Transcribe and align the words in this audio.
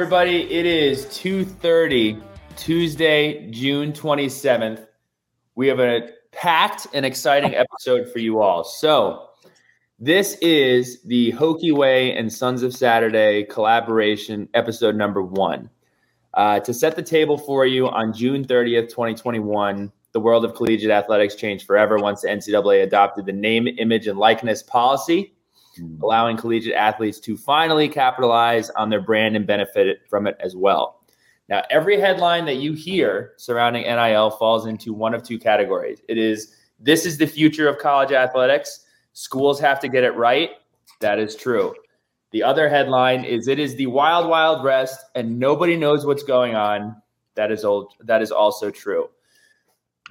Everybody, 0.00 0.50
it 0.50 0.64
is 0.64 1.04
2:30 1.08 2.22
Tuesday, 2.56 3.50
June 3.50 3.92
27th. 3.92 4.86
We 5.56 5.68
have 5.68 5.78
a 5.78 6.08
packed 6.32 6.86
and 6.94 7.04
exciting 7.04 7.54
episode 7.54 8.10
for 8.10 8.18
you 8.18 8.40
all. 8.40 8.64
So, 8.64 9.28
this 9.98 10.38
is 10.40 11.02
the 11.02 11.32
Hokie 11.32 11.74
Way 11.74 12.16
and 12.16 12.32
Sons 12.32 12.62
of 12.62 12.74
Saturday 12.74 13.44
collaboration 13.44 14.48
episode 14.54 14.96
number 14.96 15.20
1. 15.20 15.68
Uh, 16.32 16.60
to 16.60 16.72
set 16.72 16.96
the 16.96 17.02
table 17.02 17.36
for 17.36 17.66
you 17.66 17.86
on 17.86 18.14
June 18.14 18.42
30th, 18.42 18.88
2021, 18.88 19.92
the 20.12 20.20
world 20.20 20.46
of 20.46 20.54
collegiate 20.54 20.90
athletics 20.90 21.34
changed 21.34 21.66
forever 21.66 21.98
once 21.98 22.22
the 22.22 22.28
NCAA 22.28 22.84
adopted 22.84 23.26
the 23.26 23.34
name, 23.34 23.68
image, 23.76 24.06
and 24.06 24.18
likeness 24.18 24.62
policy 24.62 25.34
Mm-hmm. 25.80 26.02
allowing 26.02 26.36
collegiate 26.36 26.74
athletes 26.74 27.18
to 27.20 27.36
finally 27.36 27.88
capitalize 27.88 28.68
on 28.70 28.90
their 28.90 29.00
brand 29.00 29.34
and 29.34 29.46
benefit 29.46 30.00
from 30.08 30.26
it 30.26 30.36
as 30.40 30.54
well. 30.54 31.00
Now, 31.48 31.62
every 31.70 31.98
headline 31.98 32.44
that 32.46 32.56
you 32.56 32.74
hear 32.74 33.32
surrounding 33.36 33.82
NIL 33.82 34.30
falls 34.30 34.66
into 34.66 34.92
one 34.92 35.14
of 35.14 35.22
two 35.22 35.38
categories. 35.38 36.00
It 36.08 36.18
is 36.18 36.54
this 36.78 37.06
is 37.06 37.18
the 37.18 37.26
future 37.26 37.68
of 37.68 37.78
college 37.78 38.12
athletics. 38.12 38.84
Schools 39.12 39.58
have 39.60 39.80
to 39.80 39.88
get 39.88 40.04
it 40.04 40.14
right. 40.16 40.50
That 41.00 41.18
is 41.18 41.34
true. 41.34 41.74
The 42.32 42.42
other 42.42 42.68
headline 42.68 43.24
is 43.24 43.48
it 43.48 43.58
is 43.58 43.74
the 43.74 43.86
wild, 43.86 44.28
wild 44.28 44.62
west, 44.62 44.98
and 45.14 45.38
nobody 45.38 45.76
knows 45.76 46.06
what's 46.06 46.22
going 46.22 46.54
on. 46.54 46.94
That 47.34 47.50
is 47.50 47.64
old. 47.64 47.94
That 48.00 48.22
is 48.22 48.30
also 48.30 48.70
true. 48.70 49.08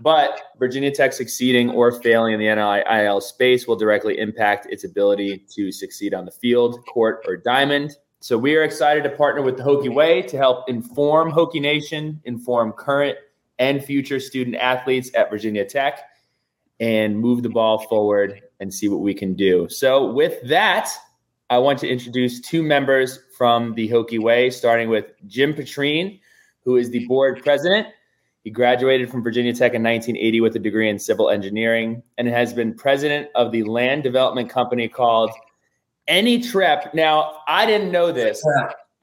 But 0.02 0.42
Virginia 0.58 0.92
Tech 0.92 1.14
succeeding 1.14 1.70
or 1.70 1.92
failing 1.92 2.34
in 2.34 2.40
the 2.40 2.56
NIL 2.56 3.22
space 3.22 3.68
will 3.68 3.76
directly 3.76 4.18
impact 4.20 4.68
its 4.70 4.84
ability 4.84 5.46
to 5.56 5.72
succeed 5.72 6.14
on 6.14 6.26
the 6.26 6.32
field, 6.32 6.86
court, 6.86 7.24
or 7.28 7.36
diamond. 7.36 7.98
So 8.22 8.38
we 8.38 8.56
are 8.56 8.64
excited 8.64 9.04
to 9.04 9.10
partner 9.10 9.42
with 9.42 9.58
the 9.58 9.64
Hokie 9.64 9.94
Way 9.94 10.22
to 10.24 10.38
help 10.38 10.70
inform 10.70 11.32
Hokie 11.32 11.62
Nation, 11.62 12.22
inform 12.26 12.74
current 12.74 13.18
and 13.60 13.84
future 13.84 14.20
student 14.20 14.56
athletes 14.56 15.12
at 15.16 15.30
Virginia 15.30 15.66
Tech, 15.66 16.00
and 16.80 17.20
move 17.20 17.44
the 17.44 17.50
ball 17.50 17.80
forward 17.88 18.42
and 18.62 18.74
see 18.74 18.88
what 18.88 19.02
we 19.02 19.14
can 19.14 19.36
do. 19.36 19.68
So 19.70 20.12
with 20.12 20.42
that, 20.48 20.90
I 21.50 21.58
want 21.58 21.80
to 21.80 21.90
introduce 21.90 22.40
two 22.40 22.62
members 22.62 23.20
from 23.38 23.74
the 23.74 23.90
Hokie 23.90 24.20
Way, 24.20 24.50
starting 24.50 24.90
with 24.90 25.06
Jim 25.28 25.54
Petrine, 25.54 26.20
who 26.64 26.78
is 26.78 26.90
the 26.90 27.06
board 27.08 27.42
president. 27.44 27.88
He 28.50 28.54
graduated 28.54 29.12
from 29.12 29.22
Virginia 29.22 29.54
Tech 29.54 29.76
in 29.76 29.84
1980 29.84 30.42
with 30.42 30.56
a 30.56 30.60
degree 30.60 30.90
in 30.90 30.98
civil 30.98 31.30
engineering 31.30 32.02
and 32.18 32.28
has 32.28 32.52
been 32.52 32.74
president 32.74 33.30
of 33.36 33.52
the 33.52 33.62
land 33.62 34.02
development 34.02 34.50
company 34.50 34.88
called 34.88 35.30
Enirtep. 36.08 36.96
Now, 36.96 37.42
I 37.48 37.68
didn't 37.68 37.92
know 37.92 38.12
this. 38.12 38.44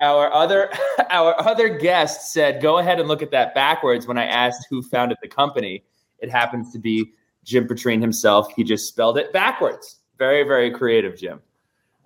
Our 0.00 0.34
other 0.34 0.68
our 1.10 1.40
other 1.40 1.68
guest 1.68 2.32
said, 2.32 2.60
"Go 2.60 2.78
ahead 2.78 2.98
and 2.98 3.06
look 3.06 3.22
at 3.22 3.30
that 3.30 3.54
backwards." 3.54 4.08
When 4.08 4.18
I 4.18 4.24
asked 4.24 4.66
who 4.68 4.82
founded 4.82 5.18
the 5.22 5.28
company, 5.28 5.84
it 6.18 6.28
happens 6.28 6.72
to 6.72 6.80
be 6.80 7.12
Jim 7.44 7.68
Petrine 7.68 8.00
himself. 8.00 8.52
He 8.56 8.64
just 8.64 8.88
spelled 8.88 9.16
it 9.16 9.32
backwards. 9.32 10.00
Very, 10.18 10.42
very 10.42 10.72
creative, 10.72 11.16
Jim. 11.16 11.40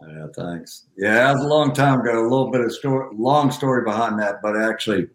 Yeah, 0.06 0.26
thanks. 0.36 0.88
Yeah, 0.98 1.14
that 1.14 1.36
was 1.36 1.44
a 1.46 1.48
long 1.48 1.72
time 1.72 2.00
ago. 2.00 2.20
A 2.20 2.28
little 2.28 2.50
bit 2.50 2.60
of 2.60 2.70
story, 2.70 3.08
long 3.16 3.50
story 3.50 3.82
behind 3.82 4.18
that, 4.18 4.42
but 4.42 4.58
actually 4.58 5.08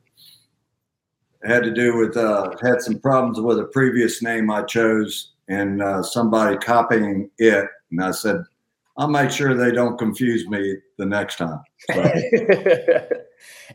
it 1.46 1.50
had 1.50 1.64
to 1.64 1.72
do 1.72 1.98
with 1.98 2.18
uh, 2.18 2.52
had 2.62 2.82
some 2.82 3.00
problems 3.00 3.40
with 3.40 3.60
a 3.60 3.66
previous 3.66 4.22
name 4.22 4.50
I 4.50 4.64
chose 4.64 5.34
and 5.48 5.82
uh, 5.82 6.02
somebody 6.02 6.58
copying 6.58 7.30
it, 7.38 7.68
and 7.92 8.04
I 8.04 8.12
said, 8.12 8.38
"I'll 8.98 9.08
make 9.08 9.32
sure 9.32 9.54
they 9.54 9.72
don't 9.72 9.98
confuse 9.98 10.48
me 10.48 10.78
the 10.98 11.06
next 11.06 11.38
time." 11.38 11.62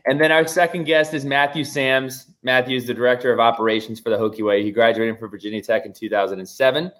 And 0.05 0.19
then 0.19 0.31
our 0.31 0.47
second 0.47 0.85
guest 0.85 1.13
is 1.13 1.25
Matthew 1.25 1.63
Sams. 1.63 2.27
Matthew 2.43 2.77
is 2.77 2.87
the 2.87 2.93
director 2.93 3.31
of 3.31 3.39
operations 3.39 3.99
for 3.99 4.09
the 4.09 4.17
Hokie 4.17 4.45
Way. 4.45 4.63
He 4.63 4.71
graduated 4.71 5.19
from 5.19 5.29
Virginia 5.29 5.61
Tech 5.61 5.85
in 5.85 5.93
2007, 5.93 6.91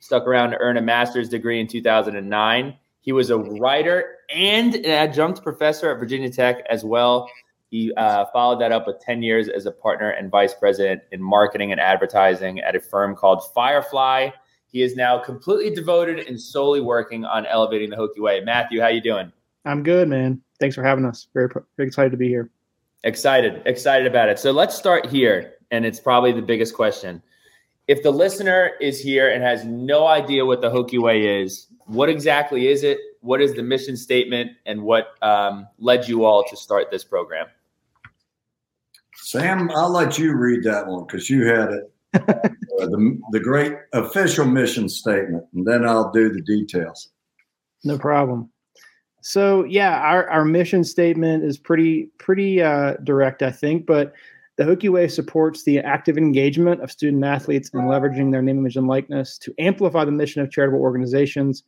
stuck 0.00 0.26
around 0.26 0.50
to 0.50 0.58
earn 0.58 0.76
a 0.76 0.82
master's 0.82 1.28
degree 1.28 1.60
in 1.60 1.66
2009. 1.66 2.76
He 3.00 3.12
was 3.12 3.30
a 3.30 3.38
writer 3.38 4.16
and 4.34 4.74
an 4.74 4.84
adjunct 4.84 5.42
professor 5.42 5.90
at 5.90 5.98
Virginia 5.98 6.30
Tech 6.30 6.58
as 6.68 6.84
well. 6.84 7.30
He 7.70 7.94
uh, 7.94 8.26
followed 8.32 8.60
that 8.60 8.72
up 8.72 8.88
with 8.88 8.98
10 9.00 9.22
years 9.22 9.48
as 9.48 9.64
a 9.64 9.70
partner 9.70 10.10
and 10.10 10.28
vice 10.28 10.54
president 10.54 11.02
in 11.12 11.22
marketing 11.22 11.70
and 11.70 11.80
advertising 11.80 12.58
at 12.58 12.74
a 12.74 12.80
firm 12.80 13.14
called 13.14 13.44
Firefly. 13.54 14.30
He 14.66 14.82
is 14.82 14.96
now 14.96 15.18
completely 15.18 15.72
devoted 15.72 16.18
and 16.26 16.40
solely 16.40 16.80
working 16.80 17.24
on 17.24 17.46
elevating 17.46 17.90
the 17.90 17.96
Hokie 17.96 18.20
Way. 18.20 18.40
Matthew, 18.40 18.80
how 18.80 18.88
you 18.88 19.00
doing? 19.00 19.32
I'm 19.64 19.84
good, 19.84 20.08
man. 20.08 20.40
Thanks 20.58 20.74
for 20.74 20.82
having 20.82 21.04
us. 21.04 21.28
Very, 21.32 21.48
very 21.76 21.86
excited 21.86 22.10
to 22.10 22.16
be 22.16 22.28
here. 22.28 22.50
Excited, 23.04 23.62
excited 23.66 24.06
about 24.06 24.28
it. 24.28 24.38
So 24.38 24.50
let's 24.50 24.74
start 24.76 25.06
here, 25.06 25.54
and 25.70 25.86
it's 25.86 26.00
probably 26.00 26.32
the 26.32 26.42
biggest 26.42 26.74
question. 26.74 27.22
If 27.86 28.02
the 28.02 28.10
listener 28.10 28.72
is 28.80 29.00
here 29.00 29.30
and 29.30 29.42
has 29.42 29.64
no 29.64 30.06
idea 30.06 30.44
what 30.44 30.60
the 30.60 30.70
Hokie 30.70 31.00
Way 31.00 31.42
is, 31.42 31.68
what 31.86 32.08
exactly 32.08 32.66
is 32.66 32.82
it? 32.82 32.98
What 33.20 33.40
is 33.40 33.54
the 33.54 33.62
mission 33.62 33.96
statement, 33.96 34.52
and 34.66 34.82
what 34.82 35.14
um, 35.22 35.68
led 35.78 36.08
you 36.08 36.24
all 36.24 36.44
to 36.44 36.56
start 36.56 36.90
this 36.90 37.04
program? 37.04 37.46
Sam, 39.22 39.70
I'll 39.74 39.90
let 39.90 40.18
you 40.18 40.34
read 40.34 40.64
that 40.64 40.86
one 40.86 41.06
because 41.06 41.28
you 41.30 41.46
had 41.46 41.70
it. 41.70 41.92
uh, 42.14 42.86
the, 42.86 43.20
the 43.30 43.40
great 43.40 43.74
official 43.92 44.44
mission 44.44 44.88
statement, 44.88 45.44
and 45.54 45.64
then 45.64 45.86
I'll 45.86 46.10
do 46.10 46.32
the 46.32 46.42
details. 46.42 47.10
No 47.84 47.98
problem. 47.98 48.50
So 49.22 49.64
yeah, 49.64 50.00
our, 50.00 50.28
our 50.28 50.44
mission 50.44 50.82
statement 50.82 51.44
is 51.44 51.58
pretty 51.58 52.08
pretty 52.18 52.62
uh, 52.62 52.94
direct, 53.04 53.42
I 53.42 53.50
think. 53.50 53.86
But 53.86 54.12
the 54.56 54.64
Hokie 54.64 54.90
Way 54.90 55.08
supports 55.08 55.62
the 55.62 55.78
active 55.78 56.18
engagement 56.18 56.82
of 56.82 56.90
student 56.90 57.24
athletes 57.24 57.70
in 57.70 57.80
leveraging 57.80 58.32
their 58.32 58.42
name, 58.42 58.58
image, 58.58 58.76
and 58.76 58.88
likeness 58.88 59.38
to 59.38 59.54
amplify 59.58 60.04
the 60.04 60.12
mission 60.12 60.42
of 60.42 60.50
charitable 60.50 60.80
organizations 60.80 61.62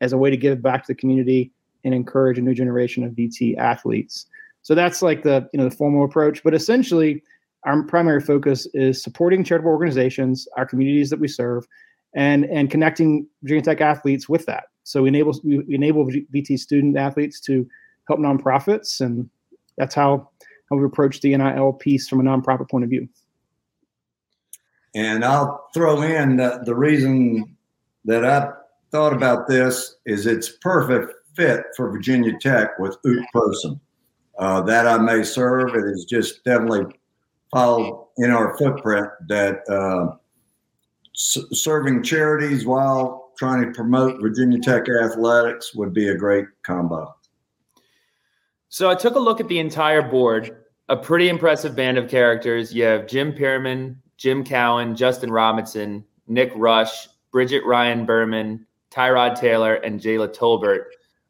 as 0.00 0.12
a 0.12 0.18
way 0.18 0.30
to 0.30 0.36
give 0.36 0.62
back 0.62 0.82
to 0.84 0.92
the 0.92 0.98
community 0.98 1.52
and 1.84 1.94
encourage 1.94 2.38
a 2.38 2.42
new 2.42 2.54
generation 2.54 3.04
of 3.04 3.12
VT 3.12 3.56
athletes. 3.56 4.26
So 4.66 4.74
that's 4.74 5.00
like 5.00 5.22
the 5.22 5.48
you 5.52 5.58
know 5.58 5.68
the 5.68 5.76
formal 5.76 6.04
approach. 6.04 6.42
But 6.42 6.52
essentially, 6.52 7.22
our 7.62 7.84
primary 7.84 8.20
focus 8.20 8.66
is 8.74 9.00
supporting 9.00 9.44
charitable 9.44 9.70
organizations, 9.70 10.48
our 10.56 10.66
communities 10.66 11.08
that 11.10 11.20
we 11.20 11.28
serve, 11.28 11.68
and 12.16 12.46
and 12.46 12.68
connecting 12.68 13.28
Virginia 13.44 13.62
Tech 13.62 13.80
athletes 13.80 14.28
with 14.28 14.44
that. 14.46 14.64
So 14.82 15.02
we 15.02 15.08
enable 15.08 15.40
we 15.44 15.64
enable 15.68 16.04
VT 16.06 16.58
student 16.58 16.96
athletes 16.96 17.38
to 17.42 17.64
help 18.08 18.18
nonprofits, 18.18 19.00
and 19.00 19.30
that's 19.78 19.94
how 19.94 20.28
how 20.68 20.76
we 20.76 20.84
approach 20.84 21.20
the 21.20 21.36
NIL 21.36 21.72
piece 21.74 22.08
from 22.08 22.18
a 22.18 22.24
nonprofit 22.24 22.68
point 22.68 22.82
of 22.82 22.90
view. 22.90 23.08
And 24.96 25.24
I'll 25.24 25.68
throw 25.74 26.02
in 26.02 26.38
that 26.38 26.64
the 26.64 26.74
reason 26.74 27.56
that 28.04 28.24
I 28.24 28.50
thought 28.90 29.12
about 29.12 29.46
this 29.46 29.94
is 30.06 30.26
it's 30.26 30.48
perfect 30.48 31.12
fit 31.36 31.66
for 31.76 31.88
Virginia 31.88 32.32
Tech 32.40 32.76
with 32.80 32.96
Ut 33.06 33.24
Prosim. 33.32 33.78
Uh, 34.38 34.60
that 34.62 34.86
I 34.86 34.98
may 34.98 35.22
serve. 35.22 35.74
It 35.74 35.84
is 35.84 36.04
just 36.04 36.44
definitely 36.44 36.94
followed 37.50 38.08
in 38.18 38.30
our 38.30 38.56
footprint 38.58 39.08
that 39.28 39.60
uh, 39.68 40.16
s- 41.14 41.38
serving 41.52 42.02
charities 42.02 42.66
while 42.66 43.32
trying 43.38 43.64
to 43.64 43.72
promote 43.72 44.20
Virginia 44.20 44.58
Tech 44.58 44.88
athletics 44.88 45.74
would 45.74 45.92
be 45.92 46.08
a 46.08 46.14
great 46.14 46.46
combo. 46.62 47.14
So 48.68 48.90
I 48.90 48.94
took 48.94 49.14
a 49.14 49.18
look 49.20 49.40
at 49.40 49.48
the 49.48 49.58
entire 49.58 50.02
board, 50.02 50.54
a 50.88 50.96
pretty 50.96 51.28
impressive 51.28 51.74
band 51.74 51.96
of 51.98 52.10
characters. 52.10 52.74
You 52.74 52.84
have 52.84 53.06
Jim 53.06 53.32
Pearman, 53.32 54.00
Jim 54.16 54.44
Cowan, 54.44 54.96
Justin 54.96 55.30
Robinson, 55.30 56.04
Nick 56.26 56.52
Rush, 56.54 57.08
Bridget 57.30 57.64
Ryan 57.64 58.04
Berman, 58.04 58.66
Tyrod 58.90 59.38
Taylor, 59.38 59.74
and 59.74 60.00
Jayla 60.00 60.28
Tolbert. 60.34 60.84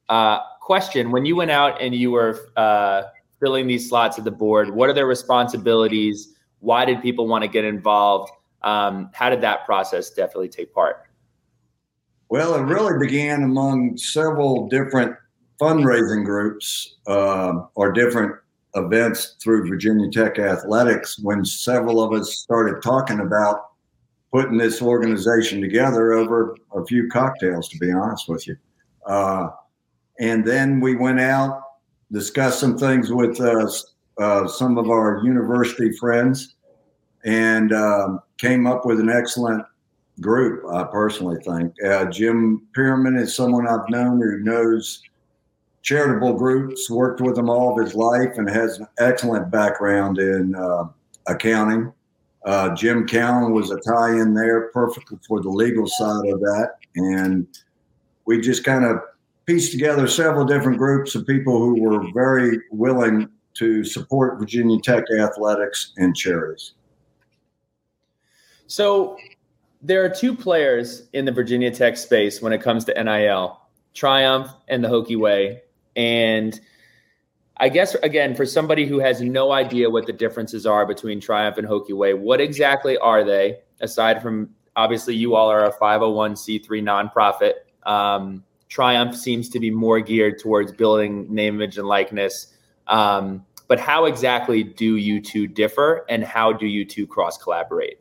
Uh, 0.08 0.40
question: 0.66 1.12
When 1.12 1.24
you 1.24 1.36
went 1.36 1.52
out 1.52 1.80
and 1.80 1.94
you 1.94 2.10
were 2.10 2.50
uh, 2.56 3.04
filling 3.38 3.68
these 3.68 3.88
slots 3.88 4.18
at 4.18 4.24
the 4.24 4.32
board, 4.32 4.68
what 4.68 4.90
are 4.90 4.92
their 4.92 5.06
responsibilities? 5.06 6.34
Why 6.58 6.84
did 6.84 7.00
people 7.00 7.28
want 7.28 7.42
to 7.42 7.48
get 7.48 7.64
involved? 7.64 8.32
Um, 8.62 9.08
how 9.14 9.30
did 9.30 9.40
that 9.42 9.64
process 9.64 10.10
definitely 10.10 10.48
take 10.48 10.74
part? 10.74 11.04
Well, 12.28 12.56
it 12.56 12.62
really 12.62 12.98
began 12.98 13.44
among 13.44 13.96
several 13.96 14.68
different 14.68 15.14
fundraising 15.60 16.24
groups 16.24 16.96
uh, 17.06 17.52
or 17.76 17.92
different 17.92 18.34
events 18.74 19.36
through 19.40 19.68
Virginia 19.68 20.10
Tech 20.10 20.40
Athletics 20.40 21.16
when 21.20 21.44
several 21.44 22.02
of 22.02 22.12
us 22.12 22.38
started 22.38 22.82
talking 22.82 23.20
about 23.20 23.70
putting 24.32 24.58
this 24.58 24.82
organization 24.82 25.60
together 25.60 26.12
over 26.14 26.56
a 26.74 26.84
few 26.86 27.08
cocktails, 27.08 27.68
to 27.68 27.78
be 27.78 27.92
honest 27.92 28.28
with 28.28 28.48
you. 28.48 28.56
Uh, 29.06 29.46
and 30.20 30.44
then 30.44 30.80
we 30.80 30.96
went 30.96 31.20
out, 31.20 31.62
discussed 32.12 32.60
some 32.60 32.78
things 32.78 33.12
with 33.12 33.40
uh, 33.40 33.68
uh, 34.18 34.46
some 34.46 34.78
of 34.78 34.88
our 34.90 35.22
university 35.24 35.92
friends, 35.92 36.54
and 37.24 37.72
um, 37.72 38.20
came 38.38 38.66
up 38.66 38.86
with 38.86 39.00
an 39.00 39.10
excellent 39.10 39.64
group, 40.20 40.64
I 40.72 40.84
personally 40.84 41.40
think. 41.42 41.74
Uh, 41.84 42.06
Jim 42.06 42.66
Pierman 42.76 43.20
is 43.20 43.34
someone 43.34 43.66
I've 43.66 43.88
known 43.88 44.20
who 44.20 44.38
knows 44.38 45.02
charitable 45.82 46.34
groups, 46.34 46.90
worked 46.90 47.20
with 47.20 47.36
them 47.36 47.48
all 47.48 47.78
of 47.78 47.84
his 47.84 47.94
life, 47.94 48.36
and 48.36 48.48
has 48.48 48.78
an 48.78 48.88
excellent 48.98 49.50
background 49.50 50.18
in 50.18 50.54
uh, 50.54 50.84
accounting. 51.26 51.92
Uh, 52.44 52.74
Jim 52.74 53.06
Cowan 53.06 53.52
was 53.52 53.70
a 53.70 53.80
tie 53.80 54.12
in 54.12 54.32
there, 54.32 54.68
perfect 54.68 55.12
for 55.26 55.42
the 55.42 55.50
legal 55.50 55.86
side 55.86 56.26
of 56.28 56.40
that. 56.40 56.74
And 56.94 57.46
we 58.24 58.40
just 58.40 58.64
kind 58.64 58.84
of 58.84 59.00
pieced 59.46 59.72
together 59.72 60.08
several 60.08 60.44
different 60.44 60.76
groups 60.76 61.14
of 61.14 61.26
people 61.26 61.58
who 61.58 61.80
were 61.80 62.04
very 62.12 62.58
willing 62.70 63.28
to 63.54 63.84
support 63.84 64.38
Virginia 64.38 64.80
Tech 64.80 65.04
athletics 65.18 65.92
and 65.96 66.14
charities. 66.14 66.72
So 68.66 69.16
there 69.80 70.04
are 70.04 70.08
two 70.08 70.34
players 70.34 71.08
in 71.12 71.24
the 71.24 71.32
Virginia 71.32 71.70
Tech 71.70 71.96
space 71.96 72.42
when 72.42 72.52
it 72.52 72.60
comes 72.60 72.84
to 72.86 73.04
NIL 73.04 73.60
Triumph 73.94 74.50
and 74.68 74.82
the 74.82 74.88
Hokie 74.88 75.18
Way. 75.18 75.62
And 75.94 76.58
I 77.58 77.68
guess, 77.68 77.94
again, 77.96 78.34
for 78.34 78.44
somebody 78.44 78.84
who 78.84 78.98
has 78.98 79.22
no 79.22 79.52
idea 79.52 79.88
what 79.88 80.06
the 80.06 80.12
differences 80.12 80.66
are 80.66 80.84
between 80.84 81.20
Triumph 81.20 81.56
and 81.56 81.66
Hokie 81.66 81.96
Way, 81.96 82.12
what 82.12 82.40
exactly 82.40 82.98
are 82.98 83.24
they, 83.24 83.60
aside 83.80 84.20
from 84.20 84.50
obviously 84.74 85.14
you 85.14 85.34
all 85.34 85.50
are 85.50 85.64
a 85.64 85.72
501c3 85.72 86.66
nonprofit? 86.82 87.52
Um, 87.88 88.44
Triumph 88.68 89.16
seems 89.16 89.48
to 89.50 89.60
be 89.60 89.70
more 89.70 90.00
geared 90.00 90.38
towards 90.38 90.72
building 90.72 91.32
name, 91.32 91.54
image, 91.56 91.78
and 91.78 91.86
likeness. 91.86 92.52
Um, 92.86 93.44
but 93.68 93.80
how 93.80 94.04
exactly 94.04 94.62
do 94.62 94.96
you 94.96 95.20
two 95.20 95.46
differ 95.46 96.04
and 96.08 96.24
how 96.24 96.52
do 96.52 96.66
you 96.66 96.84
two 96.84 97.06
cross 97.06 97.36
collaborate? 97.36 97.98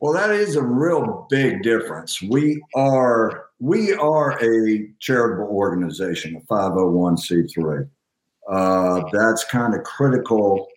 Well, 0.00 0.12
that 0.12 0.30
is 0.30 0.56
a 0.56 0.62
real 0.62 1.26
big 1.30 1.62
difference. 1.62 2.20
We 2.20 2.62
are 2.74 3.46
we 3.60 3.94
are 3.94 4.32
a 4.42 4.88
charitable 5.00 5.48
organization, 5.50 6.36
a 6.36 6.40
501c3. 6.52 7.88
Uh, 8.50 9.02
that's 9.12 9.44
kind 9.44 9.74
of 9.74 9.82
critical 9.84 10.68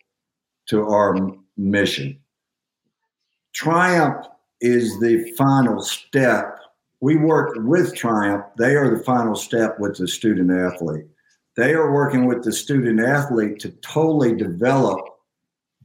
to 0.70 0.84
our 0.84 1.18
mission. 1.58 2.18
Triumph 3.54 4.26
is 4.62 5.00
the 5.00 5.30
final 5.38 5.82
step. 5.82 6.57
We 7.00 7.16
work 7.16 7.56
with 7.58 7.96
Triumph. 7.96 8.46
They 8.58 8.76
are 8.76 8.96
the 8.96 9.04
final 9.04 9.36
step 9.36 9.80
with 9.80 9.98
the 9.98 10.08
student 10.08 10.52
athlete. 10.52 11.06
They 11.56 11.74
are 11.74 11.92
working 11.92 12.26
with 12.26 12.44
the 12.44 12.52
student 12.52 13.00
athlete 13.00 13.60
to 13.60 13.70
totally 13.82 14.36
develop 14.36 15.00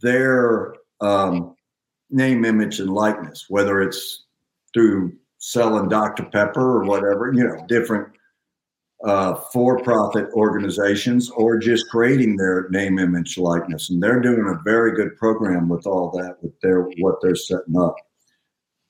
their 0.01 0.75
um, 1.01 1.57
name, 2.11 2.45
image, 2.45 2.81
and 2.81 2.91
likeness, 2.91 3.47
whether 3.49 3.81
it's 3.83 4.25
through 4.75 5.13
selling 5.39 5.89
Dr. 5.89 6.25
Pepper 6.25 6.79
or 6.79 6.85
whatever, 6.85 7.33
you 7.35 7.45
know, 7.45 7.65
different 7.69 8.09
uh, 9.05 9.35
for-profit 9.53 10.29
organizations 10.35 11.31
or 11.31 11.59
just 11.59 11.89
creating 11.89 12.37
their 12.37 12.69
name, 12.71 12.99
image, 12.99 13.37
likeness. 13.37 13.91
And 13.91 14.01
they're 14.03 14.21
doing 14.21 14.47
a 14.47 14.63
very 14.63 14.95
good 14.95 15.17
program 15.17 15.69
with 15.69 15.87
all 15.87 16.11
that, 16.13 16.37
with 16.43 16.59
their 16.61 16.83
what 17.01 17.17
they're 17.21 17.35
setting 17.35 17.77
up. 17.77 17.97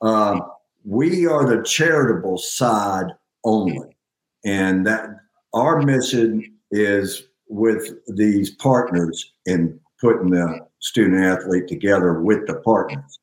Um, 0.03 0.43
we 0.85 1.27
are 1.27 1.45
the 1.45 1.63
charitable 1.63 2.39
side 2.39 3.07
only, 3.45 3.97
and 4.45 4.87
that 4.87 5.07
our 5.55 5.83
mission 5.83 6.59
is 6.71 7.25
with 7.49 7.93
these 8.17 8.51
partners 8.57 9.33
in 9.47 9.79
putting 10.01 10.31
the 10.31 10.67
student 10.81 11.25
athlete 11.25 11.69
together 11.69 12.21
with 12.21 12.47
the 12.47 12.55
partners. 12.61 13.21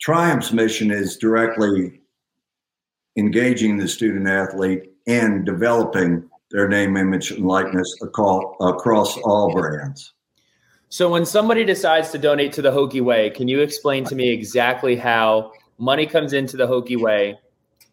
Triumph's 0.00 0.52
mission 0.52 0.90
is 0.90 1.16
directly 1.16 2.00
engaging 3.16 3.78
the 3.78 3.88
student 3.88 4.28
athlete 4.28 4.82
and 5.06 5.46
developing 5.46 6.28
their 6.50 6.68
name, 6.68 6.96
image, 6.96 7.32
and 7.32 7.46
likeness 7.46 7.92
across 8.02 9.18
all 9.24 9.52
brands. 9.52 10.12
So, 10.88 11.10
when 11.10 11.26
somebody 11.26 11.64
decides 11.64 12.10
to 12.12 12.18
donate 12.18 12.52
to 12.52 12.62
the 12.62 12.70
Hokie 12.70 13.00
Way, 13.00 13.30
can 13.30 13.48
you 13.48 13.60
explain 13.60 14.04
to 14.04 14.14
me 14.14 14.28
exactly 14.28 14.94
how 14.94 15.50
money 15.78 16.06
comes 16.06 16.32
into 16.32 16.56
the 16.56 16.66
Hokie 16.66 17.00
Way? 17.00 17.38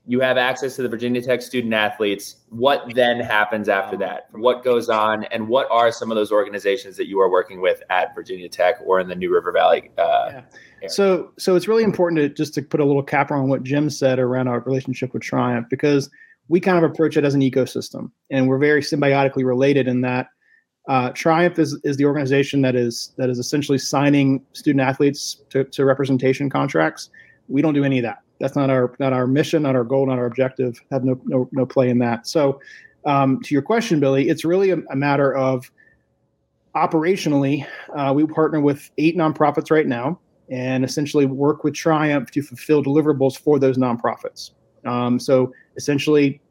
You 0.05 0.19
have 0.19 0.37
access 0.37 0.75
to 0.75 0.81
the 0.81 0.89
Virginia 0.89 1.21
Tech 1.21 1.41
student 1.41 1.73
athletes. 1.73 2.35
What 2.49 2.93
then 2.93 3.21
happens 3.21 3.69
after 3.69 3.95
that? 3.97 4.27
What 4.33 4.61
goes 4.61 4.89
on, 4.89 5.23
and 5.25 5.47
what 5.47 5.67
are 5.71 5.93
some 5.93 6.11
of 6.11 6.15
those 6.15 6.29
organizations 6.29 6.97
that 6.97 7.07
you 7.07 7.21
are 7.21 7.29
working 7.29 7.61
with 7.61 7.81
at 7.89 8.13
Virginia 8.13 8.49
Tech 8.49 8.75
or 8.85 8.99
in 8.99 9.07
the 9.07 9.15
New 9.15 9.33
River 9.33 9.53
Valley? 9.53 9.91
Uh, 9.97 10.41
yeah. 10.81 10.89
So, 10.89 11.31
so 11.39 11.55
it's 11.55 11.69
really 11.69 11.83
important 11.83 12.19
to 12.19 12.27
just 12.27 12.53
to 12.55 12.61
put 12.61 12.81
a 12.81 12.85
little 12.85 13.03
cap 13.03 13.31
on 13.31 13.47
what 13.47 13.63
Jim 13.63 13.89
said 13.89 14.19
around 14.19 14.49
our 14.49 14.59
relationship 14.59 15.13
with 15.13 15.23
Triumph 15.23 15.67
because 15.69 16.09
we 16.49 16.59
kind 16.59 16.83
of 16.83 16.89
approach 16.89 17.15
it 17.15 17.23
as 17.23 17.33
an 17.33 17.41
ecosystem, 17.41 18.11
and 18.29 18.49
we're 18.49 18.57
very 18.57 18.81
symbiotically 18.81 19.45
related 19.45 19.87
in 19.87 20.01
that. 20.01 20.27
Uh, 20.89 21.11
Triumph 21.11 21.57
is, 21.59 21.79
is 21.85 21.95
the 21.95 22.03
organization 22.03 22.61
that 22.63 22.75
is 22.75 23.13
that 23.17 23.29
is 23.29 23.39
essentially 23.39 23.77
signing 23.77 24.45
student 24.51 24.81
athletes 24.81 25.41
to, 25.49 25.63
to 25.63 25.85
representation 25.85 26.49
contracts. 26.49 27.09
We 27.53 27.61
don't 27.61 27.75
do 27.75 27.83
any 27.83 27.99
of 27.99 28.03
that. 28.03 28.17
That's 28.39 28.55
not 28.55 28.71
our 28.71 28.95
not 28.99 29.13
our 29.13 29.27
mission, 29.27 29.61
not 29.61 29.75
our 29.75 29.83
goal, 29.83 30.07
not 30.07 30.17
our 30.17 30.25
objective. 30.25 30.81
Have 30.91 31.03
no 31.03 31.21
no, 31.25 31.47
no 31.51 31.65
play 31.67 31.89
in 31.89 31.99
that. 31.99 32.27
So, 32.27 32.59
um, 33.05 33.41
to 33.43 33.53
your 33.53 33.61
question, 33.61 33.99
Billy, 33.99 34.27
it's 34.27 34.43
really 34.43 34.71
a, 34.71 34.77
a 34.89 34.95
matter 34.95 35.33
of 35.35 35.71
operationally. 36.75 37.65
Uh, 37.95 38.11
we 38.13 38.25
partner 38.25 38.59
with 38.59 38.89
eight 38.97 39.15
nonprofits 39.15 39.69
right 39.69 39.85
now, 39.85 40.19
and 40.49 40.83
essentially 40.83 41.27
work 41.27 41.63
with 41.63 41.75
Triumph 41.75 42.31
to 42.31 42.41
fulfill 42.41 42.83
deliverables 42.83 43.37
for 43.37 43.59
those 43.59 43.77
nonprofits. 43.77 44.51
Um, 44.83 45.19
so 45.19 45.53
essentially, 45.77 46.41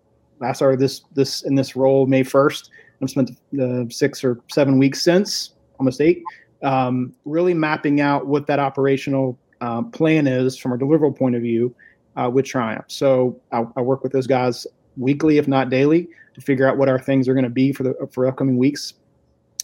I 0.40 0.52
started 0.52 0.78
this 0.78 1.02
this 1.14 1.42
in 1.42 1.56
this 1.56 1.74
role 1.74 2.06
May 2.06 2.22
first. 2.22 2.70
I've 3.02 3.10
spent 3.10 3.32
uh, 3.60 3.84
six 3.90 4.22
or 4.22 4.38
seven 4.52 4.78
weeks 4.78 5.02
since, 5.02 5.54
almost 5.80 6.00
eight, 6.00 6.22
um, 6.62 7.12
really 7.24 7.54
mapping 7.54 8.00
out 8.00 8.28
what 8.28 8.46
that 8.46 8.60
operational 8.60 9.36
uh, 9.62 9.80
plan 9.82 10.26
is 10.26 10.58
from 10.58 10.72
a 10.72 10.76
deliverable 10.76 11.16
point 11.16 11.36
of 11.36 11.40
view 11.40 11.74
uh, 12.16 12.28
with 12.32 12.44
Triumph. 12.44 12.84
So 12.88 13.40
I, 13.52 13.64
I, 13.76 13.80
work 13.80 14.02
with 14.02 14.12
those 14.12 14.26
guys 14.26 14.66
weekly, 14.96 15.38
if 15.38 15.46
not 15.46 15.70
daily, 15.70 16.08
to 16.34 16.40
figure 16.40 16.68
out 16.68 16.76
what 16.76 16.88
our 16.88 16.98
things 16.98 17.28
are 17.28 17.32
going 17.32 17.44
to 17.44 17.50
be 17.50 17.72
for 17.72 17.84
the 17.84 17.94
for 18.10 18.26
upcoming 18.26 18.58
weeks 18.58 18.94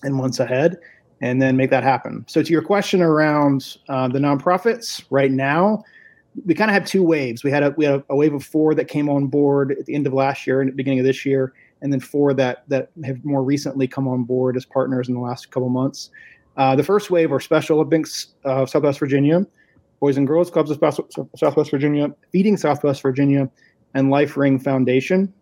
and 0.04 0.14
months 0.14 0.38
ahead, 0.38 0.76
and 1.20 1.42
then 1.42 1.56
make 1.56 1.70
that 1.70 1.82
happen. 1.82 2.24
So 2.28 2.42
to 2.42 2.52
your 2.52 2.62
question 2.62 3.02
around 3.02 3.76
uh, 3.88 4.06
the 4.06 4.20
nonprofits, 4.20 5.02
right 5.10 5.32
now 5.32 5.82
we 6.46 6.54
kind 6.54 6.70
of 6.70 6.74
have 6.74 6.86
two 6.86 7.02
waves. 7.02 7.42
We 7.42 7.50
had 7.50 7.64
a 7.64 7.70
we 7.76 7.84
had 7.84 8.04
a, 8.08 8.16
wave 8.16 8.34
of 8.34 8.44
four 8.44 8.74
that 8.76 8.86
came 8.86 9.08
on 9.08 9.26
board 9.26 9.72
at 9.72 9.86
the 9.86 9.94
end 9.96 10.06
of 10.06 10.12
last 10.12 10.46
year 10.46 10.60
and 10.60 10.70
the 10.70 10.76
beginning 10.76 11.00
of 11.00 11.06
this 11.06 11.26
year, 11.26 11.52
and 11.82 11.92
then 11.92 11.98
four 11.98 12.32
that 12.34 12.62
that 12.68 12.90
have 13.04 13.24
more 13.24 13.42
recently 13.42 13.88
come 13.88 14.06
on 14.06 14.22
board 14.22 14.56
as 14.56 14.64
partners 14.64 15.08
in 15.08 15.14
the 15.14 15.20
last 15.20 15.50
couple 15.50 15.68
months. 15.68 16.10
Uh, 16.56 16.76
the 16.76 16.84
first 16.84 17.10
wave 17.10 17.32
are 17.32 17.40
Special 17.40 17.76
Olympics 17.76 18.28
of 18.44 18.68
Southwest 18.68 18.98
Virginia, 18.98 19.46
Boys 20.00 20.16
and 20.16 20.26
Girls 20.26 20.50
Clubs 20.50 20.70
of 20.70 20.78
Southwest 21.36 21.70
Virginia, 21.70 22.14
Feeding 22.30 22.56
Southwest 22.56 23.02
Virginia, 23.02 23.50
and 23.94 24.10
Life 24.10 24.36
Ring 24.36 24.58
Foundation. 24.58 25.32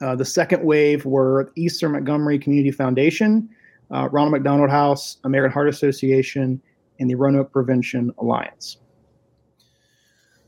Uh, 0.00 0.14
the 0.14 0.24
second 0.24 0.62
wave 0.62 1.04
were 1.04 1.52
Eastern 1.56 1.92
Montgomery 1.92 2.38
Community 2.38 2.70
Foundation, 2.70 3.48
uh, 3.90 4.08
Ronald 4.10 4.32
McDonald 4.32 4.70
House, 4.70 5.18
American 5.24 5.52
Heart 5.52 5.68
Association, 5.68 6.60
and 6.98 7.10
the 7.10 7.14
Roanoke 7.14 7.52
Prevention 7.52 8.12
Alliance. 8.18 8.78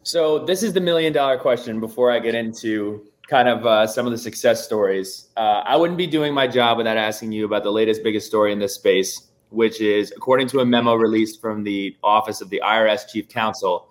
So 0.02 0.38
this 0.44 0.62
is 0.62 0.73
the 0.73 0.80
million 0.80 1.12
dollar 1.12 1.38
question. 1.38 1.80
Before 1.80 2.11
I 2.11 2.18
get 2.18 2.35
into 2.35 3.04
kind 3.28 3.49
of 3.49 3.66
uh, 3.66 3.87
some 3.87 4.06
of 4.06 4.12
the 4.12 4.18
success 4.18 4.64
stories, 4.64 5.28
uh, 5.37 5.62
I 5.64 5.76
wouldn't 5.76 5.99
be 5.99 6.06
doing 6.06 6.32
my 6.32 6.47
job 6.49 6.78
without 6.78 6.97
asking 6.97 7.32
you 7.32 7.44
about 7.44 7.62
the 7.62 7.70
latest, 7.70 8.02
biggest 8.02 8.26
story 8.26 8.52
in 8.52 8.58
this 8.58 8.75
space, 8.75 9.27
which 9.50 9.81
is 9.81 10.12
according 10.17 10.49
to 10.49 10.61
a 10.61 10.67
memo 10.67 10.95
released 10.95 11.40
from 11.40 11.62
the 11.62 11.97
Office 12.02 12.40
of 12.40 12.50
the 12.50 12.62
IRS 12.64 13.09
Chief 13.09 13.28
Counsel. 13.28 13.88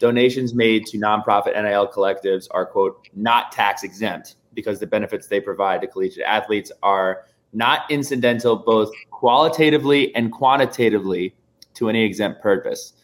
donations 0.00 0.54
made 0.54 0.86
to 0.86 0.98
nonprofit 0.98 1.54
NIL 1.54 1.88
collectives 1.88 2.48
are, 2.50 2.66
quote, 2.66 3.08
not 3.14 3.52
tax 3.52 3.84
exempt 3.84 4.36
because 4.54 4.78
the 4.78 4.86
benefits 4.86 5.26
they 5.26 5.40
provide 5.40 5.80
to 5.80 5.86
collegiate 5.86 6.24
athletes 6.26 6.70
are 6.82 7.24
not 7.52 7.90
incidental 7.90 8.56
both 8.56 8.90
qualitatively 9.10 10.14
and 10.14 10.32
quantitatively 10.32 11.34
to 11.74 11.88
any 11.88 12.04
exempt 12.04 12.42
purpose. 12.42 12.94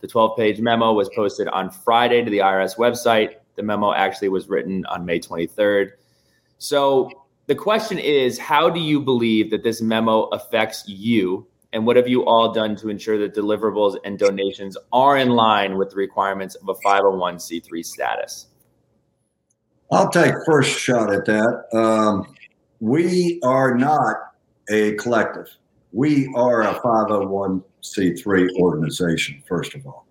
The 0.00 0.06
12 0.06 0.36
page 0.36 0.60
memo 0.60 0.92
was 0.92 1.08
posted 1.14 1.48
on 1.48 1.70
Friday 1.70 2.22
to 2.24 2.30
the 2.30 2.38
IRS 2.38 2.76
website. 2.76 3.36
The 3.56 3.62
memo 3.62 3.92
actually 3.92 4.28
was 4.28 4.48
written 4.48 4.84
on 4.86 5.04
May 5.04 5.18
23rd. 5.18 5.92
So 6.58 7.10
the 7.46 7.54
question 7.54 7.98
is 7.98 8.38
how 8.38 8.68
do 8.68 8.80
you 8.80 9.00
believe 9.00 9.50
that 9.50 9.62
this 9.62 9.80
memo 9.80 10.24
affects 10.24 10.84
you? 10.86 11.46
And 11.72 11.86
what 11.86 11.96
have 11.96 12.08
you 12.08 12.24
all 12.24 12.52
done 12.52 12.74
to 12.76 12.88
ensure 12.88 13.18
that 13.18 13.34
deliverables 13.34 13.96
and 14.04 14.18
donations 14.18 14.76
are 14.92 15.16
in 15.16 15.30
line 15.30 15.76
with 15.76 15.90
the 15.90 15.96
requirements 15.96 16.54
of 16.56 16.68
a 16.68 16.74
501c3 16.74 17.84
status? 17.84 18.46
I'll 19.92 20.08
take 20.08 20.34
first 20.44 20.70
shot 20.78 21.12
at 21.12 21.24
that. 21.26 21.64
Um, 21.72 22.34
we 22.80 23.40
are 23.44 23.74
not 23.76 24.16
a 24.68 24.94
collective. 24.94 25.48
We 25.92 26.32
are 26.34 26.62
a 26.62 26.80
501c3 26.80 28.48
organization, 28.58 29.42
first 29.46 29.74
of 29.74 29.86
all. 29.86 30.06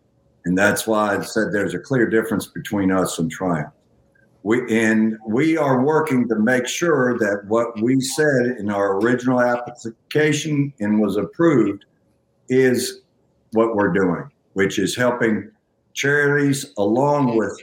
And 0.45 0.57
that's 0.57 0.87
why 0.87 1.17
I 1.17 1.21
said 1.21 1.47
there's 1.51 1.73
a 1.73 1.79
clear 1.79 2.09
difference 2.09 2.47
between 2.47 2.91
us 2.91 3.19
and 3.19 3.29
Triumph. 3.29 3.73
We, 4.45 4.61
and 4.69 5.17
we 5.27 5.57
are 5.57 5.83
working 5.83 6.27
to 6.27 6.35
make 6.35 6.67
sure 6.67 7.17
that 7.17 7.45
what 7.47 7.81
we 7.81 7.99
said 7.99 8.57
in 8.59 8.69
our 8.69 8.99
original 8.99 9.41
application 9.41 10.71
and 10.79 11.01
was 11.01 11.17
approved 11.17 11.85
is 12.47 13.01
what 13.53 13.75
we're 13.75 13.91
doing, 13.91 14.29
which 14.53 14.77
is 14.77 14.95
helping 14.95 15.49
charities 15.95 16.73
along 16.77 17.35
with 17.35 17.59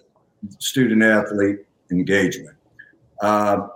student 0.59 1.05
athlete 1.05 1.59
engagement. 1.93 2.57
Uh, 3.21 3.69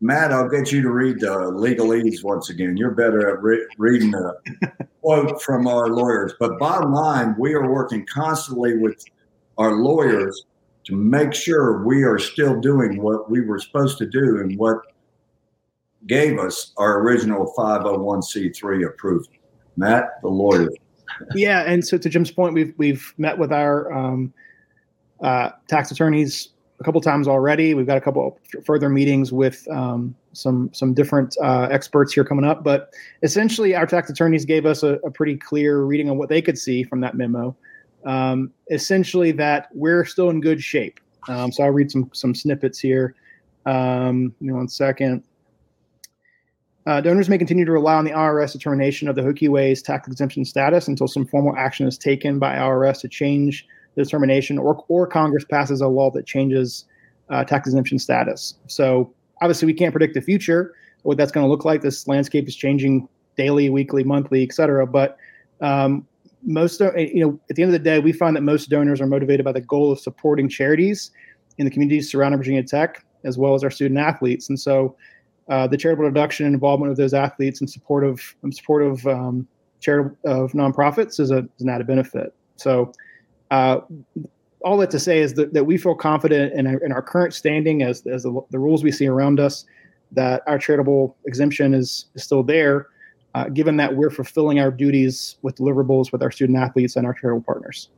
Matt, 0.00 0.30
I'll 0.30 0.48
get 0.48 0.70
you 0.70 0.82
to 0.82 0.90
read 0.90 1.18
the 1.18 1.26
legalese 1.26 2.22
once 2.22 2.50
again. 2.50 2.76
You're 2.76 2.92
better 2.92 3.28
at 3.28 3.42
re- 3.42 3.66
reading 3.76 4.12
the 4.12 4.36
quote 5.00 5.42
from 5.42 5.66
our 5.66 5.88
lawyers. 5.88 6.34
But 6.38 6.60
bottom 6.60 6.92
line, 6.92 7.34
we 7.40 7.54
are 7.54 7.68
working 7.68 8.06
constantly 8.06 8.76
with 8.76 9.04
our 9.58 9.72
lawyers 9.72 10.44
to 10.86 10.94
make 10.94 11.34
sure 11.34 11.84
we 11.84 12.04
are 12.04 12.18
still 12.18 12.60
doing 12.60 13.02
what 13.02 13.30
we 13.30 13.40
were 13.40 13.58
supposed 13.58 13.98
to 13.98 14.06
do 14.06 14.38
and 14.38 14.56
what 14.58 14.78
gave 16.06 16.38
us 16.38 16.72
our 16.76 17.00
original 17.00 17.52
501c3 17.56 18.86
approval. 18.86 19.26
Matt, 19.76 20.20
the 20.22 20.28
lawyer. 20.28 20.68
yeah, 21.34 21.64
and 21.66 21.84
so 21.84 21.98
to 21.98 22.08
Jim's 22.08 22.30
point, 22.30 22.54
we've 22.54 22.72
we've 22.78 23.12
met 23.18 23.36
with 23.38 23.52
our 23.52 23.92
um, 23.92 24.32
uh, 25.20 25.50
tax 25.68 25.90
attorneys 25.90 26.50
a 26.80 26.84
couple 26.84 27.00
times 27.00 27.26
already. 27.26 27.74
We've 27.74 27.86
got 27.86 27.96
a 27.96 28.00
couple 28.00 28.38
further 28.64 28.88
meetings 28.88 29.32
with 29.32 29.66
um, 29.70 30.14
some 30.32 30.70
some 30.72 30.94
different 30.94 31.36
uh, 31.42 31.68
experts 31.70 32.12
here 32.12 32.24
coming 32.24 32.44
up. 32.44 32.64
But 32.64 32.92
essentially, 33.22 33.74
our 33.74 33.86
tax 33.86 34.08
attorneys 34.08 34.44
gave 34.44 34.66
us 34.66 34.82
a, 34.82 34.94
a 35.04 35.10
pretty 35.10 35.36
clear 35.36 35.82
reading 35.82 36.08
on 36.10 36.16
what 36.16 36.28
they 36.28 36.40
could 36.40 36.58
see 36.58 36.82
from 36.82 37.00
that 37.00 37.16
memo. 37.16 37.56
Um, 38.06 38.52
essentially, 38.70 39.32
that 39.32 39.68
we're 39.72 40.04
still 40.04 40.30
in 40.30 40.40
good 40.40 40.62
shape. 40.62 41.00
Um, 41.28 41.52
so 41.52 41.64
I'll 41.64 41.70
read 41.70 41.90
some 41.90 42.08
some 42.14 42.34
snippets 42.34 42.78
here. 42.78 43.14
Um, 43.66 44.28
give 44.38 44.48
me 44.48 44.52
one 44.52 44.68
second. 44.68 45.22
Uh, 46.86 47.00
donors 47.00 47.28
may 47.28 47.36
continue 47.36 47.64
to 47.64 47.72
rely 47.72 47.94
on 47.94 48.04
the 48.04 48.12
IRS 48.12 48.52
determination 48.52 49.08
of 49.08 49.16
the 49.16 49.22
Hokie 49.22 49.48
Way's 49.48 49.82
tax 49.82 50.06
exemption 50.06 50.44
status 50.44 50.86
until 50.86 51.08
some 51.08 51.26
formal 51.26 51.56
action 51.56 51.86
is 51.86 51.98
taken 51.98 52.38
by 52.38 52.54
IRS 52.54 53.00
to 53.00 53.08
change 53.08 53.66
the 53.96 54.04
determination 54.04 54.56
or, 54.56 54.84
or 54.86 55.04
Congress 55.06 55.44
passes 55.44 55.80
a 55.80 55.88
law 55.88 56.12
that 56.12 56.26
changes 56.26 56.84
uh, 57.28 57.42
tax 57.42 57.66
exemption 57.66 57.98
status. 57.98 58.54
So 58.68 59.12
obviously 59.42 59.66
we 59.66 59.74
can't 59.74 59.92
predict 59.92 60.14
the 60.14 60.20
future, 60.20 60.74
what 61.02 61.16
that's 61.16 61.32
going 61.32 61.44
to 61.44 61.50
look 61.50 61.64
like. 61.64 61.82
This 61.82 62.06
landscape 62.06 62.46
is 62.46 62.54
changing 62.54 63.08
daily, 63.36 63.68
weekly, 63.68 64.04
monthly, 64.04 64.44
et 64.44 64.52
cetera. 64.52 64.86
But 64.86 65.16
um, 65.60 66.06
most, 66.44 66.80
you 66.80 67.24
know, 67.24 67.40
at 67.50 67.56
the 67.56 67.62
end 67.62 67.70
of 67.70 67.72
the 67.72 67.84
day, 67.84 67.98
we 67.98 68.12
find 68.12 68.36
that 68.36 68.42
most 68.42 68.70
donors 68.70 69.00
are 69.00 69.06
motivated 69.06 69.44
by 69.44 69.52
the 69.52 69.60
goal 69.60 69.90
of 69.90 69.98
supporting 69.98 70.48
charities 70.48 71.10
in 71.58 71.64
the 71.64 71.70
communities 71.70 72.10
surrounding 72.10 72.38
Virginia 72.38 72.62
Tech, 72.62 73.04
as 73.24 73.38
well 73.38 73.54
as 73.54 73.64
our 73.64 73.70
student 73.70 73.98
athletes. 73.98 74.48
And 74.48 74.58
so 74.58 74.96
uh, 75.48 75.66
the 75.66 75.76
charitable 75.76 76.08
deduction 76.08 76.46
and 76.46 76.54
involvement 76.54 76.90
of 76.90 76.96
those 76.96 77.14
athletes 77.14 77.60
in 77.60 77.66
support 77.66 78.04
of 78.04 78.20
in 78.42 78.52
support 78.52 78.82
of 78.82 79.06
um, 79.06 79.46
charitable 79.80 80.16
of 80.24 80.52
nonprofits 80.52 81.20
is, 81.20 81.30
a, 81.30 81.38
is 81.38 81.60
an 81.60 81.68
added 81.68 81.86
benefit. 81.86 82.34
So 82.56 82.92
uh, 83.50 83.80
all 84.64 84.76
that 84.78 84.90
to 84.90 84.98
say 84.98 85.20
is 85.20 85.34
that, 85.34 85.52
that 85.54 85.64
we 85.64 85.78
feel 85.78 85.94
confident 85.94 86.52
in 86.54 86.66
our, 86.66 86.78
in 86.78 86.92
our 86.92 87.02
current 87.02 87.34
standing 87.34 87.82
as, 87.82 88.04
as 88.06 88.24
the, 88.24 88.40
the, 88.50 88.58
rules 88.58 88.82
we 88.82 88.90
see 88.90 89.06
around 89.06 89.38
us 89.38 89.64
that 90.10 90.42
our 90.46 90.58
charitable 90.58 91.16
exemption 91.26 91.74
is, 91.74 92.06
is 92.14 92.24
still 92.24 92.42
there, 92.42 92.88
uh, 93.36 93.50
given 93.50 93.76
that 93.76 93.94
we're 93.94 94.08
fulfilling 94.08 94.58
our 94.58 94.70
duties 94.70 95.36
with 95.42 95.56
deliverables 95.56 96.10
with 96.10 96.22
our 96.22 96.30
student 96.30 96.56
athletes 96.56 96.96
and 96.96 97.06
our 97.06 97.12
charitable 97.12 97.44
partners. 97.44 97.90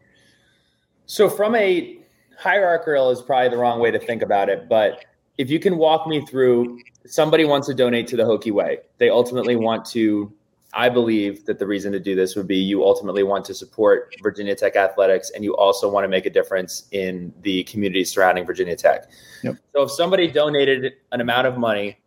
So, 1.07 1.31
from 1.31 1.55
a 1.55 1.97
hierarchical 2.37 3.11
is 3.11 3.23
probably 3.23 3.51
the 3.51 3.57
wrong 3.57 3.79
way 3.79 3.93
to 3.93 4.01
think 4.01 4.21
about 4.21 4.49
it, 4.49 4.69
but 4.69 5.05
if 5.39 5.49
you 5.49 5.61
can 5.61 5.77
walk 5.77 6.09
me 6.09 6.27
through 6.27 6.81
somebody 7.07 7.45
wants 7.45 7.69
to 7.69 7.75
donate 7.75 8.09
to 8.09 8.17
the 8.17 8.25
Hokie 8.25 8.51
Way, 8.51 8.79
they 8.99 9.11
ultimately 9.11 9.55
want 9.55 9.85
to 9.87 10.33
I 10.75 10.89
believe 10.89 11.47
that 11.47 11.59
the 11.59 11.67
reason 11.67 11.93
to 11.93 12.01
do 12.01 12.15
this 12.15 12.35
would 12.37 12.49
be 12.49 12.57
you 12.57 12.85
ultimately 12.85 13.23
want 13.23 13.45
to 13.47 13.55
support 13.55 14.15
Virginia 14.23 14.55
Tech 14.57 14.77
athletics 14.77 15.31
and 15.31 15.43
you 15.45 15.57
also 15.57 15.89
want 15.91 16.05
to 16.05 16.09
make 16.09 16.27
a 16.27 16.31
difference 16.31 16.89
in 16.91 17.33
the 17.43 17.63
community 17.65 18.05
surrounding 18.05 18.45
Virginia 18.45 18.77
Tech. 18.77 19.09
Yep. 19.45 19.57
So 19.73 19.83
if 19.85 19.91
somebody 19.93 20.27
donated 20.27 20.95
an 21.13 21.23
amount 21.23 21.47
of 21.47 21.57
money 21.57 21.99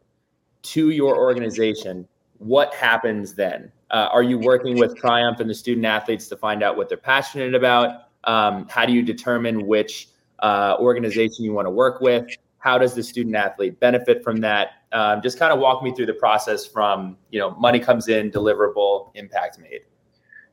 to 0.64 0.92
your 0.92 1.18
organization, 1.18 2.08
what 2.42 2.74
happens 2.74 3.36
then? 3.36 3.72
Uh, 3.92 4.10
are 4.12 4.24
you 4.24 4.40
working 4.40 4.80
with 4.80 4.96
Triumph 4.96 5.40
and 5.40 5.50
the 5.50 5.54
student 5.54 5.86
athletes 5.86 6.28
to 6.30 6.38
find 6.38 6.64
out 6.64 6.76
what 6.76 6.90
they're 6.90 6.98
passionate 6.98 7.54
about? 7.54 8.08
Um, 8.24 8.68
how 8.70 8.86
do 8.86 8.94
you 8.94 9.04
determine 9.04 9.68
which 9.68 10.10
uh, 10.40 10.76
organization 10.80 11.46
you 11.46 11.54
want 11.54 11.68
to 11.68 11.72
work 11.72 12.02
with? 12.02 12.26
How 12.58 12.78
does 12.78 12.96
the 12.96 13.04
student 13.04 13.36
athlete 13.36 13.80
benefit 13.80 14.24
from 14.24 14.38
that? 14.38 14.70
Um, 14.92 15.22
just 15.22 15.38
kind 15.38 15.54
of 15.54 15.60
walk 15.60 15.84
me 15.84 15.94
through 15.94 16.08
the 16.08 16.14
process 16.14 16.66
from 16.66 17.18
you 17.32 17.40
know 17.40 17.52
money 17.52 17.80
comes 17.80 18.08
in, 18.08 18.32
deliverable, 18.32 19.12
impact 19.16 19.60
made. 19.60 19.82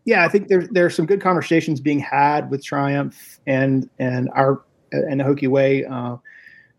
Yeah, 0.04 0.24
I 0.24 0.28
think 0.28 0.48
there's 0.48 0.68
there's 0.70 0.94
some 0.94 1.06
good 1.06 1.20
conversations 1.20 1.80
being 1.80 1.98
had 1.98 2.50
with 2.50 2.64
Triumph 2.64 3.40
and 3.46 3.88
and 3.98 4.30
our 4.34 4.62
and 4.92 5.20
the 5.20 5.24
Hokie 5.24 5.48
Way 5.48 5.84
uh, 5.84 6.16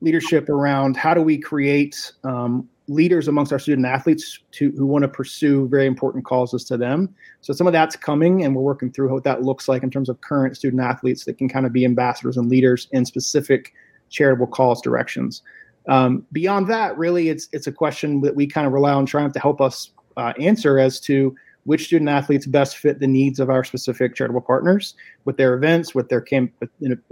leadership 0.02 0.50
around 0.50 0.98
how 0.98 1.14
do 1.14 1.22
we 1.22 1.38
create 1.38 2.12
um, 2.24 2.68
leaders 2.90 3.28
amongst 3.28 3.54
our 3.54 3.60
student 3.60 3.86
athletes 3.86 4.40
to 4.52 4.72
who 4.72 4.86
want 4.86 5.04
to 5.04 5.08
pursue 5.08 5.68
very 5.68 5.86
important 5.86 6.26
causes 6.26 6.64
to 6.66 6.76
them. 6.76 7.14
So 7.42 7.54
some 7.54 7.68
of 7.68 7.74
that's 7.74 7.96
coming, 7.96 8.44
and 8.44 8.56
we're 8.56 8.64
working 8.64 8.92
through 8.92 9.14
what 9.14 9.24
that 9.24 9.44
looks 9.44 9.68
like 9.68 9.84
in 9.84 9.92
terms 9.92 10.10
of 10.10 10.20
current 10.22 10.58
student 10.58 10.82
athletes 10.82 11.26
that 11.26 11.38
can 11.38 11.48
kind 11.48 11.66
of 11.66 11.72
be 11.72 11.86
ambassadors 11.86 12.36
and 12.36 12.50
leaders 12.50 12.88
in 12.92 13.06
specific 13.06 13.74
charitable 14.10 14.48
cause 14.48 14.82
directions. 14.82 15.42
Um, 15.88 16.26
beyond 16.32 16.68
that, 16.68 16.98
really, 16.98 17.30
it's 17.30 17.48
it's 17.52 17.68
a 17.68 17.72
question 17.72 18.22
that 18.22 18.36
we 18.36 18.48
kind 18.48 18.68
of 18.68 18.74
rely 18.74 18.92
on 18.92 19.06
Triumph 19.06 19.34
to 19.34 19.40
help 19.40 19.62
us 19.62 19.92
uh, 20.18 20.34
answer 20.40 20.80
as 20.80 21.00
to 21.02 21.36
which 21.64 21.86
student 21.86 22.10
athletes 22.10 22.46
best 22.46 22.78
fit 22.78 23.00
the 23.00 23.08
needs 23.08 23.40
of 23.40 23.50
our 23.50 23.64
specific 23.64 24.16
charitable 24.16 24.42
partners 24.42 24.96
with 25.26 25.38
their 25.38 25.54
events, 25.54 25.94
with 25.94 26.10
their 26.10 26.22
camp, 26.22 26.52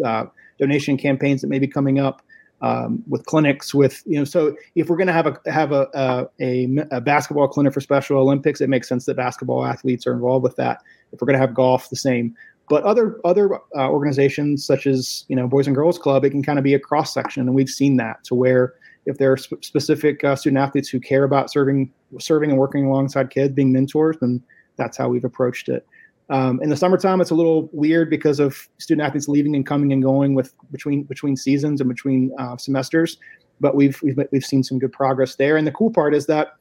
uh, 0.03 0.25
donation 0.57 0.97
campaigns 0.97 1.41
that 1.41 1.47
may 1.47 1.59
be 1.59 1.67
coming 1.67 1.99
up, 1.99 2.21
um, 2.61 3.03
with 3.07 3.25
clinics, 3.25 3.73
with 3.73 4.01
you 4.05 4.17
know. 4.17 4.23
So 4.23 4.55
if 4.75 4.89
we're 4.89 4.97
going 4.97 5.07
to 5.07 5.13
have 5.13 5.27
a 5.27 5.51
have 5.51 5.71
a, 5.71 6.27
a, 6.39 6.67
a 6.91 7.01
basketball 7.01 7.47
clinic 7.47 7.73
for 7.73 7.81
Special 7.81 8.17
Olympics, 8.17 8.61
it 8.61 8.69
makes 8.69 8.87
sense 8.87 9.05
that 9.05 9.15
basketball 9.15 9.65
athletes 9.65 10.07
are 10.07 10.13
involved 10.13 10.43
with 10.43 10.55
that. 10.55 10.81
If 11.11 11.21
we're 11.21 11.27
going 11.27 11.39
to 11.39 11.45
have 11.45 11.53
golf, 11.53 11.89
the 11.89 11.95
same. 11.95 12.35
But 12.69 12.83
other 12.83 13.19
other 13.23 13.55
uh, 13.55 13.89
organizations 13.89 14.65
such 14.65 14.87
as 14.87 15.25
you 15.27 15.35
know 15.35 15.47
Boys 15.47 15.67
and 15.67 15.75
Girls 15.75 15.97
Club, 15.97 16.25
it 16.25 16.31
can 16.31 16.43
kind 16.43 16.59
of 16.59 16.63
be 16.63 16.73
a 16.73 16.79
cross 16.79 17.13
section, 17.13 17.43
and 17.43 17.53
we've 17.53 17.69
seen 17.69 17.97
that 17.97 18.23
to 18.25 18.35
where 18.35 18.73
if 19.05 19.19
there 19.19 19.31
are 19.31 19.37
sp- 19.39 19.63
specific 19.63 20.23
uh, 20.23 20.35
student 20.35 20.59
athletes 20.59 20.89
who 20.89 20.99
care 20.99 21.23
about 21.23 21.49
serving 21.49 21.91
serving 22.19 22.49
and 22.49 22.59
working 22.59 22.85
alongside 22.85 23.29
kids, 23.29 23.53
being 23.53 23.71
mentors, 23.71 24.17
then 24.19 24.43
that's 24.77 24.97
how 24.97 25.07
we've 25.09 25.23
approached 25.23 25.69
it. 25.69 25.87
Um, 26.29 26.61
in 26.61 26.69
the 26.69 26.75
summertime, 26.75 27.21
it's 27.21 27.31
a 27.31 27.35
little 27.35 27.69
weird 27.71 28.09
because 28.09 28.39
of 28.39 28.67
student 28.79 29.07
athletes 29.07 29.27
leaving 29.27 29.55
and 29.55 29.65
coming 29.65 29.93
and 29.93 30.03
going 30.03 30.35
with 30.35 30.53
between 30.71 31.03
between 31.03 31.35
seasons 31.37 31.79
and 31.79 31.89
between 31.89 32.31
uh, 32.37 32.57
semesters. 32.57 33.17
But 33.59 33.75
we've, 33.75 33.99
we've 34.03 34.19
we've 34.31 34.45
seen 34.45 34.63
some 34.63 34.77
good 34.77 34.91
progress 34.91 35.35
there. 35.35 35.57
And 35.57 35.65
the 35.65 35.71
cool 35.71 35.91
part 35.91 36.13
is 36.13 36.25
that 36.27 36.55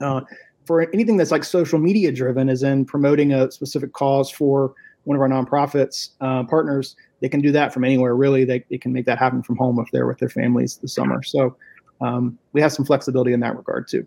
uh, 0.00 0.22
for 0.66 0.82
anything 0.92 1.16
that's 1.16 1.30
like 1.30 1.44
social 1.44 1.78
media 1.78 2.12
driven, 2.12 2.48
is 2.48 2.62
in 2.62 2.84
promoting 2.84 3.32
a 3.32 3.50
specific 3.50 3.92
cause 3.92 4.30
for 4.30 4.74
one 5.04 5.16
of 5.16 5.22
our 5.22 5.28
nonprofits 5.28 6.10
uh, 6.20 6.44
partners, 6.44 6.96
they 7.20 7.28
can 7.28 7.40
do 7.40 7.52
that 7.52 7.72
from 7.72 7.84
anywhere. 7.84 8.14
Really, 8.14 8.44
they, 8.44 8.64
they 8.70 8.78
can 8.78 8.92
make 8.92 9.06
that 9.06 9.18
happen 9.18 9.42
from 9.42 9.56
home 9.56 9.78
if 9.78 9.90
they're 9.92 10.06
with 10.06 10.18
their 10.18 10.28
families 10.28 10.76
this 10.82 10.94
summer. 10.94 11.22
So 11.22 11.56
um, 12.00 12.38
we 12.52 12.60
have 12.60 12.72
some 12.72 12.84
flexibility 12.84 13.32
in 13.32 13.40
that 13.40 13.56
regard 13.56 13.88
too. 13.88 14.06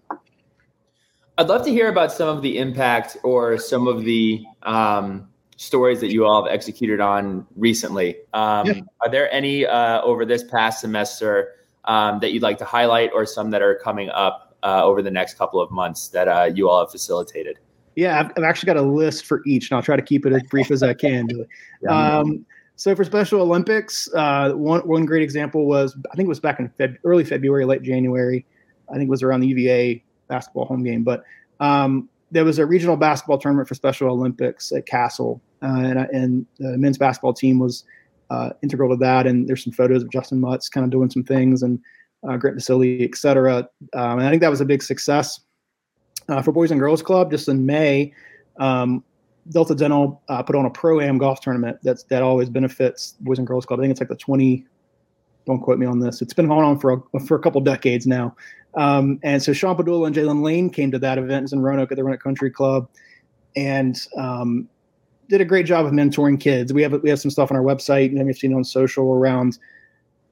I'd 1.38 1.48
love 1.48 1.66
to 1.66 1.72
hear 1.72 1.90
about 1.90 2.12
some 2.12 2.30
of 2.30 2.44
the 2.44 2.58
impact 2.58 3.18
or 3.24 3.58
some 3.58 3.88
of 3.88 4.04
the 4.04 4.46
um, 4.62 5.28
stories 5.58 6.00
that 6.02 6.12
you 6.12 6.26
all 6.26 6.44
have 6.44 6.54
executed 6.54 7.00
on 7.00 7.48
recently. 7.56 8.18
Um, 8.34 8.68
Yeah. 8.68 8.82
Are 9.02 9.10
there 9.10 9.32
any 9.34 9.66
uh, 9.66 10.02
over 10.02 10.26
this 10.26 10.44
past 10.44 10.82
semester 10.82 11.56
um, 11.86 12.20
that 12.20 12.32
you'd 12.34 12.44
like 12.44 12.58
to 12.60 12.66
highlight, 12.66 13.12
or 13.14 13.26
some 13.26 13.50
that 13.52 13.62
are 13.62 13.76
coming 13.76 14.10
up 14.10 14.56
uh, 14.64 14.84
over 14.84 15.02
the 15.02 15.12
next 15.12 15.38
couple 15.38 15.60
of 15.60 15.72
months 15.72 16.10
that 16.10 16.28
uh, 16.28 16.50
you 16.54 16.70
all 16.70 16.80
have 16.80 16.92
facilitated? 16.92 17.60
Yeah, 17.96 18.20
I've, 18.20 18.32
I've 18.38 18.44
actually 18.44 18.68
got 18.68 18.78
a 18.78 18.82
list 18.82 19.26
for 19.26 19.42
each, 19.46 19.70
and 19.70 19.76
I'll 19.76 19.84
try 19.84 19.96
to 19.96 20.02
keep 20.02 20.26
it 20.26 20.34
as 20.34 20.44
brief 20.44 20.72
as 20.72 20.84
I 20.84 20.94
can. 20.94 21.28
Um, 21.90 22.46
so 22.78 22.96
for 22.96 23.04
Special 23.04 23.42
Olympics, 23.42 24.10
uh, 24.16 24.54
one 24.54 24.80
one 24.88 25.06
great 25.06 25.22
example 25.22 25.66
was 25.66 25.98
I 26.12 26.16
think 26.16 26.28
it 26.28 26.30
was 26.30 26.40
back 26.40 26.60
in 26.62 26.70
Feb- 26.70 26.98
early 27.04 27.26
February, 27.26 27.66
late 27.66 27.82
January. 27.82 28.46
I 28.90 28.94
think 28.94 29.08
it 29.08 29.10
was 29.10 29.22
around 29.22 29.42
the 29.42 29.48
UVA 29.48 30.04
basketball 30.28 30.66
home 30.66 30.84
game, 30.84 31.04
but 31.04 31.24
um, 31.60 32.10
there 32.32 32.44
was 32.44 32.60
a 32.60 32.66
regional 32.66 32.98
basketball 32.98 33.38
tournament 33.38 33.68
for 33.68 33.76
Special 33.76 34.10
Olympics 34.10 34.72
at 34.72 34.86
Cassell, 34.86 35.40
uh, 35.62 35.68
and, 35.68 36.00
and 36.00 36.46
the 36.58 36.78
men's 36.78 36.98
basketball 36.98 37.34
team 37.34 37.60
was 37.60 37.84
uh, 38.30 38.50
integral 38.64 38.90
to 38.90 38.96
that. 38.98 39.28
And 39.28 39.48
there's 39.48 39.64
some 39.64 39.74
photos 39.74 40.02
of 40.02 40.10
Justyn 40.10 40.40
Mutts 40.40 40.68
kind 40.68 40.84
of 40.84 40.90
doing 40.90 41.10
some 41.10 41.24
things 41.24 41.62
and 41.62 41.80
uh, 42.28 42.38
Grant 42.38 42.58
Basile, 42.58 43.04
et 43.04 43.16
cetera. 43.16 43.58
Um, 43.94 44.20
and 44.20 44.24
I 44.24 44.30
think 44.30 44.42
that 44.42 44.50
was 44.50 44.62
a 44.62 44.66
big 44.66 44.82
success 44.82 45.40
uh, 46.30 46.42
for 46.42 46.52
Boys 46.52 46.72
and 46.72 46.80
Girls 46.80 47.02
Club. 47.02 47.30
Just 47.30 47.48
in 47.48 47.66
May, 47.66 48.14
um, 48.60 49.04
Delta 49.50 49.76
Dental 49.76 50.22
uh, 50.30 50.42
put 50.42 50.56
on 50.56 50.66
a 50.66 50.70
pro 50.70 51.00
am 51.00 51.18
golf 51.18 51.42
tournament 51.42 51.78
that's 51.84 52.04
that 52.04 52.24
always 52.24 52.50
benefits 52.50 53.16
Boys 53.20 53.38
and 53.38 53.48
Girls 53.48 53.66
Club. 53.66 53.80
I 53.80 53.84
think 53.84 53.92
it's 53.92 54.02
like 54.02 54.10
the 54.10 54.16
20. 54.16 54.66
Don't 55.46 55.60
quote 55.60 55.78
me 55.78 55.86
on 55.86 56.00
this. 56.00 56.22
It's 56.22 56.34
been 56.34 56.48
going 56.48 56.64
on 56.64 56.80
for 56.80 57.04
a, 57.14 57.20
for 57.20 57.36
a 57.36 57.42
couple 57.42 57.60
decades 57.60 58.08
now. 58.08 58.34
Um, 58.76 59.20
and 59.24 59.42
so 59.42 59.54
Sean 59.54 59.76
Pedulla 59.76 60.08
and 60.08 60.16
Jalen 60.16 60.44
Lane 60.44 60.70
came 60.70 60.92
to 60.92 61.00
that 61.00 61.18
event 61.18 61.52
in 61.52 61.62
Roanoke 61.62 61.92
at 61.92 61.96
the 61.96 62.04
Roanoke 62.04 62.24
Country 62.24 62.50
Club, 62.50 62.90
and 63.56 63.96
um, 64.18 64.68
did 65.30 65.42
a 65.42 65.46
great 65.46 65.66
job 65.66 65.86
of 65.86 65.92
mentoring 65.92 66.40
kids. 66.40 66.74
We 66.74 66.82
have 66.82 66.94
we 67.04 67.10
have 67.10 67.20
some 67.20 67.32
stuff 67.32 67.52
on 67.52 67.58
our 67.58 67.64
website 67.64 68.10
and 68.10 68.26
we've 68.26 68.38
seen 68.38 68.54
on 68.54 68.64
social 68.64 69.14
around 69.14 69.58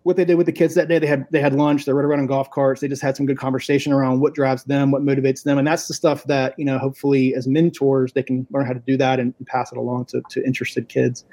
what 0.04 0.18
they 0.18 0.26
did 0.26 0.36
with 0.36 0.48
the 0.48 0.52
kids 0.52 0.74
that 0.76 0.88
day. 0.88 1.00
They 1.00 1.08
had 1.08 1.28
they 1.32 1.40
had 1.40 1.54
lunch. 1.54 1.86
They 1.86 1.94
rode 1.94 2.06
around 2.06 2.20
in 2.20 2.28
golf 2.28 2.50
carts. 2.52 2.82
They 2.82 2.88
just 2.88 3.02
had 3.02 3.16
some 3.16 3.26
good 3.26 3.38
conversation 3.38 3.94
around 3.94 4.20
what 4.20 4.34
drives 4.34 4.64
them, 4.64 4.92
what 4.92 5.04
motivates 5.04 5.44
them, 5.44 5.58
and 5.58 5.68
that's 5.68 5.88
the 5.88 5.94
stuff 5.94 6.24
that 6.26 6.58
you 6.58 6.66
know. 6.66 6.78
Hopefully, 6.78 7.36
as 7.36 7.48
mentors, 7.48 8.14
they 8.14 8.24
can 8.24 8.48
learn 8.52 8.66
how 8.66 8.74
to 8.74 8.80
do 8.80 8.98
that 8.98 9.20
and, 9.20 9.34
and 9.38 9.48
pass 9.48 9.72
it 9.72 9.78
along 9.78 10.06
to, 10.06 10.22
to 10.30 10.44
interested 10.46 10.90
kids. 10.90 11.26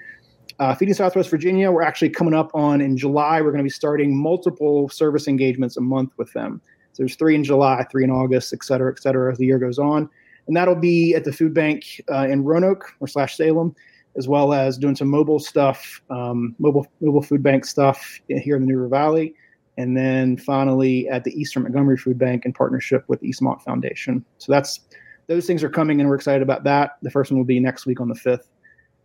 Uh, 0.59 0.75
Feeding 0.75 0.95
Southwest 0.95 1.31
Virginia, 1.31 1.71
we're 1.71 1.83
actually 1.83 2.11
coming 2.11 2.35
up 2.35 2.51
on 2.53 2.81
in 2.81 2.97
July. 2.97 3.41
We're 3.41 3.53
going 3.53 3.59
to 3.59 3.65
be 3.65 3.71
starting 3.71 4.17
multiple 4.17 4.89
service 4.89 5.29
engagements 5.29 5.77
a 5.77 5.81
month 5.81 6.13
with 6.17 6.33
them. 6.33 6.61
There's 6.99 7.17
three 7.17 7.35
in 7.35 7.45
July, 7.45 7.87
three 7.91 8.05
in 8.05 8.11
August, 8.11 8.53
et 8.53 8.63
cetera, 8.63 8.93
et 8.93 9.01
cetera, 9.01 9.33
as 9.33 9.39
the 9.39 9.47
year 9.47 9.59
goes 9.59 9.79
on. 9.79 10.11
And 10.47 10.57
that'll 10.57 10.75
be 10.75 11.15
at 11.15 11.25
the 11.25 11.33
food 11.33 11.55
bank 11.55 12.03
uh, 12.13 12.27
in 12.29 12.45
Roanoke 12.45 12.93
or 13.01 13.09
slash 13.09 13.37
Salem, 13.37 13.75
as 14.17 14.29
well 14.29 14.53
as 14.53 14.77
doing 14.79 14.97
some 14.97 15.09
mobile 15.09 15.39
stuff, 15.39 16.03
um, 16.11 16.55
mobile 16.59 16.87
mobile 17.01 17.23
food 17.23 17.43
bank 17.43 17.65
stuff 17.65 18.21
here 18.29 18.57
in 18.57 18.63
the 18.63 18.69
New 18.69 18.77
River 18.77 18.89
Valley, 18.89 19.35
and 19.77 19.97
then 19.97 20.37
finally 20.37 21.09
at 21.09 21.25
the 21.25 21.33
Eastern 21.41 21.63
Montgomery 21.63 21.97
Food 21.97 22.19
Bank 22.19 22.45
in 22.45 22.53
partnership 22.53 23.05
with 23.09 23.21
the 23.21 23.29
Eastmont 23.31 23.63
Foundation. 23.63 24.25
So 24.39 24.53
that's 24.53 24.81
those 25.27 25.47
things 25.47 25.63
are 25.63 25.71
coming, 25.71 26.01
and 26.01 26.09
we're 26.09 26.17
excited 26.17 26.43
about 26.43 26.65
that. 26.65 26.97
The 27.03 27.11
first 27.11 27.31
one 27.31 27.39
will 27.39 27.45
be 27.45 27.61
next 27.61 27.87
week 27.87 28.01
on 28.01 28.09
the 28.09 28.15
fifth, 28.15 28.51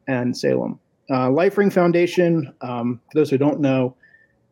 and 0.08 0.36
Salem. 0.36 0.80
Uh, 1.10 1.30
Life 1.30 1.58
Ring 1.58 1.70
Foundation, 1.70 2.54
um, 2.62 3.02
for 3.12 3.20
those 3.20 3.30
who 3.30 3.38
don't 3.38 3.60
know, 3.60 3.96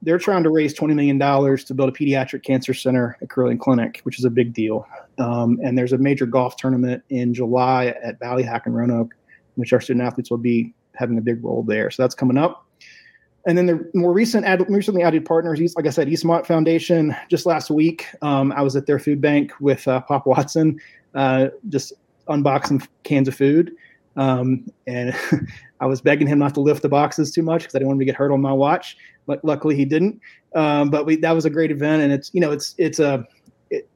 they're 0.01 0.17
trying 0.17 0.43
to 0.43 0.50
raise 0.50 0.74
$20 0.74 0.96
million 0.96 1.20
to 1.20 1.74
build 1.74 1.89
a 1.89 1.91
pediatric 1.91 2.43
cancer 2.43 2.74
center 2.74 3.17
at 3.22 3.29
Carilion 3.29 3.60
Clinic, 3.60 4.01
which 4.03 4.17
is 4.17 4.25
a 4.25 4.29
big 4.29 4.53
deal. 4.53 4.88
Um, 5.20 5.60
and 5.63 5.77
there's 5.77 5.93
a 5.93 5.98
major 5.98 6.25
golf 6.25 6.55
tournament 6.55 7.03
in 7.10 7.34
July 7.34 7.88
at 8.03 8.20
Valley 8.20 8.43
Hack 8.43 8.65
in 8.65 8.74
Roanoke, 8.74 9.13
which 9.55 9.74
our 9.74 9.81
student 9.81 10.05
athletes 10.05 10.31
will 10.31 10.38
be 10.38 10.74
having 10.96 11.17
a 11.17 11.22
big 11.22 11.43
role 11.43 11.63
there. 11.63 11.91
So 11.91 12.01
that's 12.03 12.15
coming 12.15 12.38
up. 12.38 12.65
And 13.46 13.58
then 13.58 13.65
the 13.65 13.91
more 13.93 14.13
recent, 14.13 14.46
add, 14.46 14.67
recently 14.70 15.01
added 15.03 15.25
partners, 15.25 15.60
like 15.75 15.88
I 15.88 15.89
said, 15.89 16.08
Eastmont 16.08 16.46
Foundation. 16.46 17.15
Just 17.29 17.46
last 17.46 17.72
week, 17.72 18.08
um, 18.22 18.51
I 18.51 18.62
was 18.62 18.75
at 18.75 18.86
their 18.86 19.00
food 19.00 19.19
bank 19.19 19.52
with 19.60 19.88
uh, 19.88 20.02
Pop 20.02 20.28
Watson, 20.28 20.80
uh, 21.15 21.47
just 21.69 21.93
unboxing 22.28 22.88
cans 23.04 23.28
of 23.28 23.36
food. 23.36 23.71
Um, 24.15 24.65
and 24.88 25.15
I 25.80 25.86
was 25.86 26.02
begging 26.02 26.28
him 26.28 26.39
not 26.39 26.54
to 26.56 26.60
lift 26.60 26.82
the 26.82 26.89
boxes 26.89 27.32
too 27.32 27.41
much 27.41 27.63
because 27.63 27.76
I 27.76 27.80
didn't 27.80 27.88
want 27.88 27.95
him 27.95 27.99
to 28.02 28.06
get 28.06 28.15
hurt 28.15 28.32
on 28.32 28.41
my 28.41 28.54
watch. 28.54 28.97
But 29.25 29.43
luckily 29.45 29.75
he 29.75 29.86
didn't. 29.86 30.19
Um, 30.55 30.89
but 30.89 31.05
we, 31.05 31.15
that 31.17 31.31
was 31.31 31.45
a 31.45 31.49
great 31.49 31.71
event, 31.71 32.01
and 32.03 32.12
it's 32.12 32.31
you 32.34 32.41
know 32.41 32.51
it's 32.51 32.75
it's 32.77 32.99
a 32.99 33.25
it, 33.69 33.89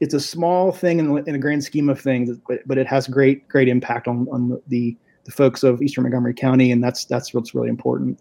it's 0.00 0.14
a 0.14 0.20
small 0.20 0.72
thing 0.72 0.98
in, 0.98 1.14
the- 1.14 1.22
in 1.24 1.32
the 1.34 1.38
grand 1.38 1.62
scheme 1.62 1.88
of 1.88 2.00
things, 2.00 2.36
but, 2.48 2.60
but 2.66 2.78
it 2.78 2.86
has 2.86 3.06
great 3.06 3.46
great 3.48 3.68
impact 3.68 4.08
on 4.08 4.26
on 4.32 4.60
the 4.68 4.96
the 5.24 5.30
folks 5.30 5.62
of 5.62 5.82
Eastern 5.82 6.02
Montgomery 6.02 6.34
County, 6.34 6.72
and 6.72 6.82
that's 6.82 7.04
that's 7.04 7.32
what's 7.34 7.54
really 7.54 7.68
important. 7.68 8.20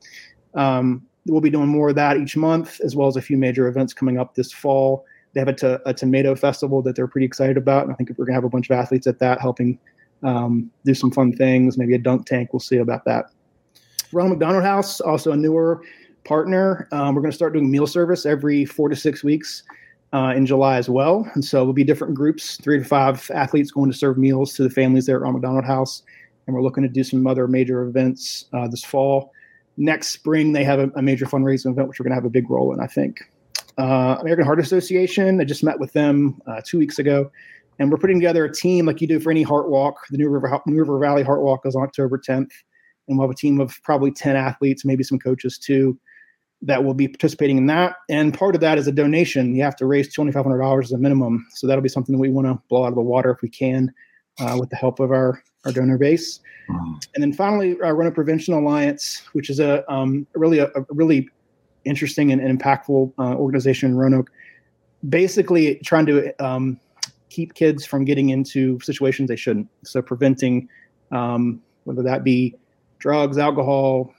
Um, 0.53 1.05
we'll 1.25 1.41
be 1.41 1.49
doing 1.49 1.67
more 1.67 1.89
of 1.89 1.95
that 1.95 2.17
each 2.17 2.35
month, 2.35 2.79
as 2.81 2.95
well 2.95 3.07
as 3.07 3.15
a 3.15 3.21
few 3.21 3.37
major 3.37 3.67
events 3.67 3.93
coming 3.93 4.19
up 4.19 4.35
this 4.35 4.51
fall. 4.51 5.05
They 5.33 5.39
have 5.41 5.47
a, 5.47 5.53
to, 5.53 5.81
a 5.87 5.93
tomato 5.93 6.35
festival 6.35 6.81
that 6.81 6.95
they're 6.95 7.07
pretty 7.07 7.25
excited 7.25 7.55
about, 7.57 7.83
and 7.83 7.91
I 7.93 7.95
think 7.95 8.09
we're 8.09 8.25
going 8.25 8.33
to 8.33 8.37
have 8.37 8.43
a 8.43 8.49
bunch 8.49 8.69
of 8.69 8.77
athletes 8.77 9.05
at 9.07 9.19
that 9.19 9.39
helping 9.39 9.79
um, 10.23 10.71
do 10.85 10.93
some 10.93 11.11
fun 11.11 11.33
things. 11.35 11.77
Maybe 11.77 11.93
a 11.93 11.99
dunk 11.99 12.25
tank. 12.25 12.51
We'll 12.51 12.59
see 12.59 12.77
about 12.77 13.05
that. 13.05 13.25
Ronald 14.11 14.39
McDonald 14.39 14.63
House, 14.63 15.01
also 15.01 15.31
a 15.31 15.37
newer 15.37 15.83
partner. 16.23 16.87
Um, 16.91 17.15
we're 17.15 17.21
going 17.21 17.31
to 17.31 17.35
start 17.35 17.53
doing 17.53 17.69
meal 17.69 17.87
service 17.87 18.25
every 18.25 18.65
four 18.65 18.89
to 18.89 18.95
six 18.95 19.23
weeks 19.23 19.63
uh, 20.13 20.33
in 20.35 20.45
July 20.45 20.77
as 20.77 20.89
well. 20.89 21.29
And 21.33 21.43
so 21.43 21.57
there'll 21.57 21.73
be 21.73 21.83
different 21.83 22.15
groups, 22.15 22.57
three 22.57 22.79
to 22.79 22.85
five 22.85 23.29
athletes 23.33 23.71
going 23.71 23.91
to 23.91 23.97
serve 23.97 24.17
meals 24.17 24.53
to 24.55 24.63
the 24.63 24.69
families 24.69 25.05
there 25.05 25.17
at 25.17 25.21
Ronald 25.21 25.41
McDonald 25.41 25.65
House. 25.65 26.03
And 26.47 26.55
we're 26.55 26.63
looking 26.63 26.83
to 26.83 26.89
do 26.89 27.03
some 27.03 27.25
other 27.27 27.47
major 27.47 27.83
events 27.83 28.45
uh, 28.53 28.67
this 28.67 28.83
fall. 28.83 29.33
Next 29.77 30.09
spring, 30.09 30.51
they 30.53 30.63
have 30.63 30.79
a, 30.79 30.89
a 30.95 31.01
major 31.01 31.25
fundraising 31.25 31.71
event, 31.71 31.87
which 31.87 31.99
we're 31.99 32.05
going 32.05 32.11
to 32.11 32.15
have 32.15 32.25
a 32.25 32.29
big 32.29 32.49
role 32.49 32.73
in, 32.73 32.79
I 32.79 32.87
think. 32.87 33.21
Uh, 33.77 34.17
American 34.19 34.45
Heart 34.45 34.59
Association, 34.59 35.39
I 35.39 35.45
just 35.45 35.63
met 35.63 35.79
with 35.79 35.93
them 35.93 36.41
uh, 36.47 36.61
two 36.65 36.79
weeks 36.79 36.99
ago 36.99 37.31
and 37.79 37.89
we're 37.89 37.97
putting 37.97 38.19
together 38.19 38.45
a 38.45 38.53
team 38.53 38.85
like 38.85 39.01
you 39.01 39.07
do 39.07 39.19
for 39.19 39.31
any 39.31 39.41
heart 39.41 39.69
walk. 39.69 40.05
The 40.11 40.17
New 40.17 40.29
River 40.29 40.61
New 40.65 40.77
River 40.77 40.99
Valley 40.99 41.23
Heart 41.23 41.41
Walk 41.41 41.65
is 41.65 41.75
on 41.75 41.83
October 41.83 42.17
10th, 42.17 42.51
and 43.07 43.17
we'll 43.17 43.21
have 43.21 43.31
a 43.31 43.35
team 43.35 43.59
of 43.59 43.81
probably 43.83 44.11
10 44.11 44.35
athletes, 44.35 44.85
maybe 44.85 45.03
some 45.03 45.17
coaches 45.17 45.57
too, 45.57 45.97
that 46.61 46.83
will 46.83 46.93
be 46.93 47.07
participating 47.07 47.57
in 47.57 47.67
that. 47.67 47.95
And 48.09 48.33
part 48.33 48.55
of 48.55 48.61
that 48.61 48.77
is 48.77 48.87
a 48.87 48.91
donation. 48.91 49.55
You 49.55 49.63
have 49.63 49.75
to 49.77 49.85
raise 49.85 50.13
$2,500 50.15 50.83
as 50.83 50.91
a 50.91 50.97
minimum, 50.97 51.45
so 51.51 51.67
that'll 51.67 51.81
be 51.81 51.89
something 51.89 52.13
that 52.13 52.19
we 52.19 52.29
want 52.29 52.47
to 52.47 52.61
blow 52.67 52.83
out 52.83 52.89
of 52.89 52.95
the 52.95 53.01
water 53.01 53.31
if 53.31 53.41
we 53.41 53.49
can, 53.49 53.93
uh, 54.39 54.57
with 54.59 54.69
the 54.69 54.75
help 54.75 54.99
of 54.99 55.11
our 55.11 55.41
our 55.65 55.71
donor 55.73 55.97
base. 55.97 56.39
And 57.15 57.23
then 57.23 57.33
finally, 57.33 57.79
uh, 57.81 57.91
Roanoke 57.91 58.15
Prevention 58.15 58.53
Alliance, 58.53 59.23
which 59.33 59.49
is 59.49 59.59
a 59.59 59.89
um, 59.91 60.27
really 60.35 60.59
a, 60.59 60.67
a 60.67 60.85
really 60.89 61.29
interesting 61.85 62.31
and, 62.31 62.41
and 62.41 62.59
impactful 62.59 63.11
uh, 63.17 63.35
organization 63.35 63.89
in 63.89 63.97
Roanoke, 63.97 64.29
basically 65.07 65.75
trying 65.83 66.05
to 66.05 66.43
um, 66.43 66.79
keep 67.29 67.53
kids 67.53 67.85
from 67.85 68.05
getting 68.05 68.29
into 68.29 68.79
situations 68.81 69.29
they 69.29 69.35
shouldn't. 69.35 69.67
So 69.83 70.01
preventing 70.01 70.69
um, 71.11 71.61
whether 71.85 72.03
that 72.03 72.23
be 72.23 72.55
drugs, 72.99 73.37
alcohol, 73.37 74.13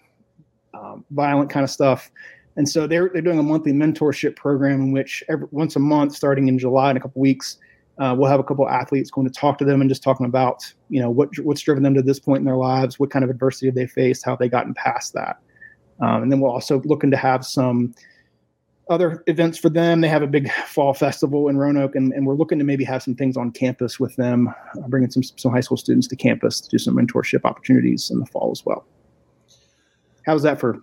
um, 0.81 1.05
violent 1.11 1.51
kind 1.51 1.65
of 1.65 1.71
stuff. 1.71 2.11
And 2.57 2.69
so 2.69 2.87
they're 2.87 3.11
they're 3.13 3.23
doing 3.23 3.39
a 3.39 3.43
monthly 3.43 3.73
mentorship 3.73 4.37
program 4.37 4.81
in 4.81 4.93
which 4.93 5.23
every, 5.29 5.47
once 5.51 5.77
a 5.77 5.79
month, 5.79 6.15
starting 6.15 6.49
in 6.49 6.59
July 6.59 6.91
in 6.91 6.97
a 6.97 7.01
couple 7.01 7.21
weeks, 7.21 7.59
uh, 7.99 8.15
we'll 8.19 8.29
have 8.29 8.41
a 8.41 8.45
couple 8.45 8.69
athletes 8.69 9.11
going 9.11 9.27
to 9.27 9.33
talk 9.33 9.59
to 9.59 9.65
them 9.65 9.81
and 9.81 9.89
just 9.89 10.03
talking 10.03 10.27
about 10.27 10.73
you 10.89 11.01
know 11.01 11.11
what 11.11 11.29
what's 11.41 11.61
driven 11.61 11.83
them 11.83 11.95
to 11.95 12.03
this 12.03 12.19
point 12.19 12.41
in 12.41 12.45
their 12.45 12.57
lives, 12.57 12.99
what 12.99 13.11
kind 13.11 13.25
of 13.25 13.31
adversity 13.31 13.67
have 13.67 13.75
they 13.75 13.87
faced, 13.87 14.25
how 14.25 14.33
have 14.33 14.39
they 14.39 14.49
gotten 14.49 14.75
past 14.75 15.13
that. 15.15 15.39
Um, 16.01 16.23
and 16.23 16.33
then 16.33 16.41
we'll 16.41 16.51
also 16.51 16.81
looking 16.85 17.11
to 17.11 17.17
have 17.17 17.45
some 17.45 17.95
other 18.89 19.23
events 19.29 19.57
for 19.57 19.69
them. 19.69 20.01
They 20.01 20.09
have 20.09 20.23
a 20.23 20.27
big 20.27 20.51
fall 20.67 20.93
festival 20.95 21.49
in 21.49 21.57
Roanoke, 21.57 21.95
and, 21.95 22.13
and 22.13 22.27
we're 22.27 22.35
looking 22.35 22.59
to 22.59 22.65
maybe 22.65 22.85
have 22.85 23.03
some 23.03 23.15
things 23.15 23.37
on 23.37 23.53
campus 23.53 24.01
with 24.01 24.17
them, 24.17 24.49
uh, 24.49 24.89
bringing 24.89 25.11
some 25.11 25.23
some 25.23 25.53
high 25.53 25.61
school 25.61 25.77
students 25.77 26.09
to 26.09 26.17
campus 26.17 26.61
to 26.61 26.69
do 26.69 26.79
some 26.79 26.97
mentorship 26.97 27.45
opportunities 27.45 28.11
in 28.11 28.19
the 28.19 28.27
fall 28.27 28.51
as 28.51 28.65
well. 28.67 28.85
How's 30.27 30.43
that 30.43 30.61
for 30.61 30.83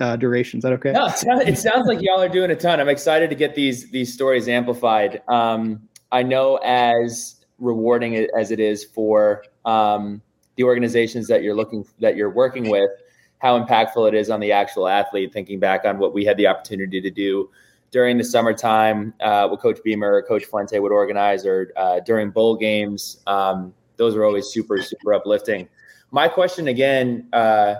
uh, 0.00 0.16
duration? 0.16 0.58
Is 0.58 0.62
that 0.62 0.72
okay? 0.74 0.92
No, 0.92 1.06
it 1.06 1.58
sounds, 1.58 1.86
like 1.86 2.00
y'all 2.00 2.20
are 2.20 2.28
doing 2.28 2.50
a 2.50 2.56
ton. 2.56 2.80
I'm 2.80 2.88
excited 2.88 3.30
to 3.30 3.36
get 3.36 3.54
these 3.54 3.90
these 3.90 4.12
stories 4.12 4.48
amplified. 4.48 5.22
Um, 5.28 5.88
I 6.12 6.22
know 6.22 6.56
as 6.56 7.44
rewarding 7.58 8.16
as 8.36 8.50
it 8.50 8.60
is 8.60 8.84
for 8.84 9.44
um, 9.64 10.22
the 10.56 10.64
organizations 10.64 11.26
that 11.28 11.42
you're 11.42 11.54
looking 11.54 11.84
that 12.00 12.16
you're 12.16 12.30
working 12.30 12.70
with, 12.70 12.90
how 13.38 13.60
impactful 13.60 14.06
it 14.08 14.14
is 14.14 14.30
on 14.30 14.40
the 14.40 14.52
actual 14.52 14.88
athlete. 14.88 15.32
Thinking 15.32 15.58
back 15.58 15.84
on 15.84 15.98
what 15.98 16.14
we 16.14 16.24
had 16.24 16.36
the 16.36 16.46
opportunity 16.46 17.00
to 17.00 17.10
do 17.10 17.50
during 17.90 18.18
the 18.18 18.24
summertime, 18.24 19.14
uh, 19.20 19.48
what 19.48 19.60
Coach 19.60 19.78
Beamer 19.84 20.14
or 20.14 20.22
Coach 20.22 20.44
Fuente 20.44 20.78
would 20.78 20.92
organize, 20.92 21.44
or 21.46 21.72
uh, 21.76 22.00
during 22.00 22.30
bowl 22.30 22.56
games, 22.56 23.20
um, 23.26 23.72
those 23.96 24.14
were 24.14 24.24
always 24.24 24.46
super 24.46 24.80
super 24.80 25.14
uplifting. 25.14 25.68
My 26.10 26.28
question 26.28 26.68
again 26.68 27.26
uh, 27.32 27.76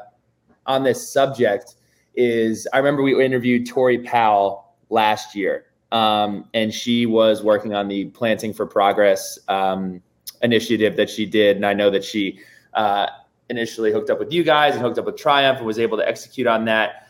on 0.66 0.83
this 0.83 1.12
subject 1.12 1.74
is 2.14 2.68
I 2.72 2.79
remember 2.79 3.03
we 3.03 3.22
interviewed 3.24 3.66
Tori 3.66 3.98
Powell 3.98 4.74
last 4.90 5.35
year, 5.35 5.66
um, 5.92 6.48
and 6.55 6.72
she 6.72 7.07
was 7.07 7.42
working 7.42 7.74
on 7.74 7.88
the 7.88 8.07
Planting 8.07 8.53
for 8.53 8.66
Progress 8.66 9.38
um, 9.48 10.03
initiative 10.42 10.96
that 10.96 11.11
she 11.11 11.27
did, 11.27 11.57
and 11.57 11.66
I 11.66 11.72
know 11.72 11.90
that 11.90 12.05
she 12.05 12.40
uh, 12.74 13.07
initially 13.50 13.92
hooked 13.92 14.11
up 14.11 14.18
with 14.18 14.33
you 14.33 14.44
guys 14.44 14.74
and 14.74 14.83
hooked 14.83 14.98
up 14.98 15.07
with 15.07 15.16
Triumph 15.16 15.59
and 15.59 15.66
was 15.66 15.79
able 15.79 15.96
to 15.98 16.09
execute 16.09 16.46
on 16.46 16.64
that. 16.66 17.09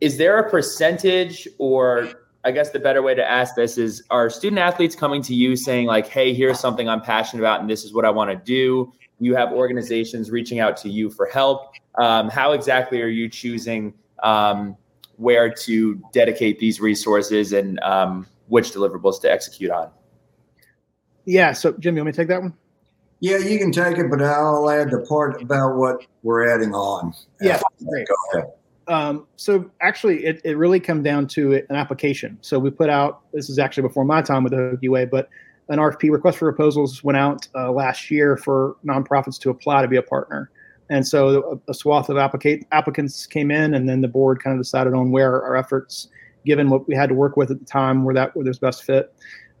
Is 0.00 0.18
there 0.18 0.38
a 0.38 0.50
percentage, 0.50 1.48
or 1.58 2.25
I 2.46 2.52
guess 2.52 2.70
the 2.70 2.78
better 2.78 3.02
way 3.02 3.12
to 3.12 3.28
ask 3.28 3.56
this 3.56 3.76
is 3.76 4.04
are 4.08 4.30
student 4.30 4.60
athletes 4.60 4.94
coming 4.94 5.20
to 5.22 5.34
you 5.34 5.56
saying, 5.56 5.88
like, 5.88 6.06
hey, 6.06 6.32
here's 6.32 6.60
something 6.60 6.88
I'm 6.88 7.00
passionate 7.00 7.42
about 7.42 7.60
and 7.60 7.68
this 7.68 7.84
is 7.84 7.92
what 7.92 8.04
I 8.04 8.10
want 8.10 8.30
to 8.30 8.36
do? 8.36 8.92
You 9.18 9.34
have 9.34 9.50
organizations 9.50 10.30
reaching 10.30 10.60
out 10.60 10.76
to 10.78 10.88
you 10.88 11.10
for 11.10 11.26
help. 11.26 11.72
Um, 11.98 12.30
how 12.30 12.52
exactly 12.52 13.02
are 13.02 13.08
you 13.08 13.28
choosing 13.28 13.94
um, 14.22 14.76
where 15.16 15.52
to 15.52 16.00
dedicate 16.12 16.60
these 16.60 16.80
resources 16.80 17.52
and 17.52 17.80
um, 17.80 18.28
which 18.46 18.70
deliverables 18.70 19.20
to 19.22 19.32
execute 19.32 19.72
on? 19.72 19.90
Yeah. 21.24 21.52
So, 21.52 21.72
Jim, 21.72 21.96
you 21.96 22.02
want 22.02 22.06
me 22.06 22.12
to 22.12 22.16
take 22.16 22.28
that 22.28 22.42
one? 22.42 22.54
Yeah, 23.18 23.38
you 23.38 23.58
can 23.58 23.72
take 23.72 23.98
it, 23.98 24.08
but 24.08 24.22
I'll 24.22 24.70
add 24.70 24.92
the 24.92 25.04
part 25.08 25.42
about 25.42 25.74
what 25.74 26.06
we're 26.22 26.48
adding 26.48 26.74
on. 26.74 27.12
Yeah, 27.40 27.60
great. 27.84 28.06
Go 28.06 28.14
ahead. 28.38 28.52
Um, 28.88 29.26
so 29.36 29.70
actually, 29.80 30.24
it, 30.24 30.40
it 30.44 30.56
really 30.56 30.78
come 30.78 31.02
down 31.02 31.26
to 31.28 31.54
an 31.54 31.76
application. 31.76 32.38
So 32.40 32.58
we 32.58 32.70
put 32.70 32.88
out 32.88 33.22
this 33.32 33.50
is 33.50 33.58
actually 33.58 33.82
before 33.82 34.04
my 34.04 34.22
time 34.22 34.44
with 34.44 34.52
the 34.52 34.58
Hokie 34.58 34.88
Way, 34.88 35.04
but 35.04 35.28
an 35.68 35.78
RFP 35.78 36.10
request 36.10 36.38
for 36.38 36.50
proposals 36.52 37.02
went 37.02 37.18
out 37.18 37.48
uh, 37.54 37.72
last 37.72 38.10
year 38.10 38.36
for 38.36 38.76
nonprofits 38.84 39.38
to 39.40 39.50
apply 39.50 39.82
to 39.82 39.88
be 39.88 39.96
a 39.96 40.02
partner. 40.02 40.50
And 40.88 41.06
so 41.06 41.60
a, 41.66 41.70
a 41.70 41.74
swath 41.74 42.08
of 42.08 42.16
applicate, 42.16 42.64
applicants 42.70 43.26
came 43.26 43.50
in, 43.50 43.74
and 43.74 43.88
then 43.88 44.00
the 44.02 44.08
board 44.08 44.42
kind 44.42 44.56
of 44.56 44.62
decided 44.62 44.94
on 44.94 45.10
where 45.10 45.42
our 45.42 45.56
efforts, 45.56 46.08
given 46.44 46.70
what 46.70 46.86
we 46.86 46.94
had 46.94 47.08
to 47.08 47.14
work 47.14 47.36
with 47.36 47.50
at 47.50 47.58
the 47.58 47.64
time, 47.64 48.04
where 48.04 48.14
that 48.14 48.36
where 48.36 48.44
there's 48.44 48.60
best 48.60 48.84
fit. 48.84 49.12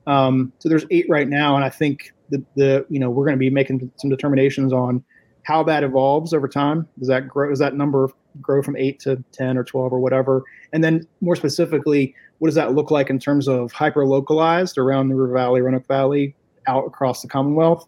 Um, 0.06 0.52
so 0.58 0.68
there's 0.68 0.86
eight 0.92 1.06
right 1.08 1.28
now, 1.28 1.56
and 1.56 1.64
I 1.64 1.68
think 1.68 2.12
the 2.30 2.44
the 2.54 2.86
you 2.88 3.00
know 3.00 3.10
we're 3.10 3.24
going 3.24 3.34
to 3.34 3.40
be 3.40 3.50
making 3.50 3.90
some 3.96 4.08
determinations 4.08 4.72
on 4.72 5.02
how 5.42 5.64
that 5.64 5.82
evolves 5.82 6.32
over 6.32 6.46
time. 6.46 6.86
Does 6.98 7.08
that 7.08 7.26
grow? 7.26 7.50
Does 7.50 7.58
that 7.58 7.74
number 7.74 8.08
grow 8.40 8.62
from 8.62 8.76
eight 8.76 9.00
to 9.00 9.22
ten 9.32 9.56
or 9.56 9.64
twelve 9.64 9.92
or 9.92 10.00
whatever? 10.00 10.44
And 10.72 10.82
then 10.82 11.06
more 11.20 11.36
specifically, 11.36 12.14
what 12.38 12.48
does 12.48 12.54
that 12.54 12.74
look 12.74 12.90
like 12.90 13.10
in 13.10 13.18
terms 13.18 13.48
of 13.48 13.72
hyper 13.72 14.06
localized 14.06 14.78
around 14.78 15.08
the 15.08 15.14
River 15.14 15.34
Valley, 15.34 15.62
Roanoke 15.62 15.86
Valley, 15.88 16.34
out 16.66 16.86
across 16.86 17.22
the 17.22 17.28
Commonwealth, 17.28 17.86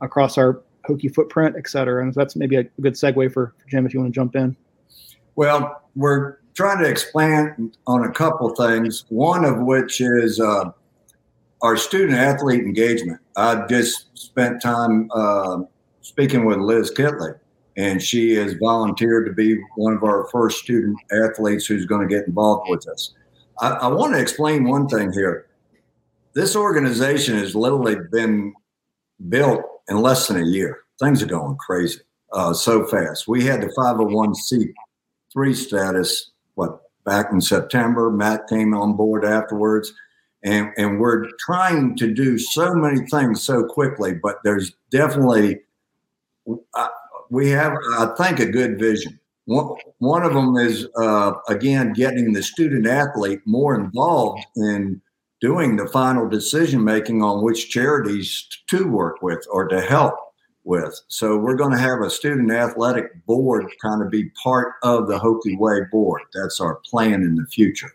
across 0.00 0.36
our 0.36 0.62
Hokie 0.88 1.14
footprint, 1.14 1.56
et 1.58 1.68
cetera? 1.68 2.02
And 2.02 2.12
that's 2.14 2.36
maybe 2.36 2.56
a 2.56 2.64
good 2.80 2.94
segue 2.94 3.32
for, 3.32 3.54
for 3.58 3.68
Jim 3.68 3.86
if 3.86 3.94
you 3.94 4.00
want 4.00 4.12
to 4.12 4.14
jump 4.14 4.36
in. 4.36 4.56
Well, 5.34 5.82
we're 5.94 6.38
trying 6.54 6.82
to 6.82 6.88
expand 6.88 7.76
on 7.86 8.04
a 8.04 8.10
couple 8.10 8.54
things. 8.54 9.04
One 9.08 9.44
of 9.44 9.60
which 9.60 10.00
is 10.00 10.40
uh, 10.40 10.70
our 11.62 11.76
student 11.76 12.18
athlete 12.18 12.60
engagement. 12.60 13.20
I 13.36 13.66
just 13.68 14.06
spent 14.16 14.62
time 14.62 15.10
uh, 15.14 15.60
speaking 16.02 16.44
with 16.44 16.58
Liz 16.58 16.90
Kitley, 16.90 17.38
and 17.76 18.02
she 18.02 18.34
has 18.34 18.54
volunteered 18.54 19.26
to 19.26 19.32
be 19.32 19.60
one 19.76 19.92
of 19.94 20.02
our 20.02 20.28
first 20.32 20.58
student 20.60 20.96
athletes 21.12 21.66
who's 21.66 21.84
going 21.84 22.06
to 22.06 22.14
get 22.14 22.26
involved 22.26 22.68
with 22.68 22.88
us. 22.88 23.14
I, 23.60 23.70
I 23.70 23.86
want 23.88 24.14
to 24.14 24.20
explain 24.20 24.64
one 24.64 24.88
thing 24.88 25.12
here. 25.12 25.46
This 26.34 26.56
organization 26.56 27.36
has 27.38 27.54
literally 27.54 27.96
been 28.10 28.54
built 29.28 29.62
in 29.88 30.00
less 30.00 30.28
than 30.28 30.42
a 30.42 30.46
year. 30.46 30.80
Things 31.00 31.22
are 31.22 31.26
going 31.26 31.56
crazy 31.56 32.00
uh, 32.32 32.52
so 32.52 32.86
fast. 32.86 33.28
We 33.28 33.44
had 33.44 33.62
the 33.62 33.72
501c3 33.78 35.54
status, 35.54 36.30
what, 36.54 36.80
back 37.04 37.28
in 37.32 37.40
September. 37.40 38.10
Matt 38.10 38.48
came 38.48 38.74
on 38.74 38.96
board 38.96 39.24
afterwards. 39.24 39.92
And, 40.42 40.70
and 40.76 41.00
we're 41.00 41.26
trying 41.40 41.96
to 41.96 42.12
do 42.12 42.38
so 42.38 42.74
many 42.74 43.06
things 43.06 43.42
so 43.42 43.64
quickly, 43.64 44.14
but 44.14 44.36
there's 44.44 44.74
definitely, 44.90 45.60
we 47.30 47.50
have, 47.50 47.74
I 47.98 48.14
think, 48.16 48.40
a 48.40 48.46
good 48.46 48.78
vision. 48.78 49.18
One, 49.46 50.22
of 50.24 50.34
them 50.34 50.56
is, 50.56 50.88
uh, 50.96 51.34
again, 51.48 51.92
getting 51.92 52.32
the 52.32 52.42
student 52.42 52.86
athlete 52.86 53.40
more 53.44 53.78
involved 53.78 54.44
in 54.56 55.00
doing 55.40 55.76
the 55.76 55.86
final 55.88 56.28
decision 56.28 56.82
making 56.82 57.22
on 57.22 57.44
which 57.44 57.70
charities 57.70 58.48
to 58.68 58.88
work 58.88 59.22
with 59.22 59.46
or 59.50 59.68
to 59.68 59.80
help 59.80 60.14
with. 60.64 61.00
So 61.06 61.38
we're 61.38 61.54
going 61.54 61.72
to 61.72 61.78
have 61.78 62.00
a 62.00 62.10
student 62.10 62.50
athletic 62.50 63.24
board 63.24 63.66
kind 63.80 64.02
of 64.02 64.10
be 64.10 64.30
part 64.42 64.74
of 64.82 65.06
the 65.06 65.18
Hokie 65.18 65.58
Way 65.58 65.82
board. 65.92 66.22
That's 66.34 66.60
our 66.60 66.76
plan 66.76 67.22
in 67.22 67.36
the 67.36 67.46
future. 67.46 67.92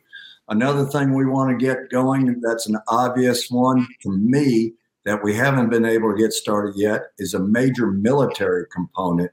Another 0.48 0.86
thing 0.86 1.14
we 1.14 1.26
want 1.26 1.50
to 1.50 1.66
get 1.66 1.90
going, 1.90 2.40
that's 2.42 2.68
an 2.68 2.78
obvious 2.88 3.52
one 3.52 3.88
to 4.02 4.12
me 4.12 4.74
that 5.06 5.24
we 5.24 5.36
haven't 5.36 5.70
been 5.70 5.86
able 5.86 6.12
to 6.12 6.18
get 6.18 6.34
started 6.34 6.76
yet, 6.76 7.02
is 7.18 7.34
a 7.34 7.40
major 7.40 7.88
military 7.88 8.66
component 8.72 9.32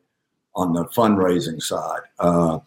on 0.54 0.72
the 0.72 0.84
fundraising 0.86 1.60
side. 1.60 2.00
Uh, 2.18 2.58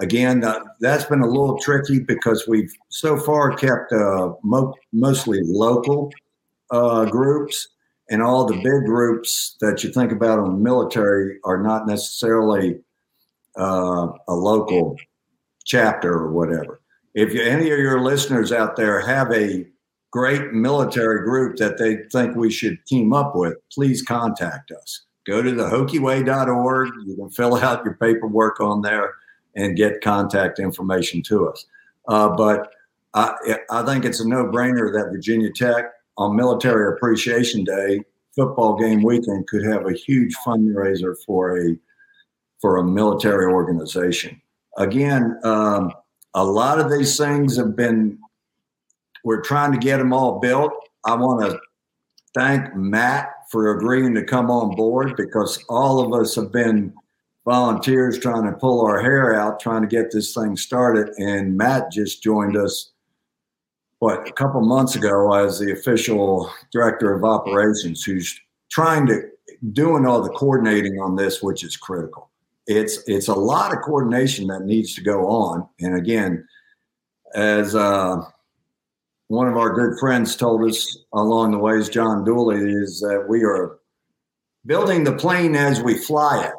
again, 0.00 0.44
uh, 0.44 0.60
that's 0.80 1.04
been 1.04 1.20
a 1.20 1.26
little 1.26 1.58
tricky 1.58 2.00
because 2.00 2.46
we've 2.48 2.72
so 2.88 3.16
far 3.16 3.54
kept 3.54 3.92
uh, 3.92 4.32
mo- 4.42 4.74
mostly 4.92 5.40
local 5.44 6.12
uh, 6.70 7.04
groups, 7.04 7.68
and 8.10 8.22
all 8.22 8.44
the 8.44 8.56
big 8.56 8.84
groups 8.86 9.56
that 9.60 9.84
you 9.84 9.92
think 9.92 10.12
about 10.12 10.38
in 10.38 10.44
the 10.46 10.50
military 10.50 11.38
are 11.44 11.62
not 11.62 11.86
necessarily 11.86 12.78
uh, 13.58 14.08
a 14.28 14.34
local 14.34 14.96
chapter 15.64 16.12
or 16.12 16.32
whatever. 16.32 16.80
If 17.14 17.34
you, 17.34 17.42
any 17.42 17.70
of 17.70 17.78
your 17.78 18.00
listeners 18.00 18.52
out 18.52 18.76
there 18.76 19.00
have 19.00 19.32
a 19.32 19.66
great 20.10 20.52
military 20.52 21.24
group 21.24 21.56
that 21.56 21.78
they 21.78 21.96
think 22.10 22.36
we 22.36 22.50
should 22.50 22.84
team 22.86 23.12
up 23.12 23.34
with, 23.34 23.56
please 23.70 24.02
contact 24.02 24.70
us. 24.70 25.02
Go 25.26 25.42
to 25.42 25.52
the 25.52 25.64
hokieway.org. 25.64 26.88
You 27.06 27.16
can 27.16 27.30
fill 27.30 27.56
out 27.62 27.84
your 27.84 27.94
paperwork 27.94 28.60
on 28.60 28.82
there 28.82 29.14
and 29.54 29.76
get 29.76 30.00
contact 30.00 30.58
information 30.58 31.22
to 31.22 31.48
us. 31.48 31.66
Uh, 32.08 32.28
but 32.28 32.72
I, 33.14 33.58
I 33.70 33.82
think 33.84 34.04
it's 34.04 34.20
a 34.20 34.28
no 34.28 34.44
brainer 34.44 34.92
that 34.92 35.10
Virginia 35.10 35.50
Tech 35.52 35.86
on 36.16 36.36
Military 36.36 36.92
Appreciation 36.94 37.64
Day, 37.64 38.00
football 38.34 38.76
game 38.76 39.02
weekend, 39.02 39.46
could 39.48 39.64
have 39.64 39.86
a 39.86 39.92
huge 39.92 40.34
fundraiser 40.46 41.14
for 41.26 41.58
a 41.58 41.76
for 42.60 42.78
a 42.78 42.84
military 42.84 43.46
organization. 43.46 44.40
Again, 44.78 45.38
um, 45.44 45.92
a 46.34 46.44
lot 46.44 46.80
of 46.80 46.90
these 46.90 47.16
things 47.16 47.56
have 47.56 47.76
been. 47.76 48.18
We're 49.28 49.42
trying 49.42 49.72
to 49.72 49.78
get 49.78 49.98
them 49.98 50.14
all 50.14 50.38
built. 50.38 50.72
I 51.04 51.14
want 51.14 51.42
to 51.42 51.60
thank 52.34 52.74
Matt 52.74 53.28
for 53.50 53.76
agreeing 53.76 54.14
to 54.14 54.24
come 54.24 54.50
on 54.50 54.74
board 54.74 55.16
because 55.18 55.62
all 55.68 56.00
of 56.00 56.18
us 56.18 56.34
have 56.36 56.50
been 56.50 56.94
volunteers 57.44 58.18
trying 58.18 58.50
to 58.50 58.56
pull 58.56 58.80
our 58.80 58.98
hair 59.02 59.38
out, 59.38 59.60
trying 59.60 59.82
to 59.82 59.86
get 59.86 60.10
this 60.10 60.32
thing 60.32 60.56
started. 60.56 61.10
And 61.18 61.58
Matt 61.58 61.92
just 61.92 62.22
joined 62.22 62.56
us, 62.56 62.92
what, 63.98 64.26
a 64.26 64.32
couple 64.32 64.62
months 64.62 64.96
ago 64.96 65.30
as 65.34 65.58
the 65.58 65.72
official 65.72 66.50
director 66.72 67.14
of 67.14 67.22
operations, 67.22 68.02
who's 68.04 68.40
trying 68.70 69.06
to 69.08 69.28
doing 69.74 70.06
all 70.06 70.22
the 70.22 70.30
coordinating 70.30 71.02
on 71.02 71.16
this, 71.16 71.42
which 71.42 71.62
is 71.62 71.76
critical. 71.76 72.30
It's 72.66 73.06
it's 73.06 73.28
a 73.28 73.34
lot 73.34 73.74
of 73.74 73.82
coordination 73.82 74.46
that 74.46 74.64
needs 74.64 74.94
to 74.94 75.02
go 75.02 75.26
on. 75.26 75.68
And 75.80 75.96
again, 75.96 76.48
as 77.34 77.74
uh, 77.74 78.22
one 79.28 79.46
of 79.46 79.56
our 79.56 79.72
good 79.72 79.98
friends 80.00 80.36
told 80.36 80.68
us 80.68 80.98
along 81.12 81.52
the 81.52 81.58
ways, 81.58 81.88
John 81.88 82.24
Dooley, 82.24 82.72
is 82.72 83.00
that 83.00 83.26
we 83.28 83.44
are 83.44 83.78
building 84.66 85.04
the 85.04 85.12
plane 85.12 85.54
as 85.54 85.82
we 85.82 85.96
fly 85.96 86.46
it. 86.46 86.52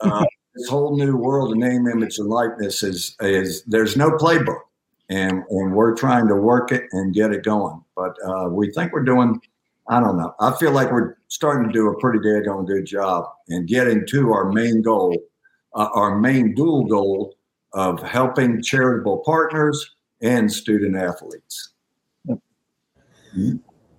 Uh, 0.00 0.24
this 0.54 0.68
whole 0.68 0.96
new 0.96 1.16
world 1.16 1.52
of 1.52 1.58
name, 1.58 1.86
image, 1.86 2.18
and 2.18 2.28
likeness 2.28 2.82
is 2.82 3.14
is 3.20 3.62
there's 3.64 3.96
no 3.96 4.10
playbook, 4.12 4.60
and 5.10 5.42
and 5.50 5.74
we're 5.74 5.94
trying 5.94 6.26
to 6.28 6.34
work 6.34 6.72
it 6.72 6.84
and 6.92 7.14
get 7.14 7.30
it 7.30 7.44
going. 7.44 7.82
But 7.94 8.16
uh, 8.26 8.48
we 8.48 8.72
think 8.72 8.92
we're 8.92 9.04
doing. 9.04 9.40
I 9.88 10.00
don't 10.00 10.16
know. 10.16 10.34
I 10.40 10.52
feel 10.52 10.72
like 10.72 10.90
we're 10.90 11.16
starting 11.28 11.66
to 11.68 11.72
do 11.72 11.88
a 11.88 12.00
pretty 12.00 12.20
daggone 12.20 12.66
good 12.66 12.86
job 12.86 13.26
and 13.48 13.68
getting 13.68 14.06
to 14.06 14.32
our 14.32 14.50
main 14.50 14.80
goal, 14.80 15.14
uh, 15.74 15.90
our 15.92 16.18
main 16.18 16.54
dual 16.54 16.84
goal 16.84 17.36
of 17.74 18.00
helping 18.00 18.62
charitable 18.62 19.18
partners 19.26 19.94
and 20.22 20.50
student 20.50 20.96
athletes. 20.96 21.73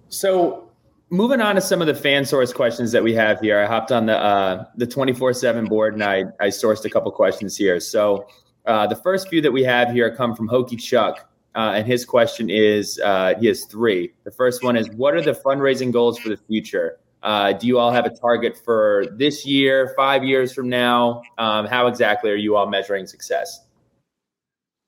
So 0.10 0.70
moving 1.10 1.42
on 1.42 1.56
to 1.56 1.62
some 1.62 1.82
of 1.82 1.88
the 1.88 1.96
fan 1.96 2.26
source 2.26 2.54
questions 2.54 2.92
that 2.92 3.04
we 3.04 3.14
have 3.14 3.40
here, 3.40 3.60
I 3.60 3.66
hopped 3.66 3.92
on 3.92 4.06
the 4.06 4.18
uh, 4.18 4.66
the 4.76 4.88
twenty 4.88 5.14
four 5.14 5.34
seven 5.34 5.66
board 5.66 5.94
and 5.94 6.04
I 6.04 6.26
I 6.40 6.48
sourced 6.48 6.86
a 6.86 6.90
couple 6.90 7.12
questions 7.12 7.58
here. 7.58 7.80
So 7.80 8.28
uh, 8.66 8.88
the 8.88 8.96
first 8.96 9.30
few 9.30 9.42
that 9.42 9.52
we 9.52 9.64
have 9.64 9.92
here 9.92 10.16
come 10.16 10.36
from 10.36 10.48
Hokie 10.50 10.80
Chuck, 10.80 11.30
uh, 11.56 11.74
and 11.76 11.88
his 11.88 12.06
question 12.06 12.50
is 12.50 13.00
uh, 13.04 13.34
he 13.40 13.48
has 13.48 13.66
three. 13.66 14.14
The 14.24 14.32
first 14.32 14.64
one 14.64 14.76
is 14.76 14.90
what 14.92 15.14
are 15.14 15.22
the 15.22 15.34
fundraising 15.34 15.92
goals 15.92 16.18
for 16.18 16.30
the 16.30 16.38
future? 16.38 17.00
Uh, 17.24 17.54
do 17.54 17.66
you 17.66 17.80
all 17.80 17.92
have 17.92 18.06
a 18.06 18.16
target 18.16 18.56
for 18.64 19.06
this 19.18 19.46
year, 19.48 19.94
five 19.98 20.24
years 20.24 20.54
from 20.54 20.70
now? 20.70 21.24
Um, 21.40 21.66
how 21.66 21.88
exactly 21.88 22.30
are 22.30 22.36
you 22.36 22.56
all 22.56 22.68
measuring 22.68 23.08
success? 23.08 23.62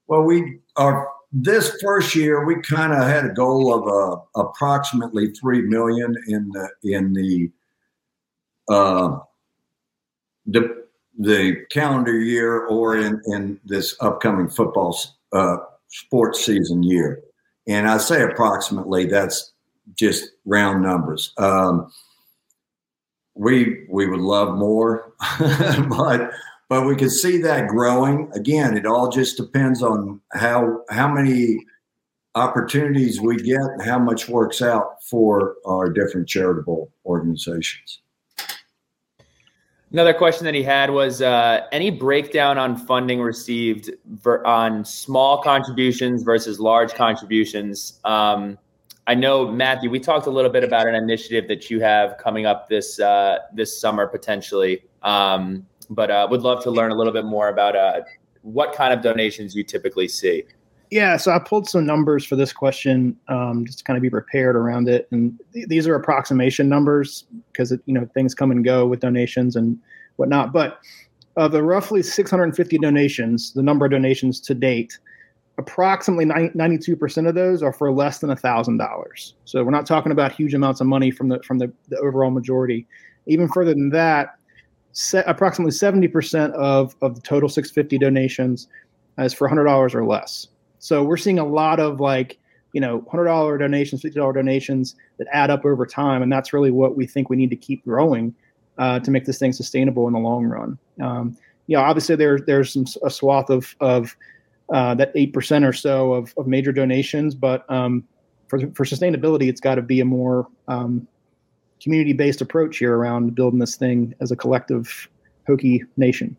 Well, 0.08 0.22
we 0.22 0.60
are 0.76 1.10
this 1.32 1.78
first 1.82 2.16
year 2.16 2.46
we 2.46 2.62
kind 2.62 2.94
of 2.94 3.00
had 3.00 3.26
a 3.26 3.34
goal 3.34 3.74
of 3.74 3.88
uh, 3.88 4.42
approximately 4.42 5.32
three 5.32 5.62
million 5.62 6.16
in 6.28 6.50
the 6.50 6.70
in 6.84 7.14
the 7.14 7.52
uh, 8.70 9.20
de- 10.50 10.84
the 11.20 11.66
calendar 11.72 12.20
year 12.20 12.66
or 12.68 12.98
in, 12.98 13.22
in 13.26 13.60
this 13.66 13.96
upcoming 14.02 14.48
football 14.48 14.98
uh, 15.34 15.58
sports 15.90 16.46
season 16.46 16.84
year. 16.84 17.22
And 17.68 17.88
I 17.88 17.98
say 17.98 18.22
approximately, 18.24 19.06
that's 19.06 19.54
just 19.96 20.30
round 20.46 20.84
numbers. 20.84 21.34
Um, 21.38 21.92
we 23.36 23.86
we 23.90 24.08
would 24.08 24.20
love 24.22 24.58
more, 24.58 25.14
but 25.40 26.32
but 26.70 26.86
we 26.86 26.96
can 26.96 27.10
see 27.10 27.42
that 27.42 27.68
growing. 27.68 28.30
Again, 28.34 28.78
it 28.78 28.86
all 28.86 29.10
just 29.10 29.38
depends 29.38 29.82
on 29.82 30.22
how 30.34 30.84
how 30.90 31.08
many 31.08 31.66
opportunities 32.36 33.20
we 33.20 33.38
get 33.38 33.62
and 33.62 33.82
how 33.82 33.98
much 33.98 34.30
works 34.30 34.62
out 34.62 35.04
for 35.04 35.56
our 35.66 35.90
different 35.90 36.28
charitable 36.28 36.92
organizations. 37.06 38.02
Another 39.92 40.14
question 40.14 40.44
that 40.44 40.54
he 40.54 40.64
had 40.64 40.90
was 40.90 41.22
uh, 41.22 41.62
any 41.72 41.90
breakdown 41.90 42.58
on 42.58 42.76
funding 42.76 43.22
received 43.22 43.90
ver- 44.06 44.44
on 44.46 44.84
small 44.84 45.42
contributions 45.42 46.24
versus 46.24 46.60
large 46.60 46.94
contributions. 46.94 48.00
Um, 48.04 48.58
I 49.08 49.16
know 49.16 49.50
Matthew, 49.50 49.90
we 49.90 50.02
talked 50.02 50.28
a 50.28 50.30
little 50.30 50.52
bit 50.52 50.66
about 50.66 50.88
an 50.88 50.96
initiative 50.96 51.48
that 51.48 51.70
you 51.70 51.80
have 51.80 52.18
coming 52.18 52.46
up 52.46 52.68
this 52.68 53.00
uh, 53.00 53.38
this 53.54 53.80
summer 53.80 54.06
potentially, 54.08 54.84
um, 55.04 55.66
but 55.90 56.12
uh, 56.12 56.28
would 56.30 56.42
love 56.42 56.64
to 56.64 56.72
learn 56.72 56.92
a 56.92 56.96
little 56.96 57.14
bit 57.14 57.26
more 57.26 57.50
about 57.50 57.76
uh, 57.76 58.02
what 58.42 58.74
kind 58.74 58.94
of 58.94 59.02
donations 59.02 59.56
you 59.56 59.64
typically 59.64 60.08
see. 60.08 60.44
Yeah, 60.90 61.18
so 61.18 61.32
I 61.32 61.40
pulled 61.40 61.68
some 61.68 61.86
numbers 61.86 62.26
for 62.26 62.38
this 62.38 62.54
question 62.54 63.18
um, 63.28 63.66
just 63.66 63.80
to 63.80 63.84
kind 63.84 63.98
of 63.98 64.02
be 64.02 64.10
prepared 64.10 64.56
around 64.56 64.88
it, 64.88 65.08
and 65.12 65.38
th- 65.54 65.68
these 65.68 65.86
are 65.88 65.96
approximation 65.96 66.70
numbers 66.70 67.26
because 67.52 67.72
you 67.72 67.94
know 67.94 68.08
things 68.14 68.34
come 68.34 68.52
and 68.52 68.64
go 68.64 68.88
with 68.88 69.02
donations 69.02 69.56
and 69.58 69.78
whatnot. 70.16 70.54
But 70.54 70.80
of 71.36 71.52
the 71.52 71.62
roughly 71.62 72.02
650 72.02 72.78
donations, 72.78 73.54
the 73.54 73.62
number 73.62 73.86
of 73.86 73.92
donations 73.92 74.40
to 74.42 74.56
date, 74.56 74.98
approximately 75.58 76.26
92% 76.26 77.28
of 77.28 77.36
those 77.36 77.62
are 77.62 77.74
for 77.74 77.92
less 77.92 78.20
than 78.20 78.30
$1,000. 78.30 79.34
So 79.46 79.64
we're 79.64 79.72
not 79.72 79.86
talking 79.86 80.12
about 80.12 80.32
huge 80.32 80.54
amounts 80.54 80.82
of 80.82 80.88
money 80.88 81.12
from 81.12 81.30
the 81.30 81.40
from 81.44 81.58
the, 81.58 81.72
the 81.90 81.98
overall 81.98 82.32
majority. 82.32 82.88
Even 83.28 83.50
further 83.50 83.74
than 83.74 83.90
that, 83.90 84.37
se- 84.98 85.24
approximately 85.28 85.72
70% 85.72 86.54
of, 86.54 86.96
of 87.02 87.14
the 87.14 87.22
total 87.22 87.48
650 87.48 88.00
donations 88.00 88.68
is 89.20 89.32
for 89.32 89.48
$100 89.48 89.94
or 89.94 90.06
less. 90.06 90.48
So 90.80 91.04
we're 91.04 91.18
seeing 91.18 91.38
a 91.38 91.46
lot 91.46 91.80
of 91.80 92.00
like, 92.00 92.40
you 92.74 92.82
know, 92.82 93.02
$100 93.02 93.60
donations, 93.60 94.02
$50 94.02 94.34
donations 94.34 94.96
that 95.20 95.28
add 95.32 95.52
up 95.52 95.66
over 95.66 95.86
time. 95.86 96.24
And 96.24 96.32
that's 96.32 96.52
really 96.52 96.72
what 96.72 96.98
we 96.98 97.06
think 97.06 97.30
we 97.30 97.38
need 97.38 97.52
to 97.52 97.56
keep 97.56 97.84
growing 97.84 98.34
uh, 98.80 99.00
to 99.02 99.12
make 99.12 99.26
this 99.26 99.38
thing 99.38 99.54
sustainable 99.54 100.08
in 100.08 100.14
the 100.14 100.20
long 100.20 100.46
run. 100.46 100.80
Um, 101.00 101.38
you 101.68 101.78
know, 101.78 101.84
obviously 101.84 102.16
there, 102.16 102.40
there's 102.40 102.74
some, 102.74 102.86
a 103.04 103.12
swath 103.12 103.52
of, 103.52 103.76
of 103.80 104.16
uh, 104.74 104.96
that 104.96 105.14
8% 105.14 105.68
or 105.68 105.74
so 105.74 106.14
of, 106.14 106.34
of 106.38 106.48
major 106.48 106.72
donations, 106.72 107.36
but 107.36 107.70
um, 107.72 108.04
for, 108.48 108.60
for 108.74 108.84
sustainability, 108.84 109.48
it's 109.48 109.62
got 109.62 109.76
to 109.76 109.82
be 109.84 110.00
a 110.00 110.06
more 110.06 110.48
um, 110.68 111.08
community-based 111.82 112.42
approach 112.42 112.78
here 112.78 112.96
around 112.96 113.36
building 113.36 113.60
this 113.60 113.76
thing 113.76 114.14
as 114.20 114.32
a 114.32 114.36
collective 114.36 115.08
Hokie 115.48 115.82
nation. 115.96 116.36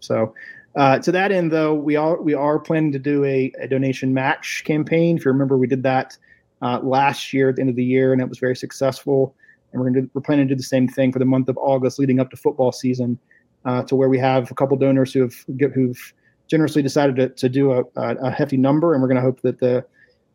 So 0.00 0.34
uh, 0.76 0.98
to 1.00 1.12
that 1.12 1.32
end, 1.32 1.50
though, 1.50 1.74
we 1.74 1.96
are 1.96 2.20
we 2.22 2.34
are 2.34 2.58
planning 2.58 2.92
to 2.92 2.98
do 2.98 3.24
a, 3.24 3.52
a 3.60 3.66
donation 3.66 4.14
match 4.14 4.62
campaign. 4.64 5.16
If 5.16 5.24
you 5.24 5.30
remember, 5.32 5.56
we 5.56 5.66
did 5.66 5.82
that 5.82 6.16
uh, 6.62 6.80
last 6.80 7.32
year 7.32 7.48
at 7.48 7.56
the 7.56 7.62
end 7.62 7.70
of 7.70 7.76
the 7.76 7.84
year, 7.84 8.12
and 8.12 8.22
it 8.22 8.28
was 8.28 8.38
very 8.38 8.56
successful. 8.56 9.34
And 9.72 9.82
we're 9.82 9.90
to 9.90 10.10
we're 10.14 10.22
planning 10.22 10.48
to 10.48 10.54
do 10.54 10.56
the 10.56 10.62
same 10.62 10.88
thing 10.88 11.12
for 11.12 11.18
the 11.18 11.24
month 11.24 11.48
of 11.48 11.58
August, 11.58 11.98
leading 11.98 12.20
up 12.20 12.30
to 12.30 12.36
football 12.36 12.72
season, 12.72 13.18
uh, 13.64 13.82
to 13.84 13.96
where 13.96 14.08
we 14.08 14.18
have 14.18 14.50
a 14.50 14.54
couple 14.54 14.76
donors 14.76 15.12
who 15.12 15.20
have 15.22 15.34
who've 15.74 16.14
generously 16.46 16.80
decided 16.80 17.16
to, 17.16 17.28
to 17.28 17.48
do 17.48 17.72
a, 17.72 17.82
a 17.96 18.30
hefty 18.30 18.56
number, 18.56 18.94
and 18.94 19.02
we're 19.02 19.08
going 19.08 19.16
to 19.16 19.22
hope 19.22 19.42
that 19.42 19.58
the 19.58 19.84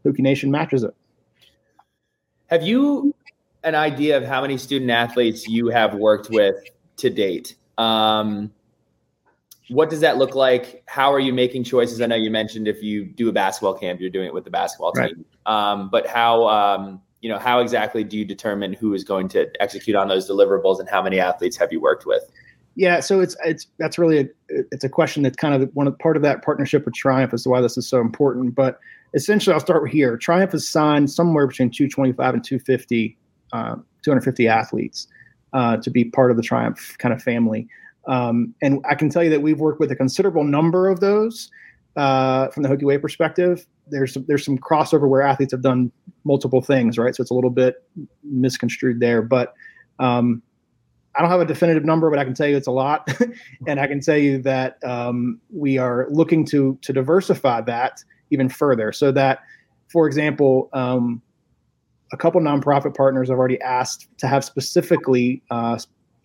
Hokie 0.06 0.20
Nation 0.20 0.52
matches 0.52 0.84
it. 0.84 0.94
Have 2.48 2.62
you 2.62 3.16
an 3.64 3.76
idea 3.76 4.18
of 4.18 4.26
how 4.26 4.42
many 4.42 4.58
student 4.58 4.92
athletes 4.92 5.48
you 5.48 5.68
have 5.68 5.96
worked 5.96 6.30
with 6.30 6.56
to 6.98 7.10
date? 7.10 7.56
Um, 7.78 8.52
what 9.70 9.90
does 9.90 10.02
that 10.02 10.18
look 10.18 10.36
like? 10.36 10.84
How 10.88 11.12
are 11.14 11.20
you 11.20 11.34
making 11.34 11.64
choices? 11.64 12.02
I 12.02 12.06
know 12.06 12.16
you 12.16 12.30
mentioned 12.30 12.68
if 12.68 12.84
you 12.84 13.06
do 13.06 13.30
a 13.30 13.32
basketball 13.32 13.74
camp, 13.74 14.02
you're 14.02 14.10
doing 14.10 14.28
it 14.28 14.34
with 14.34 14.44
the 14.44 14.52
basketball 14.52 14.92
team. 14.92 15.04
Right. 15.46 15.72
Um, 15.72 15.90
but 15.90 16.06
how 16.06 16.48
um, 16.48 17.02
you 17.22 17.30
know 17.30 17.40
how 17.40 17.60
exactly 17.60 18.04
do 18.04 18.18
you 18.18 18.26
determine 18.26 18.74
who 18.74 18.94
is 18.94 19.04
going 19.04 19.30
to 19.30 19.50
execute 19.62 19.96
on 19.96 20.10
those 20.10 20.30
deliverables, 20.30 20.80
and 20.80 20.90
how 20.90 21.02
many 21.02 21.20
athletes 21.20 21.56
have 21.58 21.72
you 21.72 21.80
worked 21.80 22.06
with? 22.06 22.24
Yeah, 22.76 23.00
so 23.00 23.22
it's 23.22 23.36
it's 23.46 23.68
that's 23.80 23.98
really 23.98 24.20
a 24.20 24.28
it's 24.72 24.84
a 24.84 24.90
question 24.90 25.24
that's 25.24 25.38
kind 25.38 25.62
of 25.62 25.70
one 25.74 25.88
of 25.88 25.98
part 26.00 26.18
of 26.18 26.24
that 26.24 26.44
partnership 26.44 26.86
with 26.86 26.94
Triumph 26.94 27.34
as 27.34 27.44
to 27.44 27.50
why 27.50 27.62
this 27.62 27.78
is 27.78 27.88
so 27.88 28.02
important. 28.02 28.56
But 28.56 28.80
essentially, 29.14 29.54
I'll 29.54 29.60
start 29.60 29.90
here. 29.90 30.18
Triumph 30.18 30.52
has 30.52 30.68
signed 30.68 31.10
somewhere 31.10 31.48
between 31.48 31.70
225 31.70 32.34
and 32.34 32.44
250 32.44 33.18
uh, 33.54 33.76
250 34.04 34.48
athletes 34.48 35.08
uh, 35.54 35.78
to 35.78 35.90
be 35.90 36.06
part 36.06 36.32
of 36.32 36.38
the 36.38 36.44
Triumph 36.44 36.98
kind 36.98 37.14
of 37.14 37.22
family. 37.22 37.68
Um, 38.08 38.54
and 38.62 38.84
I 38.90 38.96
can 38.96 39.10
tell 39.10 39.24
you 39.24 39.30
that 39.30 39.42
we've 39.42 39.60
worked 39.60 39.80
with 39.80 39.92
a 39.92 39.96
considerable 39.96 40.44
number 40.44 40.90
of 40.90 41.00
those 41.00 41.50
uh, 41.96 42.50
from 42.50 42.64
the 42.64 42.70
Hokie 42.70 42.84
Way 42.84 42.98
perspective. 42.98 43.66
There's 43.88 44.14
some, 44.14 44.26
there's 44.28 44.44
some 44.44 44.58
crossover 44.58 45.08
where 45.08 45.22
athletes 45.22 45.54
have 45.54 45.62
done 45.62 45.92
multiple 46.26 46.62
things, 46.62 46.98
right? 46.98 47.16
So 47.16 47.22
it's 47.22 47.32
a 47.32 47.34
little 47.34 47.50
bit 47.50 47.76
misconstrued 48.24 49.00
there, 49.00 49.22
but 49.22 49.54
um, 50.00 50.42
I 51.16 51.22
don't 51.22 51.30
have 51.30 51.42
a 51.42 51.46
definitive 51.46 51.86
number, 51.86 52.10
but 52.10 52.18
I 52.18 52.24
can 52.24 52.34
tell 52.34 52.48
you 52.48 52.58
it's 52.58 52.68
a 52.68 52.72
lot, 52.72 53.08
and 53.68 53.80
I 53.80 53.88
can 53.88 54.00
tell 54.00 54.18
you 54.18 54.42
that 54.42 54.84
um, 54.84 55.40
we 55.54 55.78
are 55.78 56.08
looking 56.10 56.46
to 56.48 56.78
to 56.82 56.92
diversify 56.92 57.62
that 57.62 58.04
even 58.32 58.50
further, 58.50 58.92
so 58.92 59.12
that, 59.12 59.40
for 59.92 60.08
example, 60.08 60.70
um, 60.74 61.22
a 62.14 62.18
couple 62.18 62.40
nonprofit 62.40 62.96
partners 62.96 63.28
have 63.30 63.40
already 63.40 63.60
asked 63.62 64.08
to 64.20 64.28
have 64.28 64.46
specifically 64.46 65.42
uh, 65.50 65.78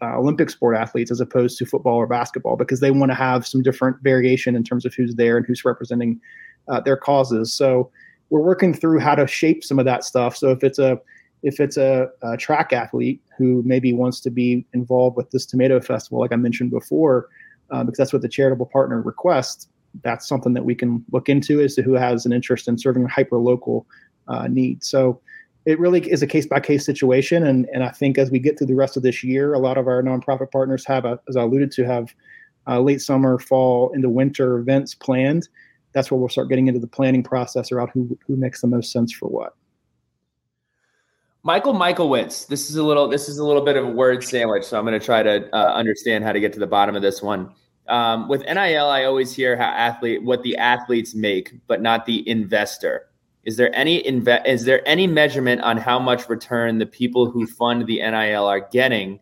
uh, 0.03 0.19
Olympic 0.19 0.51
sport 0.51 0.77
athletes 0.77 1.11
as 1.11 1.21
opposed 1.21 1.59
to 1.59 1.65
football 1.65 1.97
or 1.97 2.07
basketball 2.07 2.57
because 2.57 2.81
they 2.81 2.91
want 2.91 3.11
to 3.11 3.15
have 3.15 3.47
some 3.47 3.63
different 3.63 3.97
variation 4.03 4.55
in 4.55 4.63
terms 4.63 4.85
of 4.85 4.95
who's 4.95 5.15
there 5.15 5.39
and 5.39 5.47
who's 5.47 5.65
representing 5.65 6.21
uh, 6.69 6.79
their 6.81 6.97
causes. 6.97 7.53
So 7.53 7.91
we're 8.29 8.43
working 8.43 8.75
through 8.75 9.01
how 9.01 9.15
to 9.15 9.27
shape 9.27 9.65
some 9.65 9.79
of 9.79 9.87
that 9.87 10.05
stuff. 10.05 10.37
So 10.37 10.51
if 10.51 10.63
it's 10.63 10.79
a 10.79 11.01
if 11.43 11.61
it's 11.61 11.77
a, 11.77 12.09
a 12.23 12.37
track 12.37 12.73
athlete 12.73 13.23
who 13.39 13.63
maybe 13.65 13.93
wants 13.93 14.21
to 14.21 14.31
be 14.31 14.67
involved 14.75 15.17
with 15.17 15.31
this 15.31 15.47
tomato 15.47 15.81
festival, 15.81 16.19
like 16.19 16.33
I 16.33 16.37
mentioned 16.37 16.71
before, 16.71 17.29
uh, 17.71 17.85
because 17.85 17.97
that's 17.97 18.13
what 18.13 18.23
the 18.23 18.29
charitable 18.29 18.67
partner 18.67 19.01
requests, 19.01 19.69
that's 20.03 20.29
something 20.29 20.53
that 20.55 20.65
we 20.65 20.75
can 20.75 21.05
look 21.13 21.29
into 21.29 21.61
as 21.61 21.77
to 21.77 21.83
who 21.83 21.93
has 21.93 22.27
an 22.27 22.33
interest 22.33 22.67
in 22.67 22.77
serving 22.77 23.07
hyper 23.07 23.39
local 23.39 23.87
uh, 24.27 24.49
needs. 24.49 24.89
So 24.89 25.21
it 25.69 25.79
really 25.79 26.01
is 26.11 26.23
a 26.23 26.27
case 26.27 26.47
by 26.47 26.61
case 26.61 26.87
situation. 26.87 27.47
And, 27.47 27.69
and 27.75 27.85
I 27.85 27.91
think 27.91 28.17
as 28.17 28.31
we 28.31 28.39
get 28.39 28.57
through 28.57 28.69
the 28.69 28.75
rest 28.75 28.97
of 28.97 29.03
this 29.03 29.23
year, 29.23 29.53
a 29.53 29.59
lot 29.59 29.77
of 29.77 29.87
our 29.87 30.03
nonprofit 30.03 30.51
partners 30.51 30.83
have, 30.87 31.05
a, 31.05 31.21
as 31.29 31.37
I 31.37 31.43
alluded 31.43 31.71
to, 31.73 31.85
have 31.85 32.15
uh, 32.67 32.81
late 32.81 33.03
summer, 33.03 33.39
fall, 33.39 33.93
into 33.93 34.09
winter 34.09 34.57
events 34.57 34.95
planned. 34.95 35.51
That's 35.93 36.11
where 36.11 36.19
we'll 36.19 36.31
start 36.31 36.49
getting 36.49 36.69
into 36.69 36.81
the 36.81 36.87
planning 36.87 37.23
process 37.23 37.71
around 37.71 37.91
who, 37.93 38.19
who 38.27 38.35
makes 38.35 38.63
the 38.63 38.67
most 38.67 38.91
sense 38.91 39.13
for 39.13 39.29
what. 39.29 39.57
Michael 41.43 41.75
Michaelwitz. 41.75 42.47
This 42.47 42.71
is 42.71 42.77
a 42.77 42.83
little. 42.83 43.07
This 43.07 43.29
is 43.29 43.37
a 43.39 43.45
little 43.45 43.65
bit 43.65 43.77
of 43.77 43.85
a 43.85 43.91
word 43.91 44.25
sandwich, 44.25 44.65
so 44.65 44.79
I'm 44.79 44.85
going 44.85 44.99
to 44.99 45.05
try 45.05 45.23
to 45.23 45.49
uh, 45.55 45.73
understand 45.73 46.25
how 46.25 46.33
to 46.33 46.41
get 46.41 46.53
to 46.55 46.59
the 46.59 46.67
bottom 46.67 46.97
of 46.97 47.03
this 47.03 47.23
one. 47.23 47.53
Um, 47.89 48.29
with 48.29 48.41
NIL, 48.43 48.87
I 48.87 49.05
always 49.05 49.35
hear 49.35 49.57
how 49.57 49.69
athlete 49.69 50.23
what 50.23 50.43
the 50.43 50.57
athletes 50.57 51.15
make, 51.15 51.55
but 51.67 51.81
not 51.81 52.07
the 52.07 52.29
investor. 52.29 53.08
Is 53.49 53.57
there 53.57 53.75
any 53.75 54.03
inve- 54.03 54.47
is 54.47 54.67
there 54.67 54.87
any 54.87 55.07
measurement 55.07 55.63
on 55.63 55.79
how 55.79 55.99
much 55.99 56.29
return 56.29 56.77
the 56.77 56.85
people 56.85 57.31
who 57.31 57.47
fund 57.47 57.87
the 57.87 57.97
NIL 57.97 58.45
are 58.45 58.69
getting? 58.71 59.21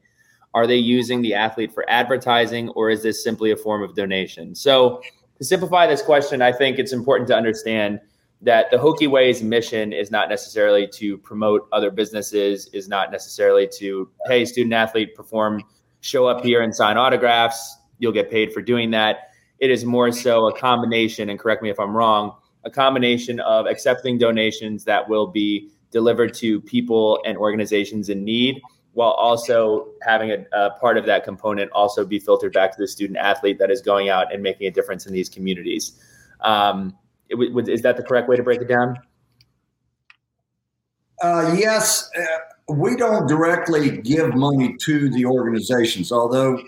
Are 0.52 0.66
they 0.66 0.74
using 0.74 1.22
the 1.22 1.32
athlete 1.32 1.72
for 1.72 1.88
advertising 1.88 2.70
or 2.70 2.90
is 2.90 3.04
this 3.04 3.22
simply 3.22 3.52
a 3.52 3.56
form 3.56 3.84
of 3.84 3.94
donation? 3.94 4.56
So, 4.56 5.00
to 5.38 5.44
simplify 5.44 5.86
this 5.86 6.02
question, 6.02 6.42
I 6.42 6.50
think 6.50 6.80
it's 6.80 6.92
important 6.92 7.28
to 7.28 7.36
understand 7.36 8.00
that 8.42 8.68
the 8.72 8.78
Hokie 8.78 9.08
Way's 9.08 9.44
mission 9.44 9.92
is 9.92 10.10
not 10.10 10.28
necessarily 10.28 10.88
to 10.94 11.18
promote 11.18 11.68
other 11.70 11.92
businesses, 11.92 12.66
is 12.72 12.88
not 12.88 13.12
necessarily 13.12 13.68
to, 13.78 14.10
hey, 14.26 14.44
student 14.44 14.74
athlete, 14.74 15.14
perform, 15.14 15.62
show 16.00 16.26
up 16.26 16.42
here 16.42 16.62
and 16.62 16.74
sign 16.74 16.96
autographs. 16.96 17.76
You'll 18.00 18.10
get 18.10 18.28
paid 18.28 18.52
for 18.52 18.60
doing 18.60 18.90
that. 18.90 19.30
It 19.60 19.70
is 19.70 19.84
more 19.84 20.10
so 20.10 20.48
a 20.48 20.58
combination, 20.58 21.30
and 21.30 21.38
correct 21.38 21.62
me 21.62 21.70
if 21.70 21.78
I'm 21.78 21.96
wrong, 21.96 22.34
a 22.66 22.70
combination 22.70 23.40
of 23.40 23.66
accepting 23.66 24.18
donations 24.18 24.84
that 24.84 25.08
will 25.08 25.28
be 25.28 25.70
delivered 25.92 26.34
to 26.34 26.60
people 26.60 27.18
and 27.24 27.38
organizations 27.38 28.08
in 28.10 28.24
need 28.24 28.60
while 28.92 29.12
also 29.12 29.88
having 30.02 30.32
a, 30.32 30.44
a, 30.52 30.70
part 30.80 30.98
of 30.98 31.06
that 31.06 31.22
component 31.22 31.70
also 31.72 32.04
be 32.04 32.18
filtered 32.18 32.52
back 32.52 32.72
to 32.72 32.78
the 32.78 32.88
student 32.88 33.18
athlete 33.18 33.58
that 33.58 33.70
is 33.70 33.80
going 33.80 34.08
out 34.08 34.32
and 34.32 34.42
making 34.42 34.66
a 34.66 34.70
difference 34.70 35.06
in 35.06 35.12
these 35.12 35.28
communities. 35.28 36.00
Um, 36.40 36.96
it, 37.28 37.36
it, 37.36 37.68
is 37.68 37.82
that 37.82 37.96
the 37.96 38.02
correct 38.02 38.28
way 38.28 38.36
to 38.36 38.42
break 38.42 38.60
it 38.60 38.68
down? 38.68 38.96
Uh, 41.22 41.54
yes, 41.56 42.10
uh, 42.18 42.72
we 42.74 42.96
don't 42.96 43.26
directly 43.28 43.98
give 43.98 44.34
money 44.34 44.76
to 44.80 45.08
the 45.10 45.24
organizations, 45.24 46.10
although 46.10 46.58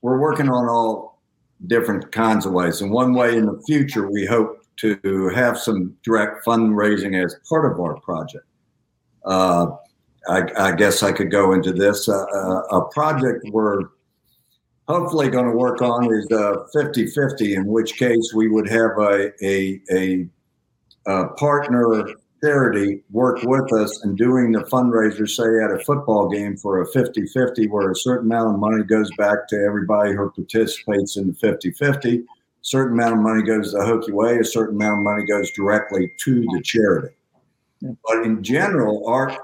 we're 0.00 0.18
working 0.18 0.48
on 0.48 0.68
all 0.68 1.20
different 1.66 2.10
kinds 2.12 2.46
of 2.46 2.52
ways. 2.52 2.80
And 2.80 2.90
one 2.90 3.14
way 3.14 3.36
in 3.36 3.46
the 3.46 3.60
future, 3.66 4.10
we 4.10 4.26
hope 4.26 4.61
to 4.78 5.30
have 5.34 5.58
some 5.58 5.96
direct 6.02 6.44
fundraising 6.44 7.22
as 7.22 7.36
part 7.48 7.70
of 7.70 7.78
our 7.80 8.00
project. 8.00 8.44
Uh, 9.24 9.68
I, 10.28 10.42
I, 10.56 10.72
guess 10.72 11.02
I 11.02 11.12
could 11.12 11.30
go 11.30 11.52
into 11.52 11.72
this. 11.72 12.08
Uh, 12.08 12.24
uh 12.24 12.78
a 12.78 12.88
project 12.90 13.44
we're 13.50 13.82
hopefully 14.88 15.28
going 15.28 15.46
to 15.46 15.56
work 15.56 15.80
on 15.80 16.12
is 16.12 16.26
50 16.72 17.06
50, 17.06 17.54
in 17.54 17.66
which 17.66 17.96
case 17.96 18.32
we 18.34 18.48
would 18.48 18.68
have 18.68 18.90
a, 18.98 19.32
a, 19.44 19.80
a, 19.90 20.28
a 21.06 21.28
partner 21.34 22.04
charity 22.42 23.02
work 23.12 23.38
with 23.44 23.72
us 23.72 24.04
in 24.04 24.16
doing 24.16 24.50
the 24.50 24.60
fundraiser, 24.64 25.28
say 25.28 25.44
at 25.64 25.70
a 25.70 25.84
football 25.84 26.28
game 26.28 26.56
for 26.56 26.82
a 26.82 26.86
50 26.88 27.26
50, 27.26 27.68
where 27.68 27.90
a 27.90 27.96
certain 27.96 28.30
amount 28.30 28.54
of 28.54 28.60
money 28.60 28.82
goes 28.82 29.10
back 29.16 29.46
to 29.48 29.56
everybody 29.64 30.12
who 30.12 30.30
participates 30.30 31.16
in 31.16 31.28
the 31.28 31.34
50 31.34 31.70
50. 31.72 32.24
A 32.62 32.64
certain 32.64 32.92
amount 32.92 33.14
of 33.14 33.20
money 33.20 33.42
goes 33.42 33.72
to 33.72 33.78
the 33.78 33.84
Hokie 33.84 34.12
Way, 34.12 34.38
a 34.38 34.44
certain 34.44 34.76
amount 34.76 35.00
of 35.00 35.02
money 35.02 35.26
goes 35.26 35.50
directly 35.50 36.12
to 36.20 36.42
the 36.42 36.62
charity. 36.62 37.14
But 37.82 38.22
in 38.24 38.42
general, 38.44 39.06
our 39.08 39.36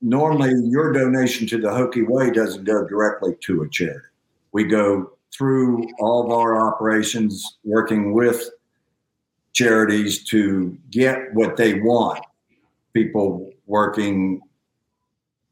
normally 0.00 0.52
your 0.64 0.92
donation 0.92 1.46
to 1.46 1.58
the 1.58 1.68
Hokie 1.68 2.08
Way 2.08 2.32
doesn't 2.32 2.64
go 2.64 2.84
directly 2.86 3.36
to 3.42 3.62
a 3.62 3.68
charity. 3.68 4.08
We 4.50 4.64
go 4.64 5.12
through 5.32 5.86
all 6.00 6.24
of 6.24 6.32
our 6.32 6.66
operations 6.66 7.58
working 7.62 8.12
with 8.12 8.50
charities 9.52 10.24
to 10.24 10.76
get 10.90 11.32
what 11.34 11.56
they 11.56 11.74
want. 11.74 12.24
People 12.92 13.52
working, 13.66 14.40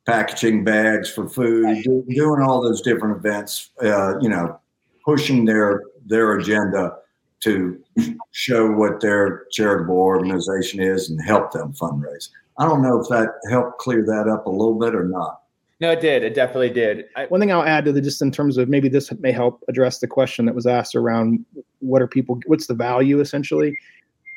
packaging 0.07 0.64
bags 0.64 1.09
for 1.09 1.29
food, 1.29 1.85
doing 1.85 2.42
all 2.42 2.61
those 2.61 2.83
different 2.83 3.16
events. 3.16 3.70
Uh, 3.81 4.18
you 4.20 4.29
know, 4.29 4.59
pushing 5.05 5.44
their 5.44 5.85
their 6.06 6.34
agenda 6.34 6.92
to 7.40 7.82
show 8.32 8.70
what 8.70 9.00
their 9.00 9.46
charitable 9.50 9.96
organization 9.96 10.80
is 10.80 11.10
and 11.10 11.22
help 11.24 11.52
them 11.52 11.72
fundraise. 11.72 12.28
I 12.58 12.66
don't 12.66 12.82
know 12.82 13.00
if 13.00 13.08
that 13.08 13.28
helped 13.50 13.78
clear 13.78 14.04
that 14.04 14.28
up 14.28 14.46
a 14.46 14.50
little 14.50 14.78
bit 14.78 14.94
or 14.94 15.04
not. 15.04 15.40
No, 15.80 15.90
it 15.90 16.00
did. 16.02 16.22
It 16.22 16.34
definitely 16.34 16.68
did. 16.68 17.06
I, 17.16 17.24
One 17.26 17.40
thing 17.40 17.50
I'll 17.50 17.62
add 17.62 17.86
to 17.86 17.92
the 17.92 18.02
just 18.02 18.20
in 18.20 18.30
terms 18.30 18.58
of 18.58 18.68
maybe 18.68 18.90
this 18.90 19.10
may 19.20 19.32
help 19.32 19.64
address 19.66 20.00
the 20.00 20.06
question 20.06 20.44
that 20.44 20.54
was 20.54 20.66
asked 20.66 20.94
around 20.94 21.44
what 21.78 22.02
are 22.02 22.06
people, 22.06 22.38
what's 22.44 22.66
the 22.66 22.74
value 22.74 23.20
essentially? 23.20 23.74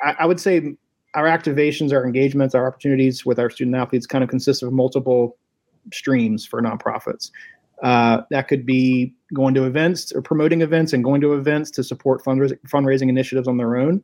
I, 0.01 0.15
I 0.19 0.25
would 0.25 0.39
say 0.39 0.75
our 1.15 1.25
activations, 1.25 1.91
our 1.91 2.05
engagements, 2.05 2.55
our 2.55 2.65
opportunities 2.65 3.25
with 3.25 3.39
our 3.39 3.49
student 3.49 3.75
athletes 3.75 4.07
kind 4.07 4.23
of 4.23 4.29
consist 4.29 4.63
of 4.63 4.71
multiple 4.71 5.37
streams 5.91 6.45
for 6.45 6.61
nonprofits. 6.61 7.29
Uh, 7.83 8.21
that 8.31 8.47
could 8.47 8.65
be 8.65 9.13
going 9.33 9.53
to 9.53 9.65
events 9.65 10.13
or 10.13 10.21
promoting 10.21 10.61
events 10.61 10.93
and 10.93 11.03
going 11.03 11.19
to 11.19 11.33
events 11.33 11.69
to 11.69 11.83
support 11.83 12.23
fundraising, 12.23 12.57
fundraising 12.65 13.09
initiatives 13.09 13.45
on 13.47 13.57
their 13.57 13.75
own, 13.75 14.01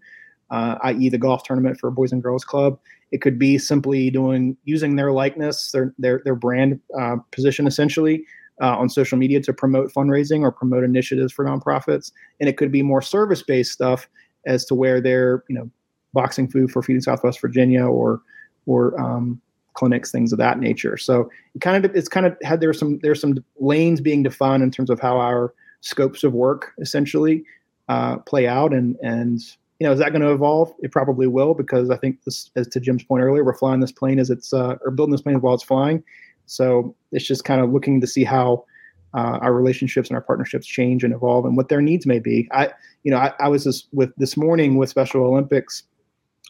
uh, 0.51 0.75
i.e., 0.83 1.07
the 1.07 1.17
golf 1.17 1.43
tournament 1.43 1.79
for 1.79 1.89
Boys 1.89 2.11
and 2.11 2.21
Girls 2.21 2.43
Club. 2.43 2.77
It 3.11 3.21
could 3.21 3.39
be 3.39 3.57
simply 3.57 4.09
doing 4.09 4.57
using 4.65 4.97
their 4.97 5.13
likeness, 5.13 5.71
their 5.71 5.93
their 5.97 6.21
their 6.25 6.35
brand 6.35 6.79
uh, 6.99 7.17
position 7.31 7.67
essentially 7.67 8.25
uh, 8.61 8.77
on 8.77 8.89
social 8.89 9.17
media 9.17 9.39
to 9.41 9.53
promote 9.53 9.93
fundraising 9.93 10.41
or 10.41 10.51
promote 10.51 10.83
initiatives 10.83 11.31
for 11.31 11.45
nonprofits. 11.45 12.11
And 12.39 12.49
it 12.49 12.57
could 12.57 12.71
be 12.71 12.83
more 12.83 13.01
service 13.01 13.41
based 13.41 13.71
stuff 13.71 14.09
as 14.45 14.65
to 14.65 14.75
where 14.75 14.99
they're 14.99 15.45
you 15.47 15.55
know 15.55 15.71
boxing 16.13 16.49
food 16.49 16.69
for 16.69 16.83
Feeding 16.83 17.01
Southwest 17.01 17.39
Virginia 17.39 17.85
or 17.85 18.21
or 18.65 18.99
um, 18.99 19.41
clinics, 19.73 20.11
things 20.11 20.31
of 20.31 20.37
that 20.39 20.59
nature. 20.59 20.97
So 20.97 21.29
it 21.55 21.61
kind 21.61 21.83
of 21.83 21.95
it's 21.95 22.09
kind 22.09 22.25
of 22.25 22.37
had 22.43 22.61
there's 22.61 22.79
some 22.79 22.99
there's 22.99 23.21
some 23.21 23.43
lanes 23.59 24.01
being 24.01 24.23
defined 24.23 24.63
in 24.63 24.71
terms 24.71 24.89
of 24.89 24.99
how 24.99 25.17
our 25.17 25.53
scopes 25.81 26.23
of 26.23 26.33
work 26.33 26.73
essentially 26.79 27.43
uh, 27.87 28.17
play 28.19 28.47
out 28.47 28.73
and 28.73 28.97
and 29.01 29.41
you 29.79 29.87
know, 29.87 29.93
is 29.93 29.99
that 29.99 30.11
going 30.11 30.21
to 30.21 30.31
evolve? 30.31 30.73
It 30.79 30.91
probably 30.91 31.27
will 31.27 31.53
because 31.53 31.89
I 31.89 31.95
think 31.95 32.23
this, 32.25 32.51
as 32.57 32.67
to 32.69 32.81
Jim's 32.81 33.03
point 33.03 33.23
earlier, 33.23 33.45
we're 33.45 33.53
flying 33.53 33.79
this 33.79 33.93
plane 33.93 34.19
as 34.19 34.29
it's 34.29 34.51
uh, 34.53 34.75
or 34.83 34.91
building 34.91 35.11
this 35.13 35.21
plane 35.21 35.39
while 35.39 35.53
it's 35.53 35.63
flying. 35.63 36.03
So 36.47 36.95
it's 37.11 37.25
just 37.25 37.45
kind 37.45 37.61
of 37.61 37.71
looking 37.71 38.01
to 38.01 38.07
see 38.07 38.25
how 38.25 38.65
uh, 39.13 39.39
our 39.41 39.53
relationships 39.53 40.09
and 40.09 40.15
our 40.15 40.21
partnerships 40.21 40.67
change 40.67 41.03
and 41.03 41.13
evolve 41.13 41.45
and 41.45 41.55
what 41.55 41.69
their 41.69 41.81
needs 41.81 42.05
may 42.05 42.19
be. 42.19 42.47
I, 42.51 42.71
you 43.03 43.11
know, 43.11 43.17
I, 43.17 43.33
I 43.39 43.47
was 43.47 43.63
just 43.63 43.87
with 43.93 44.13
this 44.17 44.35
morning 44.35 44.75
with 44.75 44.89
Special 44.89 45.23
Olympics 45.23 45.83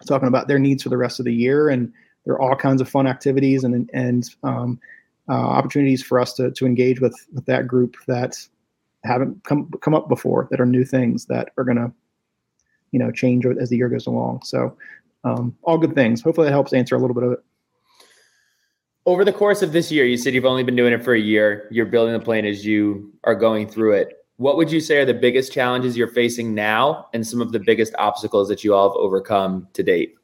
talking 0.08 0.28
about 0.28 0.48
their 0.48 0.60
needs 0.60 0.82
for 0.82 0.90
the 0.90 0.98
rest 0.98 1.20
of 1.20 1.26
the 1.26 1.34
year, 1.34 1.70
and 1.70 1.94
there 2.30 2.36
are 2.36 2.42
all 2.42 2.56
kinds 2.56 2.80
of 2.80 2.88
fun 2.88 3.08
activities 3.08 3.64
and 3.64 3.90
and 3.92 4.36
um, 4.44 4.80
uh, 5.30 5.32
opportunities 5.32 6.04
for 6.04 6.20
us 6.20 6.32
to 6.34 6.52
to 6.52 6.68
engage 6.68 7.02
with 7.02 7.16
with 7.34 7.44
that 7.48 7.66
group 7.66 7.98
that 8.08 8.36
haven't 9.04 9.44
come 9.46 9.68
come 9.82 9.96
up 9.96 10.08
before 10.08 10.48
that 10.52 10.62
are 10.62 10.66
new 10.68 10.86
things 10.86 11.26
that 11.26 11.50
are 11.58 11.64
going 11.64 11.78
to 11.78 11.92
you 12.92 13.00
know 13.00 13.12
change 13.12 13.48
as 13.48 13.70
the 13.70 13.78
year 13.78 13.90
goes 13.90 14.06
along. 14.06 14.44
So 14.44 14.78
um, 15.24 15.58
all 15.64 15.80
good 15.80 15.96
things. 15.96 16.22
Hopefully 16.22 16.46
that 16.46 16.52
helps 16.52 16.72
answer 16.72 16.96
a 16.96 17.00
little 17.00 17.16
bit 17.16 17.24
of 17.24 17.32
it. 17.32 17.40
Over 19.08 19.26
the 19.26 19.34
course 19.34 19.64
of 19.64 19.72
this 19.72 19.92
year, 19.92 20.06
you 20.06 20.16
said 20.16 20.36
you've 20.36 20.46
only 20.46 20.64
been 20.64 20.76
doing 20.76 20.94
it 20.94 21.04
for 21.04 21.16
a 21.16 21.20
year. 21.20 21.68
You're 21.72 21.88
building 21.88 22.14
the 22.14 22.20
plane 22.20 22.46
as 22.46 22.64
you 22.64 23.12
are 23.24 23.34
going 23.34 23.68
through 23.68 23.94
it. 23.94 24.24
What 24.38 24.56
would 24.56 24.72
you 24.72 24.82
say 24.82 24.98
are 24.98 25.06
the 25.06 25.16
biggest 25.16 25.52
challenges 25.52 25.98
you're 25.98 26.08
facing 26.08 26.54
now 26.54 27.08
and 27.12 27.26
some 27.26 27.42
of 27.42 27.54
the 27.54 27.60
biggest 27.60 27.96
obstacles 27.98 28.50
that 28.50 28.64
you 28.64 28.76
all 28.76 28.90
have 28.90 28.96
overcome 28.98 29.68
to 29.74 29.82
date? 29.82 30.19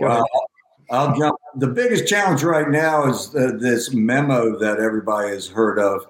Well, 0.00 0.24
I'll 0.90 1.16
jump. 1.18 1.36
The 1.56 1.68
biggest 1.68 2.06
challenge 2.06 2.42
right 2.42 2.68
now 2.68 3.08
is 3.08 3.30
the, 3.30 3.56
this 3.60 3.92
memo 3.92 4.58
that 4.58 4.78
everybody 4.78 5.30
has 5.30 5.48
heard 5.48 5.78
of, 5.78 6.06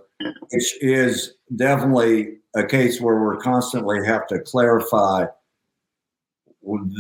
which 0.51 0.83
is 0.83 1.35
definitely 1.55 2.39
a 2.55 2.65
case 2.65 3.01
where 3.01 3.21
we're 3.21 3.37
constantly 3.37 4.05
have 4.07 4.27
to 4.29 4.41
clarify. 4.41 5.27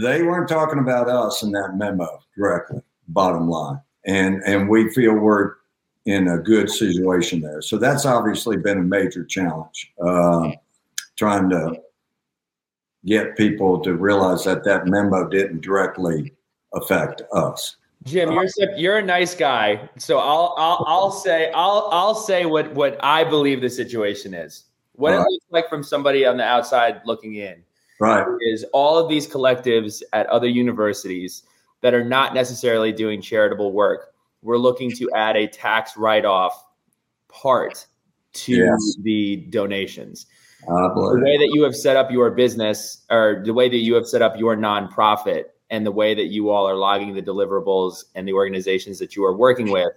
They 0.03 0.23
weren't 0.23 0.49
talking 0.49 0.79
about 0.79 1.09
us 1.09 1.43
in 1.43 1.51
that 1.53 1.77
memo 1.77 2.09
directly. 2.37 2.81
Bottom 3.09 3.49
line, 3.49 3.81
and 4.05 4.43
and 4.45 4.69
we 4.69 4.93
feel 4.93 5.15
we're 5.15 5.55
in 6.07 6.29
a 6.29 6.39
good 6.39 6.71
situation 6.71 7.41
there. 7.41 7.63
So 7.63 7.79
that's 7.79 8.05
obviously 8.07 8.57
been 8.57 8.79
a 8.79 8.83
major 8.83 9.25
challenge. 9.25 9.93
Uh, 10.05 10.53
trying 11.17 11.49
to 11.51 11.81
get 13.05 13.37
people 13.37 13.81
to 13.81 13.95
realize 13.95 14.45
that 14.45 14.65
that 14.65 14.87
memo 14.87 15.29
didn't 15.29 15.63
directly 15.63 16.36
affect 16.77 17.23
us. 17.33 17.77
Jim, 18.05 18.31
you're 18.31 18.47
you're 18.77 18.99
a 18.99 19.03
nice 19.03 19.35
guy, 19.35 19.89
so 19.99 20.19
I'll 20.19 20.55
I'll 20.57 20.85
I'll 20.87 21.11
say 21.11 21.51
I'll 21.53 21.89
I'll 21.91 22.15
say 22.15 22.47
what 22.47 22.73
what 22.75 22.97
I 23.03 23.25
believe 23.25 23.61
the 23.61 23.71
situation 23.71 24.33
is. 24.33 24.65
What 24.93 25.11
right. 25.11 25.21
it 25.21 25.31
looks 25.31 25.47
like 25.51 25.69
from 25.69 25.83
somebody 25.83 26.25
on 26.25 26.37
the 26.37 26.45
outside 26.45 27.01
looking 27.05 27.35
in. 27.35 27.63
Right. 27.99 28.25
Is 28.53 28.65
all 28.73 28.99
of 28.99 29.09
these 29.09 29.27
collectives 29.27 30.03
at 30.13 30.27
other 30.27 30.47
universities 30.47 31.43
that 31.81 31.95
are 31.95 32.05
not 32.05 32.35
necessarily 32.35 32.93
doing 32.93 33.21
charitable 33.21 33.73
work. 33.73 34.15
We're 34.43 34.59
looking 34.59 34.93
to 34.93 35.11
add 35.15 35.37
a 35.37 35.49
tax 35.49 35.97
write-off 35.97 36.65
part 37.29 37.87
to 38.35 38.53
yes. 38.53 38.97
the 39.03 39.37
donations. 39.51 40.27
Uh, 40.69 40.95
the 40.95 41.21
way 41.23 41.39
that 41.39 41.51
you 41.53 41.63
have 41.63 41.75
set 41.75 41.97
up 41.97 42.11
your 42.11 42.31
business 42.31 43.05
or 43.11 43.43
the 43.45 43.55
way 43.55 43.69
that 43.69 43.79
you 43.79 43.95
have 43.95 44.07
set 44.07 44.21
up 44.21 44.39
your 44.39 44.57
nonprofit 44.57 45.45
and 45.71 45.85
the 45.85 45.93
way 45.93 46.15
that 46.15 46.27
you 46.27 46.51
all 46.51 46.69
are 46.69 46.77
logging 46.77 47.15
the 47.15 47.23
deliverables 47.23 48.05
and 48.15 48.27
the 48.27 48.33
organizations 48.33 48.99
that 48.99 49.17
you 49.17 49.25
are 49.25 49.37
working 49.37 49.71
with 49.71 49.93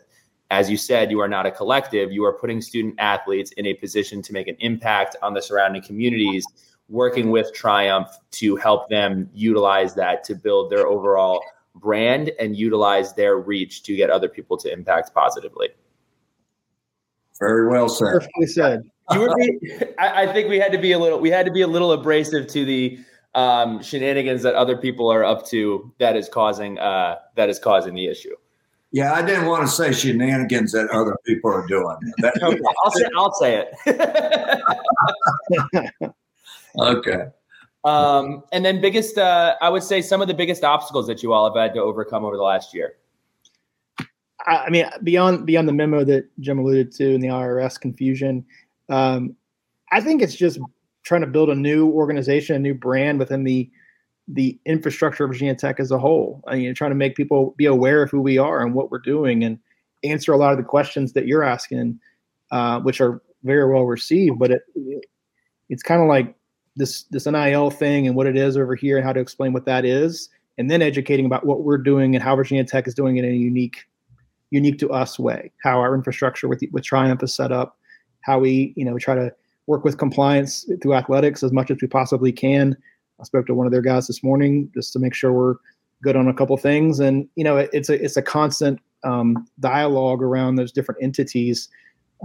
as 0.52 0.70
you 0.70 0.78
said, 0.78 1.12
you 1.12 1.20
are 1.20 1.28
not 1.28 1.46
a 1.46 1.52
collective. 1.52 2.12
You 2.12 2.26
are 2.26 2.34
putting 2.34 2.62
student 2.62 2.96
athletes 2.98 3.52
in 3.54 3.68
a 3.68 3.76
position 3.76 4.22
to 4.24 4.34
make 4.34 4.48
an 4.48 4.56
impact 4.60 5.16
on 5.22 5.34
the 5.34 5.42
surrounding 5.42 5.84
communities, 5.84 6.46
working 6.88 7.30
with 7.30 7.54
Triumph 7.54 8.08
to 8.32 8.56
help 8.56 8.90
them 8.90 9.30
utilize 9.34 9.94
that 9.96 10.24
to 10.24 10.36
build 10.36 10.72
their 10.72 10.88
overall 10.88 11.42
brand 11.76 12.32
and 12.40 12.58
utilize 12.58 13.14
their 13.14 13.38
reach 13.38 13.84
to 13.84 13.96
get 13.96 14.10
other 14.10 14.28
people 14.28 14.58
to 14.58 14.74
impact 14.74 15.14
positively. 15.14 15.70
Very 17.40 17.70
well 17.70 17.88
said. 17.88 18.06
Perfectly 18.06 18.48
said. 18.48 18.90
You 19.12 19.20
were 19.22 19.36
I, 20.00 20.24
I 20.24 20.34
think 20.34 20.50
we 20.50 20.60
had 20.60 20.72
to 20.72 20.78
be 20.78 20.92
a 20.92 21.00
little. 21.00 21.20
We 21.20 21.30
had 21.30 21.46
to 21.46 21.52
be 21.52 21.62
a 21.62 21.68
little 21.68 21.92
abrasive 21.92 22.48
to 22.48 22.66
the 22.66 23.00
um, 23.36 23.82
shenanigans 23.82 24.42
that 24.44 24.56
other 24.56 24.78
people 24.78 25.12
are 25.12 25.24
up 25.24 25.46
to. 25.48 25.92
That 26.00 26.16
is 26.16 26.30
causing. 26.30 26.80
Uh, 26.80 27.18
that 27.36 27.50
is 27.50 27.60
causing 27.60 27.94
the 27.94 28.08
issue. 28.08 28.36
Yeah, 28.92 29.14
I 29.14 29.22
didn't 29.22 29.46
want 29.46 29.62
to 29.62 29.68
say 29.68 29.92
shenanigans 29.92 30.72
that 30.72 30.90
other 30.90 31.16
people 31.26 31.52
are 31.52 31.66
doing. 31.68 31.98
That, 32.20 32.34
okay, 32.44 32.60
I'll 32.84 32.92
say 32.92 33.06
I'll 33.16 33.34
say 33.34 33.68
it. 35.96 36.14
okay. 36.80 37.28
Um, 37.86 38.44
and 38.52 38.66
then 38.66 38.82
biggest, 38.82 39.18
uh, 39.18 39.56
I 39.62 39.70
would 39.70 39.84
say 39.84 40.02
some 40.02 40.22
of 40.22 40.28
the 40.28 40.34
biggest 40.34 40.64
obstacles 40.64 41.08
that 41.08 41.24
you 41.24 41.32
all 41.32 41.46
have 41.46 41.56
had 41.56 41.74
to 41.76 41.82
overcome 41.82 42.26
over 42.26 42.36
the 42.36 42.44
last 42.44 42.74
year. 42.74 42.96
I 44.46 44.70
mean, 44.70 44.86
beyond 45.04 45.46
beyond 45.46 45.68
the 45.68 45.74
memo 45.74 46.04
that 46.06 46.28
Jim 46.40 46.60
alluded 46.60 46.92
to 46.94 47.14
and 47.14 47.24
the 47.24 47.28
IRS 47.28 47.80
confusion, 47.80 48.46
um, 48.90 49.36
I 49.92 50.02
think 50.02 50.22
it's 50.22 50.36
just 50.36 50.60
trying 51.10 51.22
to 51.22 51.28
build 51.28 51.50
a 51.50 51.56
new 51.56 51.90
organization, 51.90 52.56
a 52.56 52.60
new 52.60 52.74
brand 52.74 53.20
within 53.20 53.44
the 53.44 53.70
the 54.30 54.58
infrastructure 54.66 55.26
of 55.26 55.32
Virginia 55.32 55.56
Tech 55.56 55.80
as 55.80 55.92
a 55.92 55.98
whole. 56.00 56.42
I 56.48 56.56
mean, 56.56 56.74
trying 56.76 56.92
to 56.92 56.96
make 56.96 57.16
people 57.16 57.56
be 57.58 57.66
aware 57.66 58.04
of 58.04 58.12
who 58.12 58.22
we 58.22 58.38
are 58.38 58.62
and 58.62 58.76
what 58.76 58.92
we're 58.92 59.00
doing 59.00 59.44
and 59.44 59.60
answer 60.04 60.32
a 60.32 60.38
lot 60.38 60.52
of 60.52 60.58
the 60.58 60.64
questions 60.64 61.14
that 61.14 61.26
you're 61.28 61.44
asking. 61.44 62.00
uh, 62.52 62.80
which 62.80 63.02
are 63.02 63.22
very 63.44 63.72
well 63.72 63.86
received. 63.86 64.40
But 64.40 64.52
it, 64.52 64.62
it's 65.70 65.84
kind 65.84 66.02
of 66.02 66.08
like 66.08 66.36
this 66.76 67.04
this 67.12 67.26
NIL 67.26 67.70
thing 67.72 68.08
and 68.08 68.16
what 68.16 68.28
it 68.28 68.38
is 68.38 68.58
over 68.58 68.76
here 68.76 68.98
and 68.98 69.06
how 69.06 69.14
to 69.14 69.20
explain 69.20 69.54
what 69.54 69.66
that 69.66 69.86
is, 69.86 70.30
and 70.58 70.70
then 70.70 70.82
educating 70.82 71.26
about 71.26 71.46
what 71.46 71.64
we're 71.64 71.78
doing 71.78 72.16
and 72.16 72.24
how 72.24 72.36
Virginia 72.36 72.64
Tech 72.64 72.88
is 72.88 72.94
doing 72.94 73.18
it 73.18 73.26
in 73.26 73.32
a 73.32 73.38
unique 73.38 73.86
unique 74.52 74.80
to 74.80 74.90
us 74.90 75.20
way. 75.20 75.52
How 75.64 75.80
our 75.80 75.96
infrastructure 75.96 76.48
with 76.48 76.62
with 76.72 76.84
Triumph 76.84 77.24
is 77.24 77.36
set 77.36 77.52
up, 77.52 77.78
how 78.22 78.40
we 78.40 78.74
you 78.76 78.86
know 78.86 78.98
try 78.98 79.16
to 79.16 79.32
work 79.70 79.86
with 79.86 80.00
compliance 80.00 80.68
through 80.82 80.96
athletics 80.96 81.44
as 81.44 81.54
much 81.54 81.70
as 81.70 81.78
we 81.80 81.88
possibly 81.88 82.32
can. 82.32 82.76
I 83.22 83.24
spoke 83.24 83.46
to 83.46 83.54
one 83.54 83.68
of 83.68 83.72
their 83.72 83.84
guys 83.84 84.08
this 84.08 84.24
morning 84.24 84.70
just 84.74 84.92
to 84.94 85.00
make 85.00 85.14
sure 85.14 85.32
we're 85.32 85.56
good 86.02 86.16
on 86.16 86.28
a 86.28 86.34
couple 86.34 86.58
things, 86.58 87.00
and 87.00 87.30
you 87.36 87.44
know 87.44 87.58
it, 87.58 87.70
it's 87.72 87.88
a 87.88 88.04
it's 88.04 88.18
a 88.18 88.22
constant 88.22 88.80
um, 89.04 89.48
dialogue 89.60 90.24
around 90.24 90.56
those 90.56 90.72
different 90.72 91.04
entities 91.04 91.70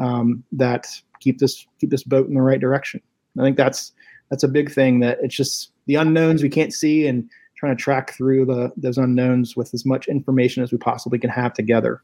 um, 0.01 0.43
that 0.53 0.87
keep 1.21 1.39
this 1.39 1.67
keep 1.79 1.91
this 1.91 2.03
boat 2.03 2.27
in 2.27 2.35
the 2.35 2.41
right 2.41 2.61
direction. 2.61 3.03
I 3.39 3.43
think 3.43 3.59
that's 3.59 3.93
that's 4.31 4.43
a 4.43 4.49
big 4.49 4.73
thing 4.73 5.01
that 5.01 5.19
it's 5.21 5.37
just 5.37 5.71
the 5.87 5.97
unknowns 5.97 6.43
we 6.43 6.49
can't 6.49 6.73
see 6.73 7.07
and 7.07 7.29
trying 7.59 7.77
to 7.77 7.83
track 7.83 8.15
through 8.15 8.47
the 8.47 8.73
those 8.79 8.97
unknowns 8.97 9.55
with 9.55 9.75
as 9.75 9.85
much 9.85 10.09
information 10.09 10.63
as 10.63 10.73
we 10.73 10.79
possibly 10.79 11.19
can 11.19 11.31
have 11.31 11.53
together. 11.53 12.01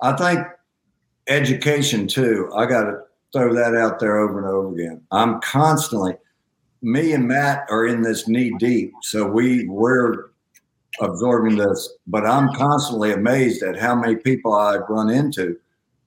I 0.00 0.12
think 0.12 0.46
education 1.26 2.06
too. 2.06 2.52
I 2.54 2.66
got 2.66 2.86
throw 3.32 3.54
that 3.54 3.74
out 3.74 3.98
there 3.98 4.18
over 4.18 4.38
and 4.38 4.48
over 4.48 4.74
again. 4.74 5.00
I'm 5.10 5.40
constantly, 5.40 6.14
me 6.82 7.12
and 7.12 7.26
Matt 7.26 7.66
are 7.70 7.86
in 7.86 8.02
this 8.02 8.28
knee 8.28 8.52
deep, 8.58 8.92
so 9.02 9.26
we 9.26 9.66
we're 9.68 10.30
absorbing 11.00 11.56
this. 11.56 11.94
But 12.06 12.26
I'm 12.26 12.52
constantly 12.54 13.12
amazed 13.12 13.62
at 13.62 13.78
how 13.78 13.94
many 13.94 14.16
people 14.16 14.52
I've 14.52 14.88
run 14.88 15.08
into 15.08 15.58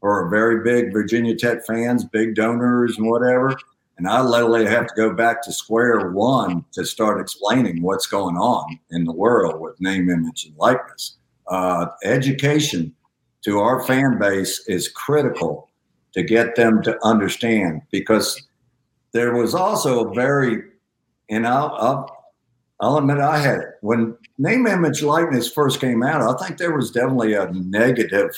who 0.02 0.08
are 0.08 0.30
very 0.30 0.64
big 0.64 0.94
Virginia 0.94 1.36
Tech 1.36 1.66
fans, 1.66 2.06
big 2.06 2.36
donors, 2.36 2.98
and 2.98 3.10
whatever. 3.10 3.56
And 3.98 4.08
I 4.08 4.22
literally 4.22 4.66
have 4.66 4.88
to 4.88 4.94
go 4.96 5.14
back 5.14 5.42
to 5.44 5.54
square 5.54 6.12
one 6.12 6.66
to 6.74 6.86
start 6.86 7.22
explaining 7.22 7.82
what's 7.82 8.08
going 8.08 8.36
on 8.36 8.78
in 8.92 9.06
the 9.06 9.14
world 9.14 9.62
with 9.62 9.80
name, 9.80 10.10
image, 10.10 10.46
and 10.46 10.56
likeness. 10.58 11.16
Uh, 11.48 11.88
education 12.04 12.94
to 13.44 13.60
our 13.60 13.84
fan 13.84 14.18
base 14.20 14.66
is 14.68 14.90
critical 14.90 15.70
to 16.16 16.24
get 16.24 16.56
them 16.56 16.82
to 16.82 16.98
understand 17.06 17.82
because 17.92 18.42
there 19.12 19.36
was 19.36 19.54
also 19.54 20.10
a 20.10 20.14
very, 20.16 20.64
and 21.30 21.46
I'll, 21.46 21.76
I'll, 21.78 22.34
I'll 22.80 22.98
admit 22.98 23.20
I 23.20 23.38
had 23.38 23.60
it. 23.60 23.70
When 23.82 24.18
name, 24.38 24.66
image, 24.66 25.04
likeness 25.04 25.52
first 25.52 25.82
came 25.82 26.04
out, 26.04 26.22
I 26.22 26.46
think 26.46 26.58
there 26.58 26.76
was 26.76 26.90
definitely 26.90 27.34
a 27.34 27.52
negative 27.52 28.32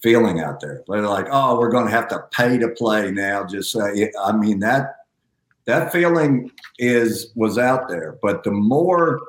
feeling 0.00 0.40
out 0.40 0.60
there. 0.60 0.82
They're 0.88 1.02
like, 1.02 1.26
oh, 1.30 1.58
we're 1.58 1.70
going 1.70 1.86
to 1.86 1.90
have 1.90 2.08
to 2.08 2.24
pay 2.32 2.58
to 2.58 2.68
play 2.68 3.10
now. 3.10 3.46
Just 3.46 3.72
say, 3.72 4.12
I 4.22 4.32
mean, 4.32 4.60
that, 4.60 4.96
that 5.64 5.92
feeling 5.92 6.50
is 6.78 7.32
was 7.34 7.56
out 7.56 7.88
there. 7.88 8.18
But 8.22 8.44
the 8.44 8.50
more 8.50 9.20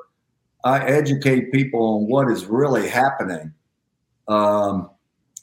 I 0.64 0.84
educate 0.84 1.52
people 1.52 1.96
on 1.96 2.06
what 2.06 2.30
is 2.30 2.44
really 2.46 2.88
happening, 2.88 3.52
um, 4.28 4.90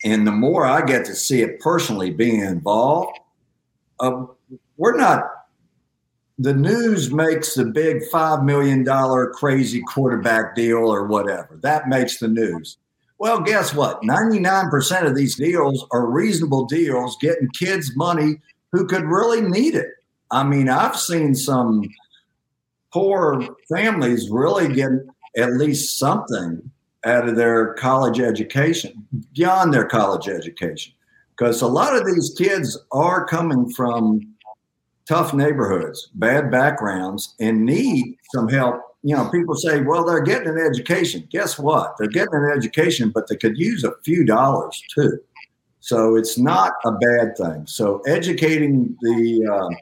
and 0.04 0.26
the 0.26 0.32
more 0.32 0.66
I 0.66 0.82
get 0.86 1.06
to 1.06 1.16
see 1.16 1.41
it 1.41 1.60
personally 1.60 2.12
being 2.12 2.41
involved, 2.41 3.20
uh, 4.00 4.26
we're 4.78 4.97
not. 4.97 5.24
The 6.38 6.54
news 6.54 7.12
makes 7.12 7.54
the 7.54 7.66
big 7.66 8.02
$5 8.14 8.45
million 8.45 8.86
crazy 9.34 9.82
quarterback 9.82 10.56
deal 10.56 10.78
or 10.78 11.06
whatever. 11.06 11.60
That 11.62 11.89
makes 11.89 12.20
the 12.20 12.30
news. 12.30 12.78
Well, 13.18 13.41
guess 13.41 13.74
what? 13.74 14.02
99% 14.04 15.06
of 15.06 15.16
these 15.16 15.36
deals 15.36 15.86
are 15.91 16.06
reasonable 16.06 16.66
deals 16.66 17.18
getting 17.20 17.50
kids 17.50 17.93
money 17.97 18.39
who 18.72 18.88
could 18.88 19.04
really 19.04 19.41
need 19.41 19.76
it. 19.76 19.89
I 20.32 20.45
mean, 20.45 20.70
I've 20.70 20.97
seen 20.97 21.36
some 21.36 21.84
poor 22.93 23.45
families 23.68 24.30
really 24.30 24.74
get 24.74 24.91
at 25.36 25.54
least 25.54 26.00
something 26.00 26.72
out 27.06 27.28
of 27.28 27.36
their 27.36 27.74
college 27.76 28.20
education, 28.20 29.08
beyond 29.34 29.74
their 29.74 29.86
college 29.86 30.28
education. 30.28 30.93
Because 31.38 31.62
a 31.62 31.68
lot 31.68 31.95
of 31.95 32.06
these 32.06 32.34
kids 32.38 32.78
are 32.91 33.26
coming 33.26 33.70
from 33.70 34.36
tough 35.08 35.34
neighborhoods, 35.34 36.10
bad 36.16 36.52
backgrounds, 36.52 37.36
and 37.39 37.66
need 37.66 38.18
some 38.34 38.50
help. 38.50 38.82
You 39.02 39.16
know, 39.16 39.30
people 39.30 39.56
say, 39.56 39.82
well, 39.82 40.06
they're 40.06 40.22
getting 40.22 40.50
an 40.50 40.58
education. 40.58 41.28
Guess 41.32 41.58
what? 41.58 41.95
They're 41.97 42.10
getting 42.10 42.34
an 42.34 42.52
education, 42.54 43.10
but 43.10 43.28
they 43.28 43.38
could 43.38 43.58
use 43.58 43.84
a 43.84 43.93
few 44.04 44.26
dollars 44.26 44.84
too. 44.93 45.20
So 45.80 46.16
it's 46.16 46.38
not 46.38 46.74
a 46.86 46.91
bad 46.91 47.38
thing. 47.38 47.66
So 47.66 48.02
educating 48.02 48.97
the 49.02 49.47
uh, 49.52 49.76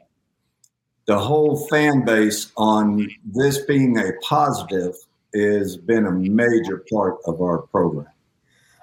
the 1.06 1.18
whole 1.18 1.66
fan 1.68 2.04
base 2.04 2.52
on 2.56 3.08
this 3.24 3.58
being 3.64 3.98
a 3.98 4.12
positive 4.22 4.94
has 5.34 5.76
been 5.76 6.06
a 6.06 6.12
major 6.12 6.84
part 6.90 7.18
of 7.26 7.40
our 7.40 7.58
program. 7.58 8.06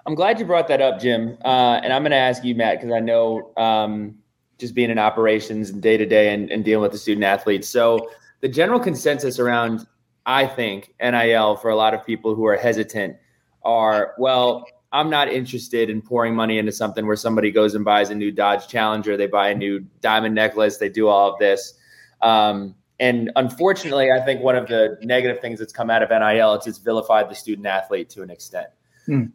I'm 0.05 0.15
glad 0.15 0.39
you 0.39 0.45
brought 0.45 0.67
that 0.67 0.81
up, 0.81 0.99
Jim. 0.99 1.37
Uh, 1.43 1.79
and 1.83 1.91
I'm 1.91 2.03
going 2.03 2.11
to 2.11 2.17
ask 2.17 2.43
you, 2.43 2.53
Matt, 2.53 2.79
because 2.79 2.93
I 2.93 2.99
know 2.99 3.51
um, 3.57 4.15
just 4.59 4.75
being 4.75 4.91
in 4.91 4.99
operations 4.99 5.71
and 5.71 5.81
day 5.81 5.97
to 5.97 6.05
day 6.05 6.33
and 6.33 6.63
dealing 6.63 6.83
with 6.83 6.91
the 6.91 6.97
student 6.97 7.23
athletes. 7.23 7.67
So 7.67 8.11
the 8.41 8.47
general 8.47 8.79
consensus 8.79 9.39
around, 9.39 9.87
I 10.25 10.45
think, 10.45 10.93
NIL 11.01 11.57
for 11.57 11.71
a 11.71 11.75
lot 11.75 11.93
of 11.93 12.05
people 12.05 12.35
who 12.35 12.45
are 12.45 12.55
hesitant 12.55 13.17
are, 13.63 14.13
well, 14.19 14.65
I'm 14.91 15.09
not 15.09 15.27
interested 15.27 15.89
in 15.89 16.01
pouring 16.01 16.35
money 16.35 16.57
into 16.57 16.71
something 16.71 17.05
where 17.05 17.15
somebody 17.15 17.51
goes 17.51 17.75
and 17.75 17.83
buys 17.83 18.11
a 18.11 18.15
new 18.15 18.31
Dodge 18.31 18.67
Challenger, 18.67 19.17
they 19.17 19.27
buy 19.27 19.49
a 19.49 19.55
new 19.55 19.79
diamond 20.01 20.35
necklace, 20.35 20.77
they 20.77 20.89
do 20.89 21.07
all 21.07 21.33
of 21.33 21.39
this. 21.39 21.73
Um, 22.21 22.75
and 22.99 23.31
unfortunately, 23.35 24.11
I 24.11 24.21
think 24.21 24.41
one 24.41 24.55
of 24.55 24.67
the 24.67 24.97
negative 25.01 25.41
things 25.41 25.59
that's 25.59 25.73
come 25.73 25.89
out 25.89 26.01
of 26.01 26.09
NIL 26.09 26.53
is 26.55 26.67
it's 26.67 26.77
vilified 26.77 27.29
the 27.29 27.35
student 27.35 27.67
athlete 27.67 28.09
to 28.11 28.21
an 28.21 28.29
extent. 28.29 28.67
Hmm. 29.05 29.25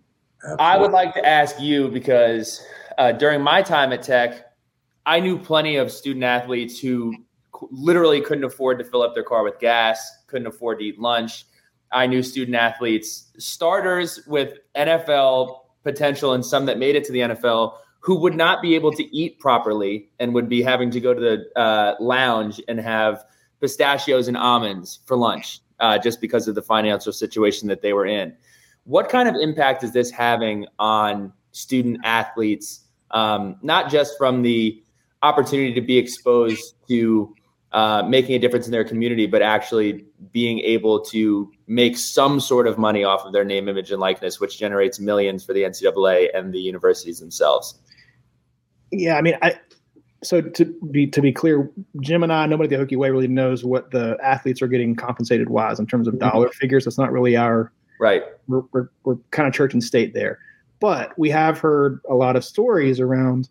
I 0.59 0.79
would 0.79 0.93
like 0.93 1.13
to 1.15 1.27
ask 1.27 1.61
you 1.61 1.89
because 1.89 2.65
uh, 2.97 3.13
during 3.13 3.43
my 3.43 3.61
time 3.61 3.93
at 3.93 4.03
Tech, 4.03 4.47
I 5.05 5.21
knew 5.21 5.39
plenty 5.39 5.77
of 5.77 5.93
student 5.93 6.25
athletes 6.25 6.79
who 6.81 7.15
literally 7.71 8.23
couldn't 8.23 8.45
afford 8.45 8.79
to 8.79 8.85
fill 8.85 9.03
up 9.03 9.15
their 9.15 9.23
car 9.23 9.45
with 9.45 9.59
gas, 9.59 10.11
couldn't 10.27 10.47
afford 10.47 10.79
to 10.79 10.85
eat 10.85 10.99
lunch. 10.99 11.45
I 11.93 12.07
knew 12.07 12.23
student 12.23 12.57
athletes, 12.57 13.31
starters 13.39 14.21
with 14.27 14.59
NFL 14.77 15.61
potential 15.83 16.33
and 16.33 16.45
some 16.45 16.67
that 16.67 16.79
made 16.79 16.95
it 16.95 17.05
to 17.05 17.13
the 17.13 17.21
NFL 17.21 17.75
who 18.01 18.19
would 18.19 18.35
not 18.35 18.63
be 18.63 18.75
able 18.75 18.93
to 18.93 19.15
eat 19.15 19.39
properly 19.41 20.09
and 20.19 20.33
would 20.33 20.49
be 20.49 20.63
having 20.63 20.91
to 20.91 21.01
go 21.01 21.13
to 21.13 21.21
the 21.21 21.61
uh, 21.61 21.97
lounge 22.01 22.61
and 22.69 22.81
have 22.81 23.25
pistachios 23.61 24.29
and 24.29 24.37
almonds 24.37 25.01
for 25.07 25.17
lunch 25.17 25.61
uh, 25.81 25.99
just 25.99 26.21
because 26.21 26.49
of 26.49 26.55
the 26.55 26.63
financial 26.63 27.13
situation 27.13 27.69
that 27.69 27.83
they 27.83 27.93
were 27.93 28.07
in. 28.07 28.35
What 28.85 29.09
kind 29.09 29.29
of 29.29 29.35
impact 29.35 29.85
is 29.85 29.93
this 29.93 30.11
having 30.11 30.67
on 30.79 31.33
student 31.53 31.99
athletes, 32.05 32.85
um, 33.11 33.57
not 33.63 33.91
just 33.91 34.17
from 34.17 34.43
the 34.43 34.83
opportunity 35.23 35.75
to 35.75 35.81
be 35.81 35.99
exposed 35.99 36.75
to 36.89 37.35
uh, 37.73 38.03
making 38.03 38.35
a 38.35 38.39
difference 38.39 38.67
in 38.67 38.73
their 38.73 38.85
community, 38.85 39.27
but 39.27 39.43
actually 39.43 40.05
being 40.33 40.59
able 40.61 41.01
to 41.01 41.51
make 41.67 41.97
some 41.97 42.41
sort 42.41 42.67
of 42.67 42.79
money 42.79 43.05
off 43.05 43.25
of 43.25 43.33
their 43.33 43.45
name, 43.45 43.69
image, 43.69 43.93
and 43.93 44.01
likeness, 44.01 44.41
which 44.41 44.59
generates 44.59 44.99
millions 44.99 45.45
for 45.45 45.53
the 45.53 45.63
NCAA 45.63 46.29
and 46.35 46.53
the 46.53 46.59
universities 46.59 47.21
themselves? 47.21 47.79
Yeah, 48.91 49.17
I 49.17 49.21
mean, 49.21 49.37
I, 49.41 49.55
so 50.23 50.43
to 50.43 50.65
be 50.91 51.07
to 51.07 51.21
be 51.21 51.33
clear, 51.33 51.71
Jim 52.01 52.23
and 52.23 52.33
I, 52.33 52.47
nobody 52.47 52.75
at 52.75 52.89
the 52.89 52.97
Hokie 52.97 52.99
Way 52.99 53.11
really 53.11 53.29
knows 53.29 53.65
what 53.65 53.91
the 53.91 54.19
athletes 54.23 54.61
are 54.61 54.69
getting 54.69 54.95
compensated 54.95 55.49
wise 55.49 55.79
in 55.79 55.87
terms 55.87 56.07
of 56.07 56.15
mm-hmm. 56.15 56.29
dollar 56.29 56.49
figures. 56.51 56.85
That's 56.85 56.99
not 56.99 57.13
really 57.13 57.37
our 57.37 57.73
right. 57.99 58.23
We're, 58.47 58.63
we're, 58.73 58.89
we're 59.05 59.17
kind 59.31 59.49
of 59.49 59.55
church 59.55 59.73
and 59.73 59.83
state 59.83 60.13
there, 60.13 60.39
but 60.79 61.19
we 61.19 61.31
have 61.31 61.59
heard 61.59 62.01
a 62.09 62.15
lot 62.15 62.37
of 62.37 62.45
stories 62.45 63.01
around. 63.01 63.49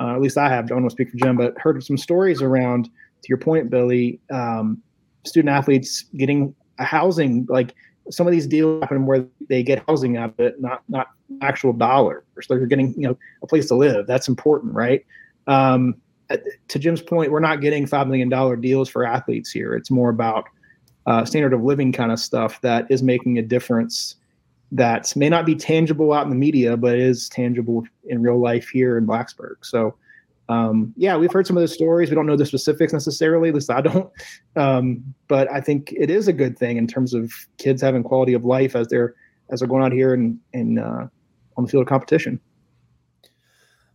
Uh, 0.00 0.14
at 0.14 0.20
least 0.20 0.38
I 0.38 0.48
have. 0.48 0.66
I 0.66 0.68
don't 0.68 0.82
want 0.82 0.90
to 0.90 0.94
speak 0.94 1.10
for 1.10 1.16
Jim, 1.16 1.36
but 1.36 1.58
heard 1.58 1.82
some 1.82 1.98
stories 1.98 2.40
around. 2.40 2.86
To 2.86 3.28
your 3.28 3.38
point, 3.38 3.70
Billy, 3.70 4.20
um, 4.32 4.82
student 5.24 5.54
athletes 5.54 6.04
getting 6.16 6.54
a 6.78 6.84
housing 6.84 7.46
like 7.48 7.74
some 8.10 8.26
of 8.26 8.32
these 8.32 8.46
deals 8.46 8.82
happen 8.82 9.06
where 9.06 9.24
they 9.48 9.62
get 9.62 9.84
housing 9.88 10.16
out 10.16 10.30
of 10.30 10.40
it, 10.40 10.60
not 10.60 10.82
not 10.88 11.08
actual 11.40 11.72
dollars. 11.72 12.24
So 12.42 12.56
they're 12.56 12.66
getting 12.66 12.94
you 12.94 13.08
know 13.08 13.18
a 13.42 13.46
place 13.46 13.66
to 13.68 13.74
live. 13.74 14.06
That's 14.06 14.28
important, 14.28 14.74
right? 14.74 15.04
Um, 15.46 15.96
to 16.68 16.78
Jim's 16.78 17.02
point, 17.02 17.30
we're 17.30 17.40
not 17.40 17.60
getting 17.60 17.86
$5 17.86 18.06
million 18.06 18.60
deals 18.60 18.88
for 18.88 19.04
athletes 19.04 19.50
here. 19.50 19.74
It's 19.74 19.90
more 19.90 20.10
about 20.10 20.44
uh, 21.06 21.24
standard 21.24 21.52
of 21.52 21.62
living 21.62 21.92
kind 21.92 22.12
of 22.12 22.18
stuff 22.18 22.60
that 22.60 22.86
is 22.90 23.02
making 23.02 23.38
a 23.38 23.42
difference 23.42 24.16
that 24.70 25.14
may 25.16 25.28
not 25.28 25.44
be 25.44 25.54
tangible 25.54 26.12
out 26.12 26.24
in 26.24 26.30
the 26.30 26.36
media, 26.36 26.76
but 26.76 26.98
is 26.98 27.28
tangible 27.28 27.84
in 28.04 28.22
real 28.22 28.40
life 28.40 28.68
here 28.68 28.96
in 28.96 29.06
Blacksburg. 29.06 29.56
So, 29.62 29.94
um, 30.48 30.94
yeah, 30.96 31.16
we've 31.16 31.32
heard 31.32 31.46
some 31.46 31.56
of 31.56 31.60
the 31.60 31.68
stories. 31.68 32.08
We 32.08 32.14
don't 32.14 32.26
know 32.26 32.36
the 32.36 32.46
specifics 32.46 32.92
necessarily, 32.92 33.50
at 33.50 33.54
least 33.54 33.70
I 33.70 33.80
don't. 33.80 34.10
Um, 34.56 35.14
but 35.28 35.50
I 35.50 35.60
think 35.60 35.92
it 35.96 36.10
is 36.10 36.28
a 36.28 36.32
good 36.32 36.58
thing 36.58 36.76
in 36.76 36.86
terms 36.86 37.14
of 37.14 37.32
kids 37.58 37.82
having 37.82 38.02
quality 38.02 38.32
of 38.32 38.44
life 38.44 38.74
as 38.74 38.88
they're 38.88 39.14
as 39.50 39.60
they're 39.60 39.68
going 39.68 39.84
out 39.84 39.92
here 39.92 40.14
and, 40.14 40.38
and 40.54 40.78
uh, 40.78 41.06
on 41.56 41.64
the 41.64 41.70
field 41.70 41.82
of 41.82 41.88
competition. 41.88 42.40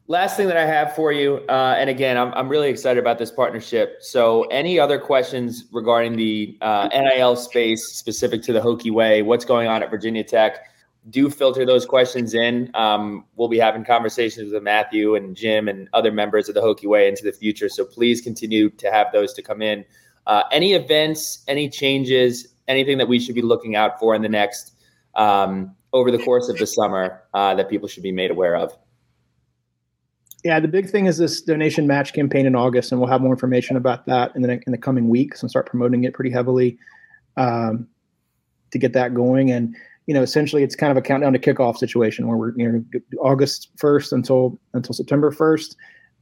Last 0.08 0.38
thing 0.38 0.48
that 0.48 0.58
I 0.58 0.66
have 0.66 0.96
for 0.96 1.12
you, 1.12 1.42
uh, 1.50 1.76
and 1.78 1.90
again, 1.90 2.18
I'm, 2.18 2.34
I'm 2.34 2.50
really 2.50 2.70
excited 2.70 3.00
about 3.00 3.18
this 3.18 3.32
partnership. 3.32 3.98
So, 4.00 4.44
any 4.44 4.80
other 4.80 5.00
questions 5.00 5.66
regarding 5.72 6.16
the 6.16 6.58
uh, 6.62 6.90
NIL 6.92 7.36
space 7.36 7.86
specific 7.88 8.42
to 8.44 8.54
the 8.54 8.60
Hokie 8.60 8.92
Way? 8.92 9.22
What's 9.22 9.46
going 9.46 9.68
on 9.68 9.84
at 9.84 9.90
Virginia 9.90 10.24
Tech? 10.24 10.66
Do 11.10 11.30
filter 11.30 11.66
those 11.66 11.86
questions 11.86 12.34
in. 12.34 12.70
Um, 12.74 13.26
we'll 13.36 13.48
be 13.48 13.60
having 13.60 13.86
conversations 13.86 14.52
with 14.52 14.64
Matthew 14.64 15.16
and 15.16 15.36
Jim 15.36 15.70
and 15.70 15.88
other 15.94 16.12
members 16.12 16.50
of 16.50 16.56
the 16.56 16.62
Hokie 16.62 16.88
Way 16.88 17.08
into 17.08 17.24
the 17.24 17.32
future. 17.32 17.70
So 17.70 17.86
please 17.86 18.20
continue 18.20 18.70
to 18.72 18.92
have 18.92 19.08
those 19.14 19.34
to 19.36 19.42
come 19.42 19.62
in. 19.62 19.86
Uh, 20.26 20.44
any 20.52 20.74
events, 20.74 21.44
any 21.48 21.70
changes, 21.70 22.54
anything 22.68 22.98
that 22.98 23.08
we 23.08 23.20
should 23.20 23.36
be 23.36 23.42
looking 23.42 23.78
out 23.78 23.98
for 24.00 24.14
in 24.14 24.22
the 24.22 24.28
next 24.28 24.74
um, 25.16 25.74
over 25.94 26.12
the 26.12 26.18
course 26.20 26.50
of 26.50 26.58
the 26.58 26.68
summer 26.68 27.24
uh, 27.34 27.56
that 27.56 27.70
people 27.70 27.88
should 27.88 28.04
be 28.04 28.12
made 28.12 28.30
aware 28.30 28.58
of. 28.58 28.78
Yeah, 30.48 30.62
the 30.62 30.70
big 30.70 30.90
thing 30.90 31.08
is 31.08 31.18
this 31.18 31.42
donation 31.42 31.88
match 31.88 32.14
campaign 32.14 32.46
in 32.46 32.56
August, 32.56 32.94
and 32.94 33.02
we'll 33.02 33.10
have 33.10 33.20
more 33.20 33.34
information 33.34 33.76
about 33.76 34.06
that 34.06 34.34
in 34.34 34.44
the 34.44 34.62
in 34.66 34.72
the 34.72 34.78
coming 34.78 35.10
weeks 35.10 35.42
and 35.42 35.50
start 35.50 35.66
promoting 35.66 36.06
it 36.06 36.14
pretty 36.14 36.32
heavily 36.32 36.78
um, 37.36 37.86
to 38.72 38.80
get 38.80 38.94
that 38.94 39.14
going. 39.14 39.52
And 39.52 39.76
you 40.06 40.14
know, 40.14 40.22
essentially, 40.22 40.64
it's 40.64 40.74
kind 40.74 40.90
of 40.90 40.96
a 40.96 41.02
countdown 41.02 41.34
to 41.34 41.40
kickoff 41.40 41.76
situation 41.76 42.28
where 42.28 42.38
we're 42.38 42.54
you 42.56 42.72
know 42.72 43.00
August 43.20 43.72
first 43.76 44.14
until 44.14 44.58
until 44.74 44.94
September 44.94 45.32
first. 45.32 45.76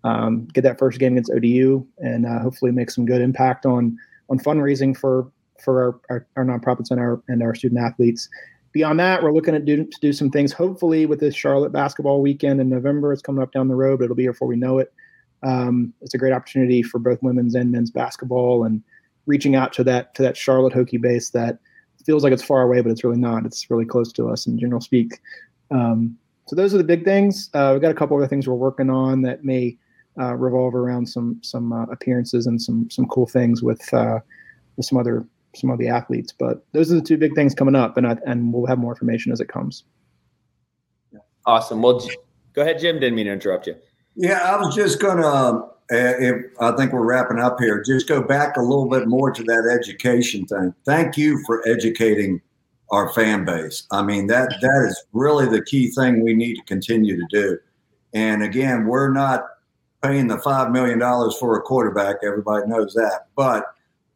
Um, 0.03 0.47
get 0.47 0.63
that 0.63 0.79
first 0.79 0.97
game 0.97 1.11
against 1.13 1.31
ODU, 1.31 1.85
and 1.99 2.25
uh, 2.25 2.39
hopefully 2.39 2.71
make 2.71 2.89
some 2.89 3.05
good 3.05 3.21
impact 3.21 3.67
on 3.67 3.95
on 4.31 4.39
fundraising 4.39 4.97
for 4.97 5.31
for 5.63 5.83
our, 5.83 5.99
our, 6.09 6.27
our 6.37 6.45
nonprofits 6.45 6.89
and 6.89 6.99
our 6.99 7.21
and 7.27 7.43
our 7.43 7.53
student 7.53 7.79
athletes 7.79 8.27
beyond 8.75 8.99
that, 8.99 9.23
we're 9.23 9.31
looking 9.31 9.55
at 9.55 9.63
do, 9.63 9.85
to 9.85 9.99
do 10.01 10.11
some 10.11 10.29
things. 10.29 10.51
Hopefully, 10.51 11.05
with 11.05 11.21
this 11.21 11.33
Charlotte 11.33 11.71
basketball 11.71 12.21
weekend 12.21 12.59
in 12.59 12.67
November, 12.67 13.13
it's 13.13 13.21
coming 13.21 13.41
up 13.41 13.53
down 13.53 13.69
the 13.69 13.75
road, 13.75 13.99
but 13.99 14.03
it'll 14.03 14.17
be 14.17 14.23
here 14.23 14.33
before 14.33 14.49
we 14.49 14.57
know 14.57 14.79
it. 14.79 14.93
Um, 15.43 15.93
it's 16.01 16.13
a 16.13 16.17
great 16.17 16.33
opportunity 16.33 16.83
for 16.83 16.99
both 16.99 17.23
women's 17.23 17.55
and 17.55 17.71
men's 17.71 17.89
basketball, 17.89 18.65
and 18.65 18.83
reaching 19.27 19.55
out 19.55 19.71
to 19.73 19.83
that 19.85 20.13
to 20.15 20.23
that 20.23 20.35
Charlotte 20.35 20.73
Hokie 20.73 21.01
base 21.01 21.29
that 21.29 21.59
feels 22.05 22.21
like 22.21 22.33
it's 22.33 22.43
far 22.43 22.63
away, 22.63 22.81
but 22.81 22.91
it's 22.91 23.05
really 23.05 23.17
not. 23.17 23.45
It's 23.45 23.71
really 23.71 23.85
close 23.85 24.11
to 24.11 24.29
us 24.29 24.45
in 24.45 24.59
general 24.59 24.81
speak. 24.81 25.21
Um, 25.71 26.17
so 26.45 26.57
those 26.57 26.73
are 26.73 26.77
the 26.77 26.83
big 26.83 27.05
things. 27.05 27.49
Uh, 27.53 27.69
we've 27.71 27.81
got 27.81 27.91
a 27.91 27.95
couple 27.95 28.17
other 28.17 28.27
things 28.27 28.45
we're 28.45 28.55
working 28.55 28.89
on 28.89 29.21
that 29.21 29.45
may 29.45 29.77
uh, 30.19 30.35
revolve 30.35 30.75
around 30.75 31.07
some 31.07 31.39
some 31.41 31.71
uh, 31.71 31.85
appearances 31.85 32.45
and 32.45 32.61
some 32.61 32.89
some 32.91 33.05
cool 33.05 33.25
things 33.25 33.63
with 33.63 33.93
uh, 33.93 34.19
with 34.75 34.85
some 34.85 34.97
other 34.97 35.25
some 35.55 35.69
of 35.69 35.79
the 35.79 35.87
athletes. 35.87 36.33
But 36.37 36.65
those 36.71 36.91
are 36.91 36.95
the 36.95 37.01
two 37.01 37.17
big 37.17 37.33
things 37.35 37.53
coming 37.55 37.75
up, 37.75 37.97
and 37.97 38.07
I, 38.07 38.17
and 38.25 38.53
we'll 38.53 38.65
have 38.67 38.79
more 38.79 38.91
information 38.91 39.31
as 39.31 39.39
it 39.39 39.47
comes. 39.47 39.83
Awesome. 41.45 41.81
Well, 41.81 42.05
go 42.53 42.61
ahead, 42.61 42.79
Jim. 42.79 42.99
Didn't 42.99 43.15
mean 43.15 43.27
to 43.27 43.33
interrupt 43.33 43.67
you. 43.67 43.75
Yeah, 44.15 44.39
I 44.39 44.57
was 44.57 44.75
just 44.75 44.99
gonna. 44.99 45.27
Uh, 45.27 45.69
if 45.91 46.45
I 46.59 46.71
think 46.71 46.93
we're 46.93 47.05
wrapping 47.05 47.39
up 47.39 47.59
here, 47.59 47.83
just 47.83 48.07
go 48.07 48.21
back 48.21 48.57
a 48.57 48.61
little 48.61 48.89
bit 48.89 49.07
more 49.07 49.29
to 49.31 49.43
that 49.43 49.79
education 49.79 50.45
thing. 50.47 50.73
Thank 50.83 51.15
you 51.15 51.43
for 51.45 51.67
educating 51.67 52.41
our 52.89 53.11
fan 53.13 53.45
base. 53.45 53.85
I 53.91 54.01
mean 54.01 54.27
that 54.27 54.49
that 54.61 54.87
is 54.87 55.03
really 55.13 55.47
the 55.47 55.63
key 55.63 55.91
thing 55.91 56.23
we 56.23 56.33
need 56.33 56.55
to 56.55 56.63
continue 56.63 57.15
to 57.17 57.25
do. 57.29 57.59
And 58.13 58.43
again, 58.43 58.85
we're 58.85 59.11
not 59.11 59.45
paying 60.01 60.27
the 60.27 60.39
five 60.39 60.71
million 60.71 60.99
dollars 60.99 61.35
for 61.37 61.57
a 61.57 61.61
quarterback. 61.61 62.17
Everybody 62.23 62.67
knows 62.67 62.93
that, 62.93 63.27
but 63.35 63.65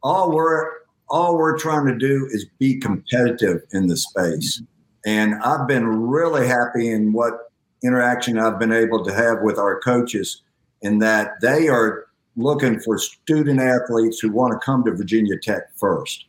all 0.02 0.32
we're 0.32 0.79
all 1.10 1.36
we're 1.36 1.58
trying 1.58 1.86
to 1.86 1.96
do 1.96 2.28
is 2.30 2.46
be 2.58 2.78
competitive 2.78 3.62
in 3.72 3.88
the 3.88 3.96
space. 3.96 4.62
And 5.04 5.34
I've 5.42 5.66
been 5.66 5.86
really 5.86 6.46
happy 6.46 6.90
in 6.90 7.12
what 7.12 7.50
interaction 7.82 8.38
I've 8.38 8.58
been 8.58 8.72
able 8.72 9.04
to 9.04 9.12
have 9.12 9.38
with 9.42 9.58
our 9.58 9.80
coaches 9.80 10.42
in 10.82 10.98
that 11.00 11.40
they 11.40 11.68
are 11.68 12.06
looking 12.36 12.78
for 12.80 12.98
student 12.98 13.60
athletes 13.60 14.20
who 14.20 14.30
want 14.30 14.52
to 14.52 14.64
come 14.64 14.84
to 14.84 14.92
Virginia 14.92 15.38
Tech 15.42 15.62
first. 15.76 16.26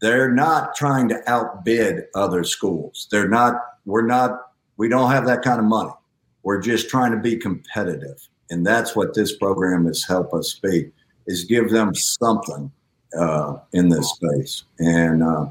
They're 0.00 0.32
not 0.32 0.76
trying 0.76 1.08
to 1.08 1.22
outbid 1.26 2.04
other 2.14 2.44
schools. 2.44 3.08
They're 3.10 3.28
not, 3.28 3.54
we're 3.84 4.06
not, 4.06 4.52
we 4.76 4.88
don't 4.88 5.10
have 5.10 5.26
that 5.26 5.42
kind 5.42 5.58
of 5.58 5.64
money. 5.64 5.92
We're 6.42 6.60
just 6.60 6.88
trying 6.88 7.12
to 7.12 7.18
be 7.18 7.36
competitive. 7.36 8.28
And 8.50 8.66
that's 8.66 8.94
what 8.94 9.14
this 9.14 9.36
program 9.36 9.86
has 9.86 10.04
helped 10.06 10.34
us 10.34 10.58
be, 10.62 10.90
is 11.26 11.44
give 11.44 11.70
them 11.70 11.94
something 11.94 12.70
uh, 13.18 13.58
in 13.72 13.88
this 13.88 14.10
space. 14.10 14.64
And 14.78 15.22
uh, 15.22 15.46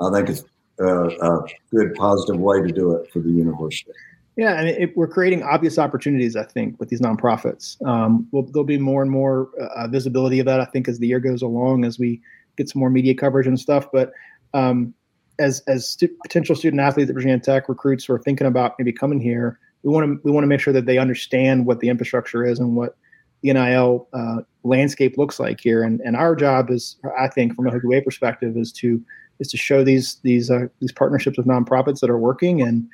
I 0.00 0.10
think 0.12 0.30
it's 0.30 0.44
a, 0.78 1.08
a, 1.08 1.46
good, 1.70 1.94
positive 1.94 2.40
way 2.40 2.60
to 2.62 2.68
do 2.68 2.94
it 2.96 3.10
for 3.12 3.20
the 3.20 3.30
university. 3.30 3.92
Yeah, 4.36 4.58
and 4.58 4.68
it, 4.68 4.96
we're 4.96 5.08
creating 5.08 5.42
obvious 5.42 5.78
opportunities. 5.78 6.36
I 6.36 6.44
think 6.44 6.80
with 6.80 6.88
these 6.88 7.02
nonprofits, 7.02 7.84
um, 7.86 8.26
we'll, 8.32 8.44
there'll 8.44 8.64
be 8.64 8.78
more 8.78 9.02
and 9.02 9.10
more 9.10 9.50
uh, 9.60 9.88
visibility 9.88 10.38
of 10.38 10.46
that. 10.46 10.60
I 10.60 10.64
think 10.64 10.88
as 10.88 10.98
the 10.98 11.06
year 11.06 11.20
goes 11.20 11.42
along, 11.42 11.84
as 11.84 11.98
we 11.98 12.20
get 12.56 12.68
some 12.68 12.80
more 12.80 12.90
media 12.90 13.14
coverage 13.14 13.46
and 13.46 13.60
stuff. 13.60 13.88
But 13.92 14.12
um, 14.54 14.94
as 15.38 15.60
as 15.66 15.88
stu- 15.88 16.16
potential 16.22 16.56
student 16.56 16.80
athletes 16.80 17.10
at 17.10 17.14
Virginia 17.14 17.38
Tech 17.38 17.68
recruits 17.68 18.04
who 18.04 18.14
are 18.14 18.18
thinking 18.18 18.46
about 18.46 18.74
maybe 18.78 18.92
coming 18.92 19.20
here, 19.20 19.58
we 19.82 19.92
want 19.92 20.06
to 20.06 20.20
we 20.24 20.30
want 20.30 20.44
to 20.44 20.48
make 20.48 20.60
sure 20.60 20.72
that 20.72 20.86
they 20.86 20.98
understand 20.98 21.66
what 21.66 21.80
the 21.80 21.88
infrastructure 21.88 22.44
is 22.44 22.58
and 22.58 22.74
what 22.74 22.96
the 23.42 23.52
NIL 23.52 24.08
uh, 24.12 24.38
landscape 24.64 25.18
looks 25.18 25.38
like 25.38 25.60
here. 25.60 25.82
And 25.82 26.00
and 26.00 26.16
our 26.16 26.34
job 26.34 26.70
is, 26.70 26.96
I 27.18 27.28
think, 27.28 27.54
from 27.54 27.66
a 27.66 27.70
Hokie 27.70 27.84
Way 27.84 28.00
perspective, 28.00 28.56
is 28.56 28.72
to 28.72 29.02
is 29.38 29.48
to 29.48 29.56
show 29.56 29.84
these 29.84 30.16
these 30.22 30.50
uh, 30.50 30.68
these 30.80 30.92
partnerships 30.92 31.36
with 31.36 31.46
nonprofits 31.46 32.00
that 32.00 32.10
are 32.10 32.18
working 32.18 32.62
and 32.62 32.88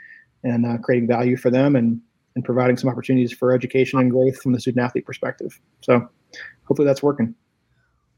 and 0.45 0.67
uh, 0.67 0.79
creating 0.79 1.09
value 1.09 1.37
for 1.37 1.51
them 1.51 1.77
and 1.77 2.01
and 2.35 2.45
providing 2.45 2.77
some 2.77 2.89
opportunities 2.89 3.33
for 3.33 3.53
education 3.53 3.99
and 3.99 4.11
growth 4.11 4.41
from 4.41 4.53
the 4.53 4.61
student 4.61 4.85
athlete 4.85 5.05
perspective. 5.05 5.61
So 5.81 6.09
hopefully 6.65 6.87
that's 6.87 7.03
working. 7.03 7.35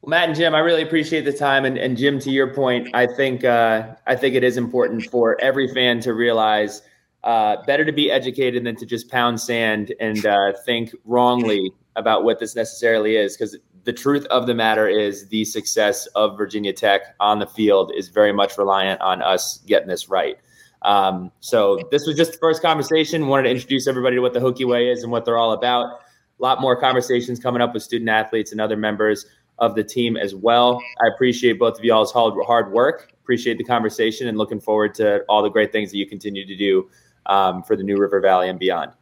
Well, 0.02 0.10
Matt 0.10 0.28
and 0.28 0.36
Jim, 0.36 0.54
I 0.54 0.60
really 0.60 0.82
appreciate 0.82 1.24
the 1.24 1.32
time. 1.32 1.64
And, 1.64 1.76
and 1.76 1.96
Jim, 1.96 2.18
to 2.20 2.30
your 2.30 2.54
point, 2.54 2.88
I 2.94 3.06
think 3.06 3.44
uh, 3.44 3.94
I 4.06 4.16
think 4.16 4.34
it 4.34 4.44
is 4.44 4.56
important 4.56 5.10
for 5.10 5.40
every 5.40 5.72
fan 5.72 6.00
to 6.00 6.14
realize 6.14 6.82
uh, 7.24 7.56
better 7.66 7.84
to 7.84 7.92
be 7.92 8.10
educated 8.10 8.64
than 8.64 8.76
to 8.76 8.86
just 8.86 9.10
pound 9.10 9.40
sand 9.40 9.92
and 10.00 10.24
uh, 10.24 10.52
think 10.64 10.94
wrongly 11.04 11.70
about 11.96 12.24
what 12.24 12.38
this 12.38 12.54
necessarily 12.54 13.16
is 13.16 13.36
because 13.36 13.56
the 13.84 13.92
truth 13.92 14.24
of 14.26 14.46
the 14.46 14.54
matter 14.54 14.88
is 14.88 15.28
the 15.28 15.44
success 15.44 16.06
of 16.08 16.36
Virginia 16.36 16.72
Tech 16.72 17.14
on 17.18 17.38
the 17.38 17.46
field 17.46 17.92
is 17.96 18.08
very 18.08 18.32
much 18.32 18.58
reliant 18.58 19.00
on 19.00 19.22
us 19.22 19.58
getting 19.66 19.88
this 19.88 20.08
right. 20.08 20.36
Um, 20.82 21.30
so 21.40 21.80
this 21.90 22.06
was 22.06 22.16
just 22.16 22.32
the 22.32 22.38
first 22.38 22.62
conversation. 22.62 23.26
Wanted 23.26 23.44
to 23.44 23.50
introduce 23.50 23.86
everybody 23.86 24.16
to 24.16 24.22
what 24.22 24.32
the 24.32 24.40
Hokie 24.40 24.66
Way 24.66 24.88
is 24.88 25.02
and 25.02 25.12
what 25.12 25.24
they're 25.24 25.38
all 25.38 25.52
about. 25.52 26.00
A 26.38 26.42
lot 26.42 26.60
more 26.60 26.78
conversations 26.78 27.38
coming 27.38 27.60
up 27.60 27.74
with 27.74 27.82
student 27.82 28.08
athletes 28.08 28.52
and 28.52 28.60
other 28.60 28.76
members 28.76 29.26
of 29.58 29.74
the 29.74 29.84
team 29.84 30.16
as 30.16 30.34
well. 30.34 30.80
I 31.02 31.08
appreciate 31.14 31.58
both 31.58 31.78
of 31.78 31.84
y'all's 31.84 32.12
hard 32.12 32.72
work. 32.72 33.12
Appreciate 33.22 33.58
the 33.58 33.64
conversation 33.64 34.26
and 34.26 34.38
looking 34.38 34.58
forward 34.58 34.94
to 34.94 35.22
all 35.28 35.42
the 35.42 35.50
great 35.50 35.70
things 35.70 35.90
that 35.90 35.98
you 35.98 36.06
continue 36.06 36.46
to 36.46 36.56
do 36.56 36.88
um, 37.26 37.62
for 37.62 37.76
the 37.76 37.82
New 37.82 37.98
River 37.98 38.20
Valley 38.20 38.48
and 38.48 38.58
beyond. 38.58 38.92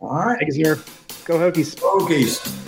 All 0.00 0.10
right. 0.10 0.38
Thanks, 0.38 0.56
here. 0.56 0.76
Go 1.24 1.38
Hokies. 1.38 1.74
Hokies. 1.76 2.60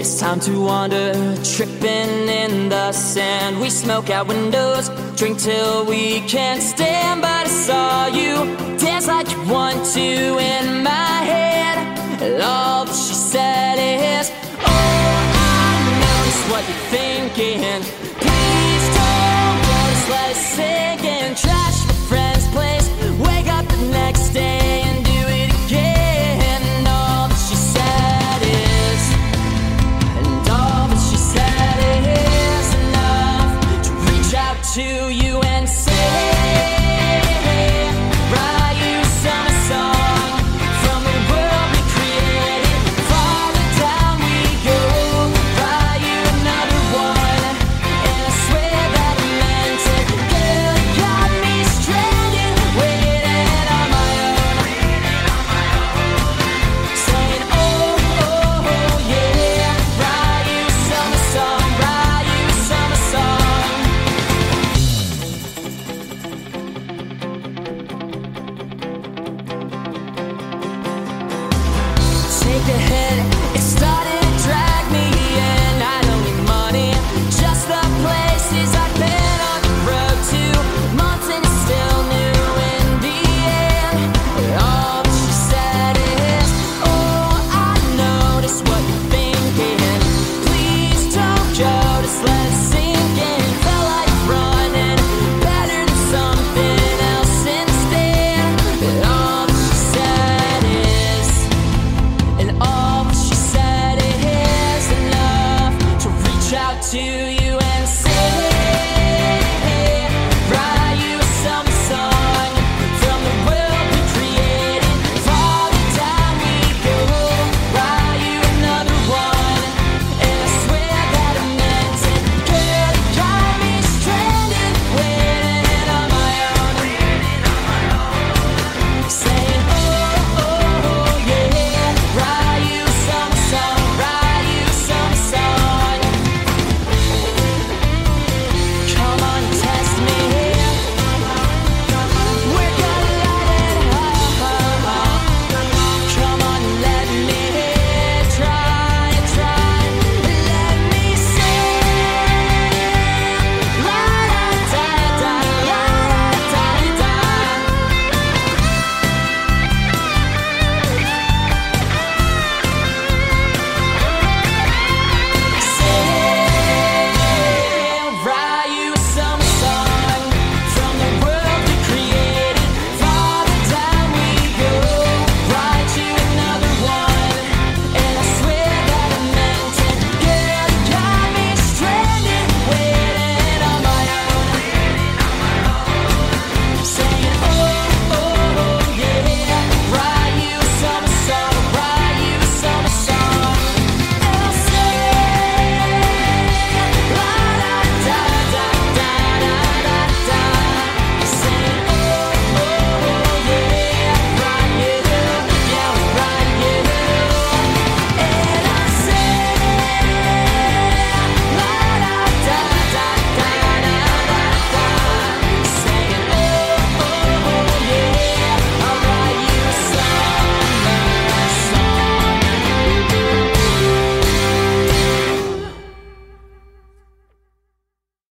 It's 0.00 0.20
time 0.20 0.40
to 0.40 0.60
wander, 0.60 1.14
tripping 1.44 2.28
in 2.28 2.68
the 2.68 2.92
sand. 2.92 3.60
We 3.60 3.70
smoke 3.70 4.10
out 4.10 4.28
windows, 4.28 4.90
drink 5.16 5.38
till 5.38 5.86
we 5.86 6.20
can't 6.22 6.62
stand. 6.62 7.22
But 7.22 7.46
I 7.46 7.48
saw 7.48 8.06
you 8.08 8.34
dance 8.78 9.08
like 9.08 9.30
you 9.30 9.42
want 9.52 9.84
to 9.94 10.00
in 10.00 10.82
my 10.82 10.90
head. 10.90 11.93
All 12.22 12.86
she 12.86 13.12
said 13.12 13.74
is, 13.76 14.30
Oh, 14.60 14.66
I 14.66 15.82
know 16.00 16.24
just 16.24 16.50
what 16.50 16.62
you're 16.68 16.86
thinking. 16.90 17.93